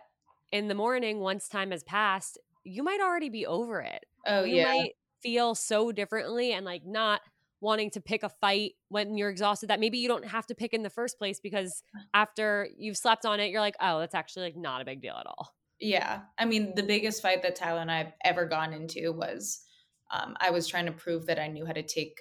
in 0.53 0.69
the 0.69 0.75
morning, 0.75 1.21
once 1.21 1.49
time 1.49 1.71
has 1.73 1.83
passed, 1.83 2.39
you 2.63 2.83
might 2.83 3.01
already 3.01 3.29
be 3.29 3.47
over 3.47 3.81
it. 3.81 4.05
oh 4.27 4.45
you 4.45 4.57
yeah 4.57 4.73
might 4.73 4.93
feel 5.23 5.55
so 5.55 5.91
differently 5.91 6.53
and 6.53 6.65
like 6.67 6.85
not 6.85 7.21
wanting 7.61 7.91
to 7.91 8.01
pick 8.01 8.23
a 8.23 8.29
fight 8.29 8.73
when 8.91 9.17
you're 9.17 9.31
exhausted 9.31 9.69
that 9.71 9.81
maybe 9.81 9.97
you 9.97 10.07
don't 10.07 10.27
have 10.27 10.47
to 10.47 10.55
pick 10.55 10.75
in 10.75 10.83
the 10.83 10.91
first 10.91 11.19
place 11.19 11.41
because 11.41 11.83
after 12.15 12.69
you've 12.77 12.97
slept 12.97 13.25
on 13.25 13.41
it, 13.41 13.51
you're 13.51 13.61
like, 13.63 13.75
oh, 13.81 13.99
that's 14.01 14.15
actually 14.15 14.45
like 14.45 14.57
not 14.57 14.83
a 14.83 14.85
big 14.85 15.01
deal 15.01 15.15
at 15.19 15.27
all. 15.27 15.55
Yeah. 15.81 16.21
I 16.39 16.45
mean, 16.45 16.75
the 16.77 16.83
biggest 16.83 17.23
fight 17.23 17.43
that 17.43 17.57
Tyler 17.57 17.81
and 17.81 17.91
I 17.91 17.99
have 17.99 18.13
ever 18.23 18.45
gone 18.45 18.73
into 18.75 19.13
was 19.13 19.64
um, 20.11 20.37
I 20.41 20.51
was 20.51 20.67
trying 20.67 20.87
to 20.87 20.93
prove 20.93 21.27
that 21.27 21.39
I 21.39 21.49
knew 21.49 21.67
how 21.67 21.73
to 21.73 21.83
take 21.83 22.21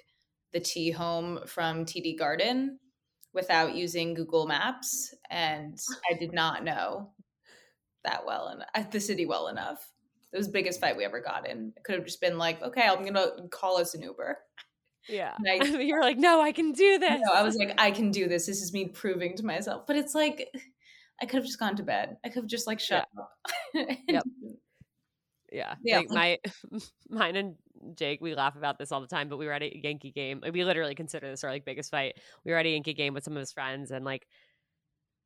the 0.51 0.59
T 0.59 0.91
home 0.91 1.39
from 1.45 1.86
TD 1.86 2.17
Garden 2.17 2.79
without 3.34 3.75
using 3.75 4.13
Google 4.13 4.47
Maps. 4.47 5.13
And 5.29 5.77
I 6.09 6.17
did 6.17 6.34
not 6.34 6.63
know 6.63 7.11
that 8.03 8.25
well 8.25 8.47
and 8.47 8.91
the 8.91 8.99
city 8.99 9.25
well 9.25 9.47
enough. 9.47 9.89
It 10.31 10.38
was 10.38 10.47
the 10.47 10.53
biggest 10.53 10.79
fight 10.79 10.97
we 10.97 11.05
ever 11.05 11.19
got 11.21 11.47
in. 11.47 11.73
It 11.75 11.84
could 11.84 11.95
have 11.95 12.05
just 12.05 12.21
been 12.21 12.38
like, 12.38 12.61
okay, 12.61 12.84
I'm 12.88 13.01
going 13.01 13.13
to 13.13 13.47
call 13.51 13.77
us 13.77 13.93
an 13.93 14.01
Uber. 14.01 14.38
Yeah. 15.07 15.36
I- 15.47 15.63
you're 15.81 16.01
like, 16.01 16.17
no, 16.17 16.41
I 16.41 16.51
can 16.51 16.71
do 16.71 16.97
this. 16.97 17.21
No, 17.23 17.34
I 17.34 17.43
was 17.43 17.55
like, 17.55 17.73
I 17.77 17.91
can 17.91 18.11
do 18.11 18.27
this. 18.27 18.45
This 18.47 18.61
is 18.61 18.73
me 18.73 18.88
proving 18.88 19.36
to 19.38 19.45
myself. 19.45 19.86
But 19.86 19.95
it's 19.95 20.15
like, 20.15 20.47
I 21.21 21.25
could 21.25 21.38
have 21.38 21.45
just 21.45 21.59
gone 21.59 21.75
to 21.75 21.84
bed. 21.84 22.17
I 22.25 22.29
could 22.29 22.43
have 22.43 22.49
just 22.49 22.67
like 22.67 22.79
shut 22.79 23.07
up. 23.17 23.31
Yep. 24.07 24.23
Yeah. 25.51 25.75
Yeah. 25.84 25.97
Like 25.99 26.09
my 26.09 26.39
mine 27.09 27.36
and 27.36 27.55
Jake, 27.95 28.21
we 28.21 28.36
laugh 28.36 28.55
about 28.55 28.77
this 28.77 28.91
all 28.91 29.01
the 29.01 29.07
time, 29.07 29.29
but 29.29 29.38
we 29.38 29.45
were 29.45 29.53
at 29.53 29.63
a 29.63 29.79
Yankee 29.84 30.11
game. 30.11 30.41
We 30.51 30.63
literally 30.63 30.95
consider 30.95 31.29
this 31.29 31.43
our 31.43 31.49
like 31.51 31.65
biggest 31.65 31.91
fight. 31.91 32.15
We 32.45 32.51
were 32.51 32.57
at 32.57 32.65
a 32.65 32.69
Yankee 32.69 32.93
game 32.93 33.13
with 33.13 33.23
some 33.23 33.34
of 33.34 33.39
his 33.39 33.51
friends 33.51 33.91
and 33.91 34.05
like 34.05 34.27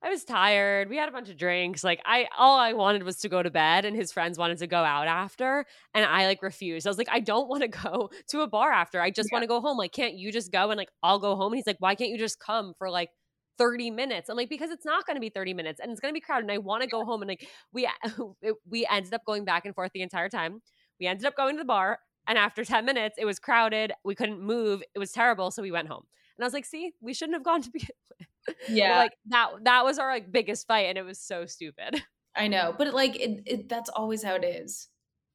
I 0.04 0.10
was 0.10 0.24
tired. 0.24 0.90
We 0.90 0.98
had 0.98 1.10
a 1.10 1.12
bunch 1.12 1.30
of 1.30 1.38
drinks. 1.38 1.84
Like 1.84 2.02
I 2.06 2.28
all 2.38 2.60
I 2.60 2.74
wanted 2.74 3.04
was 3.04 3.18
to 3.18 3.30
go 3.30 3.42
to 3.42 3.50
bed 3.50 3.84
and 3.84 3.96
his 3.96 4.12
friends 4.12 4.38
wanted 4.38 4.60
to 4.60 4.68
go 4.68 4.84
out 4.84 5.08
after 5.08 5.66
and 5.94 6.06
I 6.06 6.28
like 6.28 6.44
refused. 6.44 6.86
I 6.86 6.90
was 6.90 7.00
like 7.00 7.10
I 7.12 7.20
don't 7.20 7.50
want 7.50 7.64
to 7.64 7.68
go 7.90 8.10
to 8.30 8.42
a 8.42 8.48
bar 8.48 8.72
after. 8.72 9.02
I 9.02 9.10
just 9.10 9.30
Yeah. 9.32 9.38
want 9.38 9.44
to 9.44 9.48
go 9.48 9.60
home. 9.60 9.78
Like 9.78 9.92
can't 9.94 10.14
you 10.14 10.32
just 10.32 10.52
go 10.52 10.70
and 10.70 10.78
like 10.78 10.90
I'll 11.02 11.20
go 11.20 11.36
home 11.36 11.54
and 11.54 11.58
he's 11.58 11.68
like 11.68 11.78
why 11.80 11.96
can't 11.96 12.12
you 12.12 12.18
just 12.18 12.40
come 12.40 12.74
for 12.78 12.90
like 12.90 13.10
30 13.58 13.90
minutes. 13.92 14.30
I'm 14.30 14.38
like, 14.38 14.50
because 14.50 14.70
it's 14.70 14.86
not 14.86 15.06
going 15.08 15.16
to 15.16 15.20
be 15.22 15.30
30 15.30 15.54
minutes 15.56 15.80
and 15.80 15.92
it's 15.92 16.00
going 16.00 16.12
to 16.12 16.14
be 16.14 16.22
crowded. 16.22 16.44
And 16.44 16.52
I 16.52 16.60
want 16.60 16.84
to 16.84 16.88
go 16.90 17.04
home. 17.04 17.22
And 17.24 17.30
like, 17.30 17.48
we, 17.74 17.90
it, 18.42 18.56
we 18.70 18.86
ended 18.86 19.14
up 19.16 19.26
going 19.26 19.46
back 19.46 19.66
and 19.66 19.74
forth 19.74 19.92
the 19.94 20.04
entire 20.04 20.30
time. 20.30 20.62
We 21.00 21.08
ended 21.08 21.26
up 21.26 21.36
going 21.36 21.56
to 21.56 21.60
the 21.62 21.66
bar. 21.66 22.00
And 22.28 22.38
after 22.38 22.66
10 22.66 22.86
minutes, 22.86 23.18
it 23.18 23.26
was 23.26 23.40
crowded. 23.40 23.94
We 24.04 24.16
couldn't 24.16 24.42
move. 24.42 24.84
It 24.94 25.00
was 25.00 25.12
terrible. 25.12 25.52
So 25.52 25.62
we 25.62 25.72
went 25.72 25.88
home. 25.88 26.04
And 26.38 26.44
I 26.44 26.46
was 26.46 26.54
like, 26.54 26.66
see, 26.66 26.94
we 27.02 27.14
shouldn't 27.14 27.36
have 27.36 27.44
gone 27.44 27.62
to 27.62 27.72
begin 27.72 27.90
with. 28.20 28.56
Yeah. 28.70 28.98
like 28.98 29.14
that, 29.28 29.50
that 29.64 29.84
was 29.86 30.00
our 30.00 30.10
like 30.10 30.32
biggest 30.32 30.68
fight. 30.68 30.88
And 30.88 30.98
it 30.98 31.04
was 31.04 31.20
so 31.20 31.46
stupid. 31.46 32.04
I 32.36 32.48
know. 32.48 32.74
But 32.78 32.94
like, 32.94 33.16
it, 33.16 33.42
it, 33.46 33.70
that's 33.70 33.90
always 33.90 34.24
how 34.24 34.36
it 34.36 34.44
is. 34.44 34.90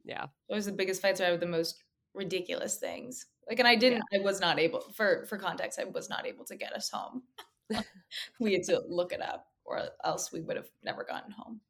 Yeah. 0.04 0.26
Are 0.50 0.60
the 0.60 0.72
biggest 0.72 1.02
fights 1.02 1.20
have 1.20 1.40
the 1.40 1.46
most 1.46 1.82
ridiculous 2.14 2.76
things. 2.76 3.26
Like, 3.48 3.58
and 3.58 3.66
I 3.66 3.74
didn't, 3.74 4.04
I 4.14 4.18
was 4.18 4.40
not 4.40 4.58
able, 4.58 4.80
for, 4.94 5.24
for 5.26 5.36
context, 5.36 5.80
I 5.80 5.84
was 5.84 6.08
not 6.08 6.26
able 6.26 6.44
to 6.44 6.56
get 6.56 6.72
us 6.72 6.90
home. 6.90 7.22
we 8.40 8.52
had 8.52 8.62
to 8.64 8.82
look 8.88 9.12
it 9.12 9.22
up 9.22 9.46
or 9.64 9.80
else 10.04 10.32
we 10.32 10.40
would 10.40 10.56
have 10.56 10.68
never 10.82 11.04
gotten 11.04 11.32
home. 11.32 11.60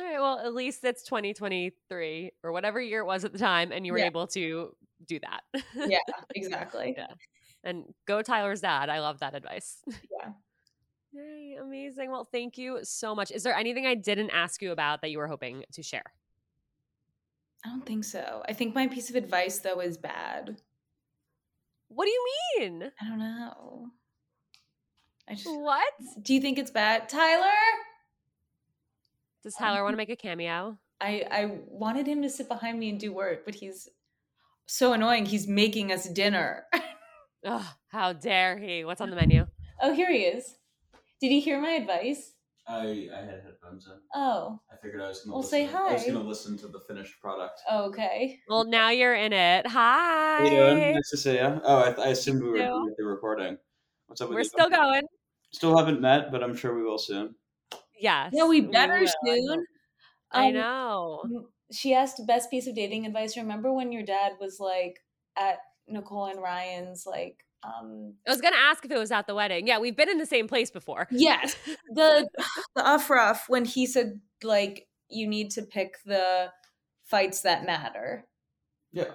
All 0.00 0.06
right. 0.06 0.18
Well, 0.20 0.38
at 0.38 0.54
least 0.54 0.82
it's 0.84 1.02
2023 1.04 2.32
or 2.42 2.52
whatever 2.52 2.80
year 2.80 3.00
it 3.00 3.04
was 3.06 3.24
at 3.24 3.32
the 3.32 3.38
time. 3.38 3.70
And 3.70 3.84
you 3.84 3.92
were 3.92 3.98
Yeah. 3.98 4.06
able 4.06 4.26
to 4.28 4.74
do 5.06 5.20
that. 5.20 5.62
Yeah, 5.74 5.98
exactly. 6.34 6.94
Yeah. 6.96 7.06
and 7.62 7.84
go 8.06 8.22
Tyler's 8.22 8.62
dad. 8.62 8.88
I 8.88 9.00
love 9.00 9.20
that 9.20 9.34
advice. 9.34 9.82
Yeah. 10.10 10.32
Yay, 11.12 11.56
amazing. 11.60 12.10
Well, 12.12 12.28
thank 12.30 12.56
you 12.56 12.78
so 12.84 13.14
much. 13.16 13.32
Is 13.32 13.42
there 13.42 13.54
anything 13.56 13.84
I 13.84 13.96
didn't 13.96 14.30
ask 14.30 14.62
you 14.62 14.70
about 14.70 15.02
that 15.02 15.10
you 15.10 15.18
were 15.18 15.26
hoping 15.26 15.64
to 15.72 15.82
share? 15.82 16.04
I 17.66 17.68
don't 17.68 17.84
think 17.84 18.04
so. 18.04 18.42
I 18.48 18.52
think 18.52 18.74
my 18.76 18.86
piece 18.86 19.10
of 19.10 19.16
advice 19.16 19.58
though 19.58 19.80
is 19.80 19.98
bad. 19.98 20.60
What 21.88 22.04
do 22.04 22.10
you 22.12 22.26
mean? 22.60 22.92
I 23.02 23.08
don't 23.08 23.18
know. 23.18 23.88
I 25.28 25.34
just 25.34 25.46
What? 25.50 25.92
Do 26.22 26.32
you 26.32 26.40
think 26.40 26.58
it's 26.58 26.70
bad? 26.70 27.08
Tyler? 27.08 27.50
Does 29.42 29.54
um, 29.60 29.64
Tyler 29.66 29.82
want 29.82 29.94
to 29.94 29.96
make 29.96 30.10
a 30.10 30.16
cameo? 30.16 30.78
I 31.00 31.24
I 31.30 31.58
wanted 31.66 32.06
him 32.06 32.22
to 32.22 32.30
sit 32.30 32.48
behind 32.48 32.78
me 32.78 32.90
and 32.90 33.00
do 33.00 33.12
work, 33.12 33.44
but 33.44 33.54
he's 33.54 33.88
so 34.66 34.92
annoying. 34.92 35.26
He's 35.26 35.48
making 35.48 35.92
us 35.92 36.08
dinner. 36.08 36.66
Ugh, 37.46 37.64
how 37.88 38.12
dare 38.12 38.58
he? 38.58 38.84
What's 38.84 39.00
on 39.00 39.10
the 39.10 39.16
menu? 39.16 39.46
oh, 39.82 39.94
here 39.94 40.10
he 40.12 40.18
is. 40.24 40.56
Did 41.20 41.28
he 41.30 41.40
hear 41.40 41.60
my 41.60 41.70
advice? 41.70 42.34
I 42.68 43.08
I 43.14 43.20
had 43.24 43.40
headphones 43.44 43.86
in. 43.86 43.94
Oh, 44.14 44.60
I 44.70 44.76
figured 44.76 45.00
I 45.02 45.08
was 45.08 45.20
gonna 45.20 45.32
Well, 45.32 45.40
listen. 45.42 45.50
say 45.68 45.74
I 45.74 45.92
was 45.92 46.04
gonna 46.04 46.20
listen 46.20 46.58
to 46.58 46.68
the 46.68 46.80
finished 46.80 47.18
product. 47.20 47.60
okay. 47.72 48.38
Well, 48.48 48.64
now 48.64 48.90
you're 48.90 49.14
in 49.14 49.32
it. 49.32 49.66
Hi. 49.66 50.36
How 50.38 50.44
you 50.44 50.50
doing? 50.50 50.94
Nice 50.94 51.10
to 51.10 51.16
see 51.16 51.34
you. 51.34 51.60
Oh, 51.64 51.78
I, 51.78 51.90
I 52.02 52.08
assumed 52.08 52.42
we 52.42 52.50
were 52.50 52.56
You. 52.58 52.64
doing 52.64 52.94
the 52.98 53.04
recording. 53.04 53.56
What's 54.06 54.20
up 54.20 54.28
with 54.28 54.34
We're 54.36 54.40
you? 54.42 54.48
still 54.48 54.68
going. 54.68 55.02
Still 55.52 55.76
haven't 55.76 56.00
met, 56.00 56.30
but 56.30 56.44
I'm 56.44 56.54
sure 56.54 56.74
we 56.76 56.82
will 56.82 56.98
soon. 56.98 57.34
Yes. 58.00 58.32
Yeah, 58.34 58.46
we 58.46 58.60
better 58.62 59.00
will. 59.00 59.12
soon. 59.24 59.64
I 60.32 60.48
Um, 60.48 60.54
know. 60.54 61.22
she 61.72 61.94
asked 61.94 62.24
best 62.26 62.50
piece 62.50 62.66
of 62.66 62.74
dating 62.74 63.06
advice. 63.06 63.36
Remember 63.36 63.72
when 63.72 63.92
your 63.92 64.02
dad 64.04 64.32
was 64.40 64.58
like 64.60 65.00
at 65.36 65.58
Nicole 65.88 66.26
and 66.26 66.40
Ryan's 66.42 67.04
like 67.06 67.44
um 67.62 68.14
I 68.26 68.30
was 68.30 68.40
gonna 68.40 68.56
ask 68.56 68.84
if 68.84 68.90
it 68.90 68.98
was 68.98 69.10
at 69.10 69.26
the 69.26 69.34
wedding. 69.34 69.66
Yeah, 69.66 69.78
we've 69.78 69.96
been 69.96 70.08
in 70.08 70.18
the 70.18 70.26
same 70.26 70.48
place 70.48 70.70
before. 70.70 71.06
yes 71.10 71.56
the 71.94 72.28
the 72.74 72.82
uff 72.82 73.10
rough 73.10 73.44
when 73.48 73.64
he 73.64 73.86
said 73.86 74.20
like 74.42 74.86
you 75.08 75.26
need 75.26 75.50
to 75.52 75.62
pick 75.62 75.96
the 76.06 76.50
fights 77.04 77.42
that 77.42 77.66
matter. 77.66 78.26
Yeah. 78.92 79.12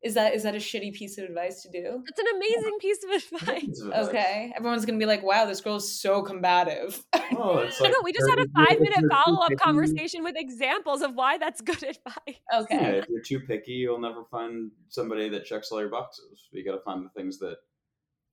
Is 0.00 0.14
that 0.14 0.34
is 0.34 0.44
that 0.44 0.54
a 0.54 0.58
shitty 0.58 0.92
piece 0.92 1.18
of 1.18 1.24
advice 1.24 1.62
to 1.62 1.70
do? 1.70 2.04
It's 2.06 2.18
an 2.20 2.26
amazing 2.36 2.78
piece 2.80 2.98
of 3.32 3.40
advice. 3.40 4.08
Okay, 4.08 4.52
everyone's 4.56 4.84
gonna 4.84 4.98
be 4.98 5.06
like, 5.06 5.24
"Wow, 5.24 5.44
this 5.44 5.60
girl's 5.60 6.00
so 6.00 6.22
combative." 6.22 7.02
Oh, 7.32 7.58
it's 7.58 7.80
I 7.80 7.84
like 7.84 7.92
know, 7.92 7.98
we 8.04 8.12
just 8.12 8.28
had 8.28 8.38
a 8.38 8.46
five 8.54 8.80
minute 8.80 9.04
follow 9.10 9.42
up 9.42 9.52
conversation 9.56 10.22
with 10.22 10.36
examples 10.36 11.02
of 11.02 11.14
why 11.14 11.38
that's 11.38 11.60
good 11.60 11.82
advice. 11.82 12.40
okay, 12.54 12.76
Yeah, 12.76 12.88
if 12.90 13.08
you're 13.08 13.22
too 13.22 13.40
picky, 13.40 13.72
you'll 13.72 14.00
never 14.00 14.24
find 14.30 14.70
somebody 14.88 15.28
that 15.30 15.44
checks 15.44 15.70
all 15.72 15.80
your 15.80 15.90
boxes. 15.90 16.48
You 16.52 16.64
got 16.64 16.76
to 16.76 16.82
find 16.84 17.04
the 17.04 17.10
things 17.10 17.38
that 17.40 17.56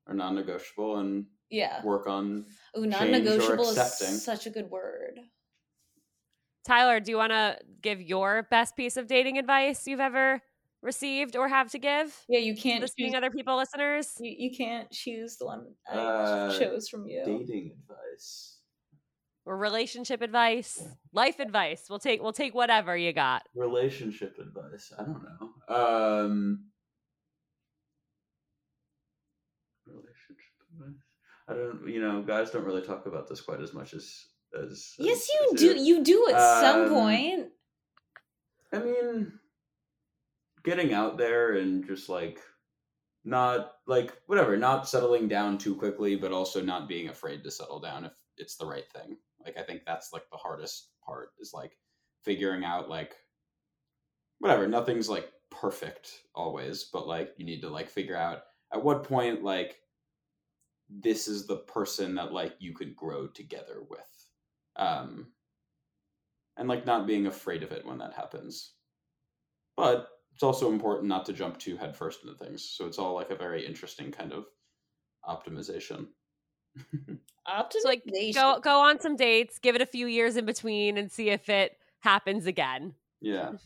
are 0.08 0.14
non-negotiable 0.14 0.98
and 0.98 1.26
yeah. 1.50 1.84
work 1.84 2.08
on. 2.08 2.46
Ooh, 2.78 2.86
non-negotiable 2.86 3.70
is 3.70 4.24
such 4.24 4.46
a 4.46 4.50
good 4.50 4.70
word. 4.70 5.20
Tyler, 6.66 7.00
do 7.00 7.12
you 7.12 7.18
want 7.18 7.32
to 7.32 7.58
give 7.82 8.02
your 8.02 8.48
best 8.50 8.76
piece 8.76 8.98
of 8.98 9.08
dating 9.08 9.38
advice 9.38 9.86
you've 9.86 10.00
ever 10.00 10.42
received 10.86 11.36
or 11.36 11.48
have 11.50 11.70
to 11.72 11.80
give? 11.80 12.16
Yeah, 12.30 12.40
you 12.40 12.56
can't 12.56 12.82
The 12.82 12.90
choose. 12.98 13.14
other 13.14 13.32
people 13.32 13.58
listeners? 13.58 14.14
You, 14.20 14.34
you 14.38 14.56
can't 14.56 14.90
choose 14.92 15.36
the 15.38 15.46
one 15.48 15.66
I 15.92 15.98
Uh, 15.98 16.60
chose 16.60 16.88
from 16.88 17.08
you. 17.08 17.24
Dating 17.26 17.72
advice. 17.82 18.60
Or 19.48 19.58
relationship 19.58 20.22
advice? 20.22 20.82
Life 21.12 21.40
advice. 21.40 21.86
We'll 21.90 22.00
take 22.00 22.22
we'll 22.22 22.34
take 22.34 22.56
whatever 22.56 22.96
you 22.98 23.14
got. 23.14 23.44
Relationship 23.54 24.38
advice. 24.40 24.92
I 24.98 25.04
don't 25.04 25.22
know. 25.24 25.76
Um, 25.76 26.66
relationship 29.86 30.56
advice. 30.74 31.02
I 31.48 31.54
don't. 31.54 31.88
You 31.88 32.02
know, 32.02 32.24
guys 32.24 32.50
don't 32.52 32.66
really 32.66 32.82
talk 32.82 33.06
about 33.06 33.28
this 33.30 33.42
quite 33.42 33.62
as 33.62 33.74
much 33.74 33.94
as 33.94 34.26
as. 34.60 34.96
Yes, 34.98 35.18
as- 35.22 35.30
you 35.30 35.50
as 35.54 35.60
do. 35.60 35.70
it. 35.72 35.78
You 35.78 36.04
do 36.04 36.28
at 36.30 36.62
some 36.62 36.82
Um, 36.86 36.90
point. 36.90 37.52
I 38.74 38.80
mean, 38.80 39.40
getting 40.66 40.94
out 40.94 41.18
there 41.18 41.54
and 41.54 41.86
just 41.86 42.10
like 42.10 42.40
not 43.24 43.74
like 43.88 44.14
whatever, 44.28 44.58
not 44.58 44.88
settling 44.88 45.28
down 45.28 45.58
too 45.58 45.76
quickly, 45.76 46.16
but 46.16 46.32
also 46.32 46.62
not 46.62 46.88
being 46.88 47.10
afraid 47.10 47.44
to 47.44 47.52
settle 47.52 47.80
down 47.80 48.06
if 48.06 48.12
it's 48.38 48.58
the 48.58 48.66
right 48.66 48.90
thing. 48.92 49.18
Like 49.44 49.58
I 49.58 49.62
think 49.62 49.82
that's 49.86 50.12
like 50.12 50.30
the 50.30 50.38
hardest 50.38 50.90
part 51.06 51.30
is 51.40 51.52
like 51.54 51.78
figuring 52.24 52.66
out 52.66 52.90
like 52.90 53.16
whatever, 54.40 54.68
nothing's 54.68 55.10
like 55.10 55.32
perfect 55.50 56.12
always, 56.34 56.86
but 56.92 57.08
like 57.08 57.34
you 57.38 57.46
need 57.46 57.62
to 57.62 57.70
like 57.70 57.90
figure 57.90 58.18
out 58.18 58.40
at 58.74 58.84
what 58.84 59.04
point 59.04 59.44
like 59.44 59.78
this 60.90 61.28
is 61.28 61.48
the 61.48 61.58
person 61.58 62.16
that 62.16 62.34
like 62.34 62.54
you 62.60 62.74
could 62.74 62.96
grow 62.96 63.28
together 63.28 63.82
with. 63.90 64.30
Um 64.76 65.28
and 66.58 66.68
like 66.70 66.86
not 66.86 67.08
being 67.08 67.28
afraid 67.28 67.64
of 67.64 67.72
it 67.72 67.86
when 67.86 67.98
that 68.00 68.14
happens. 68.14 68.74
But 69.76 70.08
it's 70.36 70.44
also 70.44 70.70
important 70.72 71.08
not 71.08 71.26
to 71.26 71.34
jump 71.34 71.58
too 71.58 71.76
headfirst 71.78 72.24
into 72.24 72.36
things. 72.38 72.64
So 72.64 72.86
it's 72.86 73.00
all 73.00 73.16
like 73.16 73.32
a 73.32 73.36
very 73.36 73.66
interesting 73.66 74.12
kind 74.12 74.32
of 74.34 74.46
optimization. 75.28 76.08
So 77.48 77.80
like 77.88 78.02
go 78.34 78.60
go 78.60 78.82
on 78.82 79.00
some 79.00 79.16
dates, 79.16 79.60
give 79.60 79.76
it 79.76 79.82
a 79.82 79.86
few 79.86 80.08
years 80.08 80.36
in 80.36 80.46
between 80.48 80.98
and 80.98 81.12
see 81.12 81.30
if 81.30 81.48
it 81.48 81.78
happens 82.00 82.46
again. 82.48 82.94
yeah. 83.22 83.52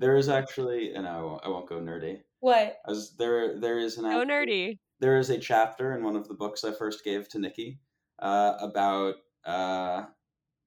There 0.00 0.16
is 0.16 0.28
actually, 0.28 0.94
and 0.94 1.08
I 1.08 1.20
won't, 1.20 1.44
I 1.44 1.48
won't 1.48 1.68
go 1.68 1.80
nerdy. 1.80 2.20
What? 2.38 2.78
As 2.86 3.16
there, 3.18 3.58
there 3.58 3.80
is 3.80 3.98
an 3.98 4.04
Go 4.04 4.20
act- 4.20 4.30
nerdy. 4.30 4.78
there 5.00 5.18
is 5.18 5.28
a 5.30 5.38
chapter 5.38 5.96
in 5.96 6.04
one 6.04 6.14
of 6.14 6.28
the 6.28 6.34
books 6.34 6.62
I 6.62 6.70
first 6.72 7.02
gave 7.04 7.28
to 7.30 7.40
Nikki 7.40 7.80
uh, 8.20 8.54
about 8.60 9.16
uh, 9.44 10.04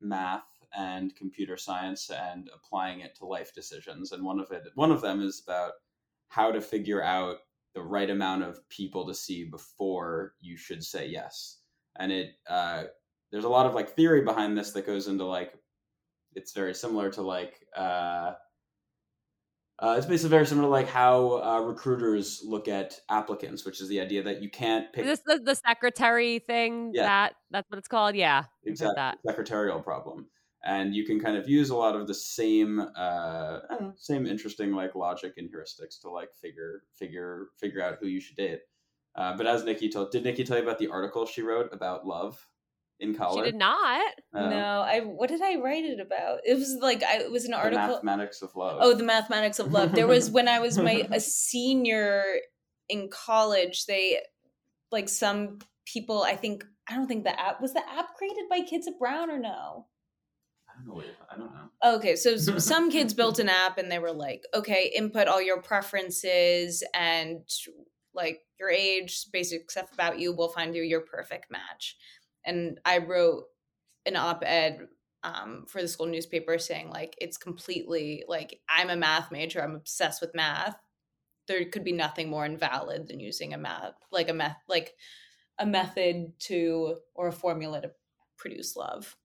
math 0.02 0.44
and 0.76 1.16
computer 1.16 1.58
science 1.58 2.10
and 2.10 2.50
applying 2.54 3.02
it 3.02 3.16
to 3.16 3.26
life 3.26 3.54
decisions. 3.54 4.12
And 4.12 4.24
one 4.24 4.40
of 4.40 4.52
it, 4.52 4.64
one 4.76 4.92
of 4.92 5.02
them 5.02 5.22
is 5.22 5.42
about 5.46 5.74
how 6.28 6.52
to 6.52 6.62
figure 6.62 7.04
out 7.04 7.38
the 7.74 7.82
right 7.82 8.10
amount 8.10 8.44
of 8.44 8.68
people 8.70 9.08
to 9.08 9.14
see 9.14 9.44
before 9.46 10.34
you 10.40 10.58
should 10.58 10.84
say 10.84 11.08
yes. 11.08 11.60
And 11.98 12.12
it 12.12 12.32
uh, 12.50 12.84
there's 13.32 13.44
a 13.44 13.50
lot 13.50 13.66
of 13.66 13.74
like 13.74 13.96
theory 13.96 14.22
behind 14.22 14.58
this 14.58 14.72
that 14.72 14.86
goes 14.86 15.08
into 15.08 15.26
like 15.26 15.54
it's 16.36 16.54
very 16.54 16.74
similar 16.74 17.12
to 17.12 17.22
like 17.22 17.66
uh, 17.76 18.34
uh, 19.82 19.96
it's 19.98 20.06
basically 20.06 20.30
very 20.30 20.46
similar 20.46 20.68
to 20.68 20.72
like 20.72 20.88
how 20.88 21.42
uh, 21.42 21.60
recruiters 21.60 22.44
look 22.46 22.68
at 22.68 23.00
applicants, 23.10 23.66
which 23.66 23.82
is 23.82 23.88
the 23.88 24.00
idea 24.00 24.22
that 24.22 24.42
you 24.42 24.50
can't 24.50 24.94
pick 24.94 25.06
Is 25.06 25.20
this 25.20 25.38
the, 25.40 25.44
the 25.44 25.56
secretary 25.56 26.38
thing? 26.38 26.92
Yeah. 26.94 27.04
That 27.04 27.34
that's 27.50 27.70
what 27.70 27.80
it's 27.80 27.88
called? 27.88 28.16
Yeah. 28.16 28.44
exactly 28.64 28.94
that. 28.98 29.18
secretarial 29.26 29.82
problem, 29.82 30.28
and 30.64 30.94
you 30.94 31.06
can 31.06 31.20
kind 31.20 31.38
of 31.38 31.50
use 31.50 31.70
a 31.70 31.76
lot 31.76 31.96
of 31.96 32.08
the 32.08 32.14
same 32.14 32.80
uh, 32.80 33.60
know, 33.70 33.94
same 33.98 34.26
interesting 34.26 34.74
like 34.74 34.96
logic 34.96 35.34
and 35.38 35.50
heuristics 35.50 36.00
to 36.02 36.10
like 36.10 36.30
figure 36.40 36.84
figure 36.98 37.48
figure 37.58 37.84
out 37.84 37.98
who 38.00 38.08
you 38.08 38.20
should 38.20 38.38
date. 38.38 38.60
Uh, 39.16 39.36
but 39.36 39.48
as 39.48 39.64
Nikki 39.64 39.90
told, 39.90 40.12
did 40.12 40.24
Nikki 40.24 40.44
tell 40.44 40.58
you 40.58 40.64
about 40.64 40.80
the 40.80 40.88
article 40.88 41.26
she 41.26 41.42
wrote 41.42 41.70
about 41.74 42.06
love 42.06 42.48
in 43.00 43.16
college? 43.16 43.46
She 43.46 43.52
did 43.52 43.58
not. 43.58 44.14
Uh, 44.34 44.50
no, 44.50 44.82
I. 44.82 45.00
What 45.02 45.30
did 45.30 45.42
I 45.42 45.56
write 45.56 45.84
it 45.84 46.00
about? 46.00 46.40
It 46.46 46.58
was 46.58 46.78
like 46.80 47.04
I. 47.04 47.18
It 47.18 47.32
was 47.32 47.46
an 47.46 47.54
article. 47.54 47.82
the 47.82 47.94
mathematics 47.94 48.42
of 48.42 48.56
love. 48.56 48.78
Oh, 48.80 48.94
the 48.94 49.04
mathematics 49.04 49.60
of 49.60 49.74
love. 49.74 49.94
There 49.94 50.08
was 50.08 50.30
when 50.30 50.48
I 50.48 50.60
was 50.60 50.78
my 50.78 51.08
a 51.12 51.20
senior 51.20 52.24
in 52.88 53.10
college. 53.10 53.86
They 53.86 54.22
like 54.92 55.10
some 55.10 55.60
people. 55.86 56.24
I 56.24 56.36
think 56.36 56.64
I 56.88 56.96
don't 56.96 57.08
think 57.08 57.24
the 57.24 57.38
app 57.38 57.62
was 57.62 57.74
the 57.74 57.84
app 57.90 58.16
created 58.16 58.46
by 58.50 58.62
Kids 58.62 58.88
at 58.88 59.00
Brown 59.00 59.30
or 59.30 59.40
no. 59.40 59.88
I 60.82 60.88
don't 60.88 60.98
know. 60.98 61.04
I 61.30 61.38
don't 61.38 61.54
know. 61.54 61.96
Okay, 61.98 62.16
so 62.16 62.38
some 62.58 62.92
kids 62.92 63.14
built 63.14 63.40
an 63.40 63.50
app 63.50 63.78
and 63.78 63.92
they 63.92 64.00
were 64.00 64.12
like, 64.12 64.44
okay, 64.54 64.92
input 64.96 65.28
all 65.28 65.42
your 65.42 65.62
preferences 65.62 66.84
and 66.94 67.42
like 68.14 68.42
your 68.60 68.70
age, 68.70 69.26
basic 69.32 69.72
stuff 69.72 69.92
about 69.94 70.20
you. 70.20 70.34
We'll 70.34 70.50
find 70.50 70.76
you 70.76 70.84
your 70.84 71.02
perfect 71.02 71.52
match. 71.52 71.96
And 72.46 72.80
I 72.86 73.00
wrote 73.00 73.46
an 74.06 74.16
op 74.16 74.44
ed 74.46 74.88
um, 75.24 75.66
for 75.68 75.82
the 75.82 75.88
school 75.88 76.08
newspaper 76.08 76.58
saying, 76.58 76.90
like, 76.90 77.16
it's 77.20 77.38
completely 77.38 78.24
like, 78.28 78.60
I'm 78.68 78.90
a 78.90 78.96
math 78.96 79.32
major, 79.32 79.62
I'm 79.62 79.76
obsessed 79.76 80.22
with 80.22 80.36
math. 80.36 80.76
There 81.48 81.64
could 81.66 81.84
be 81.84 81.92
nothing 81.92 82.30
more 82.30 82.46
invalid 82.46 83.08
than 83.08 83.20
using 83.20 83.54
a 83.54 83.58
math, 83.58 83.94
like 84.12 84.30
a 84.30 84.34
meth, 84.34 84.58
like 84.68 84.94
a 85.60 85.66
method 85.66 86.34
to, 86.40 86.98
or 87.14 87.28
a 87.28 87.34
formula 87.34 87.82
to 87.82 87.92
produce 88.38 88.76
love. 88.76 89.16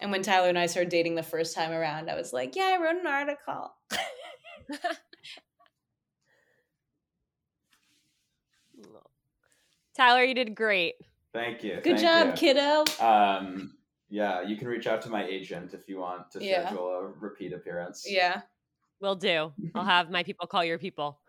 And 0.00 0.10
when 0.10 0.22
Tyler 0.22 0.48
and 0.48 0.58
I 0.58 0.66
started 0.66 0.90
dating 0.90 1.14
the 1.14 1.22
first 1.22 1.54
time 1.54 1.72
around, 1.72 2.10
I 2.10 2.14
was 2.16 2.32
like, 2.32 2.54
yeah, 2.54 2.76
I 2.78 2.82
wrote 2.82 2.96
an 3.00 3.06
article. 3.06 3.74
Tyler, 9.96 10.22
you 10.22 10.34
did 10.34 10.54
great. 10.54 10.94
Thank 11.32 11.64
you. 11.64 11.80
Good 11.82 11.98
thank 11.98 12.00
job, 12.00 12.26
you. 12.28 12.32
kiddo. 12.34 12.84
Um, 13.04 13.76
yeah, 14.08 14.42
you 14.42 14.56
can 14.56 14.68
reach 14.68 14.86
out 14.86 15.02
to 15.02 15.08
my 15.08 15.24
agent 15.26 15.74
if 15.74 15.88
you 15.88 15.98
want 15.98 16.30
to 16.32 16.44
Yeah. 16.44 16.66
schedule 16.66 16.88
a 16.90 17.06
repeat 17.06 17.52
appearance. 17.52 18.04
Yeah. 18.06 18.42
Will 19.00 19.16
do. 19.16 19.52
I'll 19.74 19.84
have 19.84 20.10
my 20.10 20.22
people 20.22 20.46
call 20.46 20.64
your 20.64 20.78
people. 20.78 21.20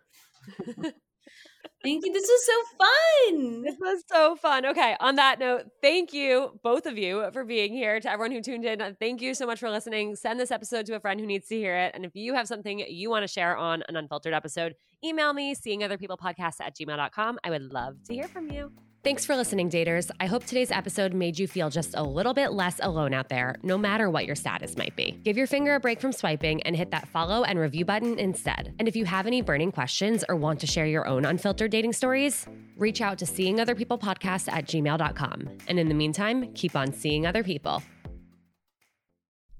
Thank 1.83 2.05
you. 2.05 2.11
This 2.11 2.27
was 2.27 2.45
so 2.45 2.77
fun. 2.77 3.61
This 3.61 3.75
was 3.79 4.03
so 4.11 4.35
fun. 4.35 4.65
Okay, 4.65 4.95
on 4.99 5.15
that 5.15 5.39
note, 5.39 5.63
thank 5.81 6.11
you, 6.11 6.59
both 6.63 6.85
of 6.85 6.97
you, 6.97 7.29
for 7.31 7.45
being 7.45 7.71
here. 7.71 7.99
To 7.99 8.11
everyone 8.11 8.31
who 8.31 8.41
tuned 8.41 8.65
in, 8.65 8.81
uh, 8.81 8.93
thank 8.99 9.21
you 9.21 9.33
so 9.33 9.45
much 9.45 9.59
for 9.59 9.69
listening. 9.69 10.15
Send 10.15 10.39
this 10.39 10.51
episode 10.51 10.85
to 10.87 10.95
a 10.95 10.99
friend 10.99 11.19
who 11.19 11.25
needs 11.25 11.47
to 11.47 11.55
hear 11.55 11.75
it. 11.77 11.91
And 11.93 12.03
if 12.03 12.15
you 12.15 12.33
have 12.33 12.47
something 12.47 12.79
you 12.87 13.09
want 13.09 13.23
to 13.23 13.27
share 13.27 13.55
on 13.55 13.83
an 13.87 13.95
unfiltered 13.95 14.33
episode, 14.33 14.75
email 15.03 15.33
me, 15.33 15.55
seeingotherpeoplepodcast 15.55 16.55
at 16.61 16.75
gmail.com. 16.75 17.39
I 17.43 17.49
would 17.49 17.71
love 17.73 18.03
to 18.05 18.13
hear 18.13 18.27
from 18.27 18.51
you. 18.51 18.71
Thanks 19.07 19.25
for 19.25 19.37
listening, 19.37 19.69
daters. 19.69 20.11
I 20.19 20.25
hope 20.25 20.43
today's 20.43 20.69
episode 20.69 21.13
made 21.13 21.39
you 21.39 21.47
feel 21.47 21.69
just 21.69 21.95
a 21.95 22.03
little 22.03 22.33
bit 22.33 22.51
less 22.51 22.81
alone 22.83 23.13
out 23.13 23.29
there, 23.29 23.55
no 23.63 23.77
matter 23.77 24.09
what 24.09 24.25
your 24.25 24.35
status 24.35 24.75
might 24.75 24.97
be. 24.97 25.17
Give 25.23 25.37
your 25.37 25.47
finger 25.47 25.75
a 25.75 25.79
break 25.79 26.01
from 26.01 26.11
swiping 26.11 26.61
and 26.63 26.75
hit 26.75 26.91
that 26.91 27.07
follow 27.07 27.45
and 27.45 27.57
review 27.57 27.85
button 27.85 28.19
instead. 28.19 28.75
And 28.79 28.85
if 28.85 28.97
you 28.97 29.05
have 29.05 29.25
any 29.25 29.41
burning 29.41 29.71
questions 29.71 30.25
or 30.27 30.35
want 30.35 30.59
to 30.59 30.67
share 30.67 30.87
your 30.87 31.07
own 31.07 31.23
unfiltered 31.23 31.71
dating 31.71 31.93
stories, 31.93 32.47
reach 32.75 32.99
out 32.99 33.17
to 33.19 33.25
seeing 33.25 33.61
other 33.61 33.75
people 33.75 33.97
seeingotherpeoplepodcast 33.97 34.51
at 34.51 34.65
gmail.com. 34.65 35.57
And 35.69 35.79
in 35.79 35.87
the 35.87 35.95
meantime, 35.95 36.51
keep 36.51 36.75
on 36.75 36.91
seeing 36.91 37.25
other 37.25 37.45
people. 37.45 37.81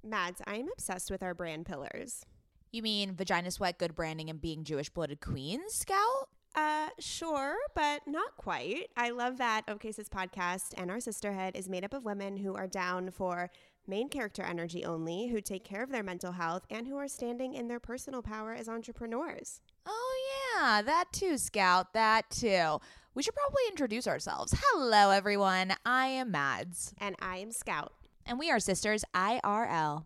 Mads, 0.04 0.42
I 0.46 0.56
am 0.56 0.68
obsessed 0.74 1.10
with 1.10 1.24
our 1.24 1.34
brand 1.34 1.66
pillars. 1.66 2.26
You 2.74 2.82
mean 2.82 3.16
vagina 3.16 3.52
sweat, 3.52 3.80
good 3.80 3.96
branding, 3.96 4.30
and 4.30 4.42
being 4.42 4.66
Jewish 4.66 4.90
blooded 4.90 5.22
queens, 5.22 5.74
Scout? 5.74 6.28
Uh, 6.58 6.90
sure, 7.00 7.56
but 7.76 8.02
not 8.08 8.36
quite. 8.36 8.88
I 8.98 9.12
love 9.12 9.38
that 9.38 9.62
OK 9.68 9.90
podcast 9.90 10.74
and 10.76 10.90
our 10.90 11.00
sisterhood 11.00 11.56
is 11.56 11.70
made 11.70 11.86
up 11.86 11.94
of 11.94 12.04
women 12.04 12.38
who 12.38 12.56
are 12.56 12.66
down 12.66 13.12
for 13.12 13.52
main 13.86 14.10
character 14.10 14.42
energy 14.42 14.84
only, 14.84 15.28
who 15.28 15.40
take 15.40 15.64
care 15.64 15.84
of 15.84 15.92
their 15.92 16.02
mental 16.02 16.32
health 16.32 16.64
and 16.72 16.88
who 16.88 16.98
are 16.98 17.08
standing 17.08 17.54
in 17.54 17.68
their 17.68 17.80
personal 17.80 18.24
power 18.24 18.54
as 18.54 18.68
entrepreneurs. 18.68 19.62
Oh, 19.86 20.16
yeah, 20.58 20.82
that 20.82 21.06
too, 21.12 21.38
Scout. 21.38 21.94
That 21.94 22.28
too. 22.32 22.80
We 23.14 23.22
should 23.22 23.36
probably 23.36 23.62
introduce 23.70 24.08
ourselves. 24.08 24.56
Hello, 24.58 25.12
everyone. 25.12 25.74
I 25.86 26.08
am 26.08 26.32
Mads, 26.32 26.94
And 26.98 27.16
I 27.22 27.38
am 27.38 27.52
Scout. 27.52 27.94
and 28.26 28.40
we 28.40 28.50
are 28.50 28.60
sisters 28.60 29.06
IRL. 29.14 30.06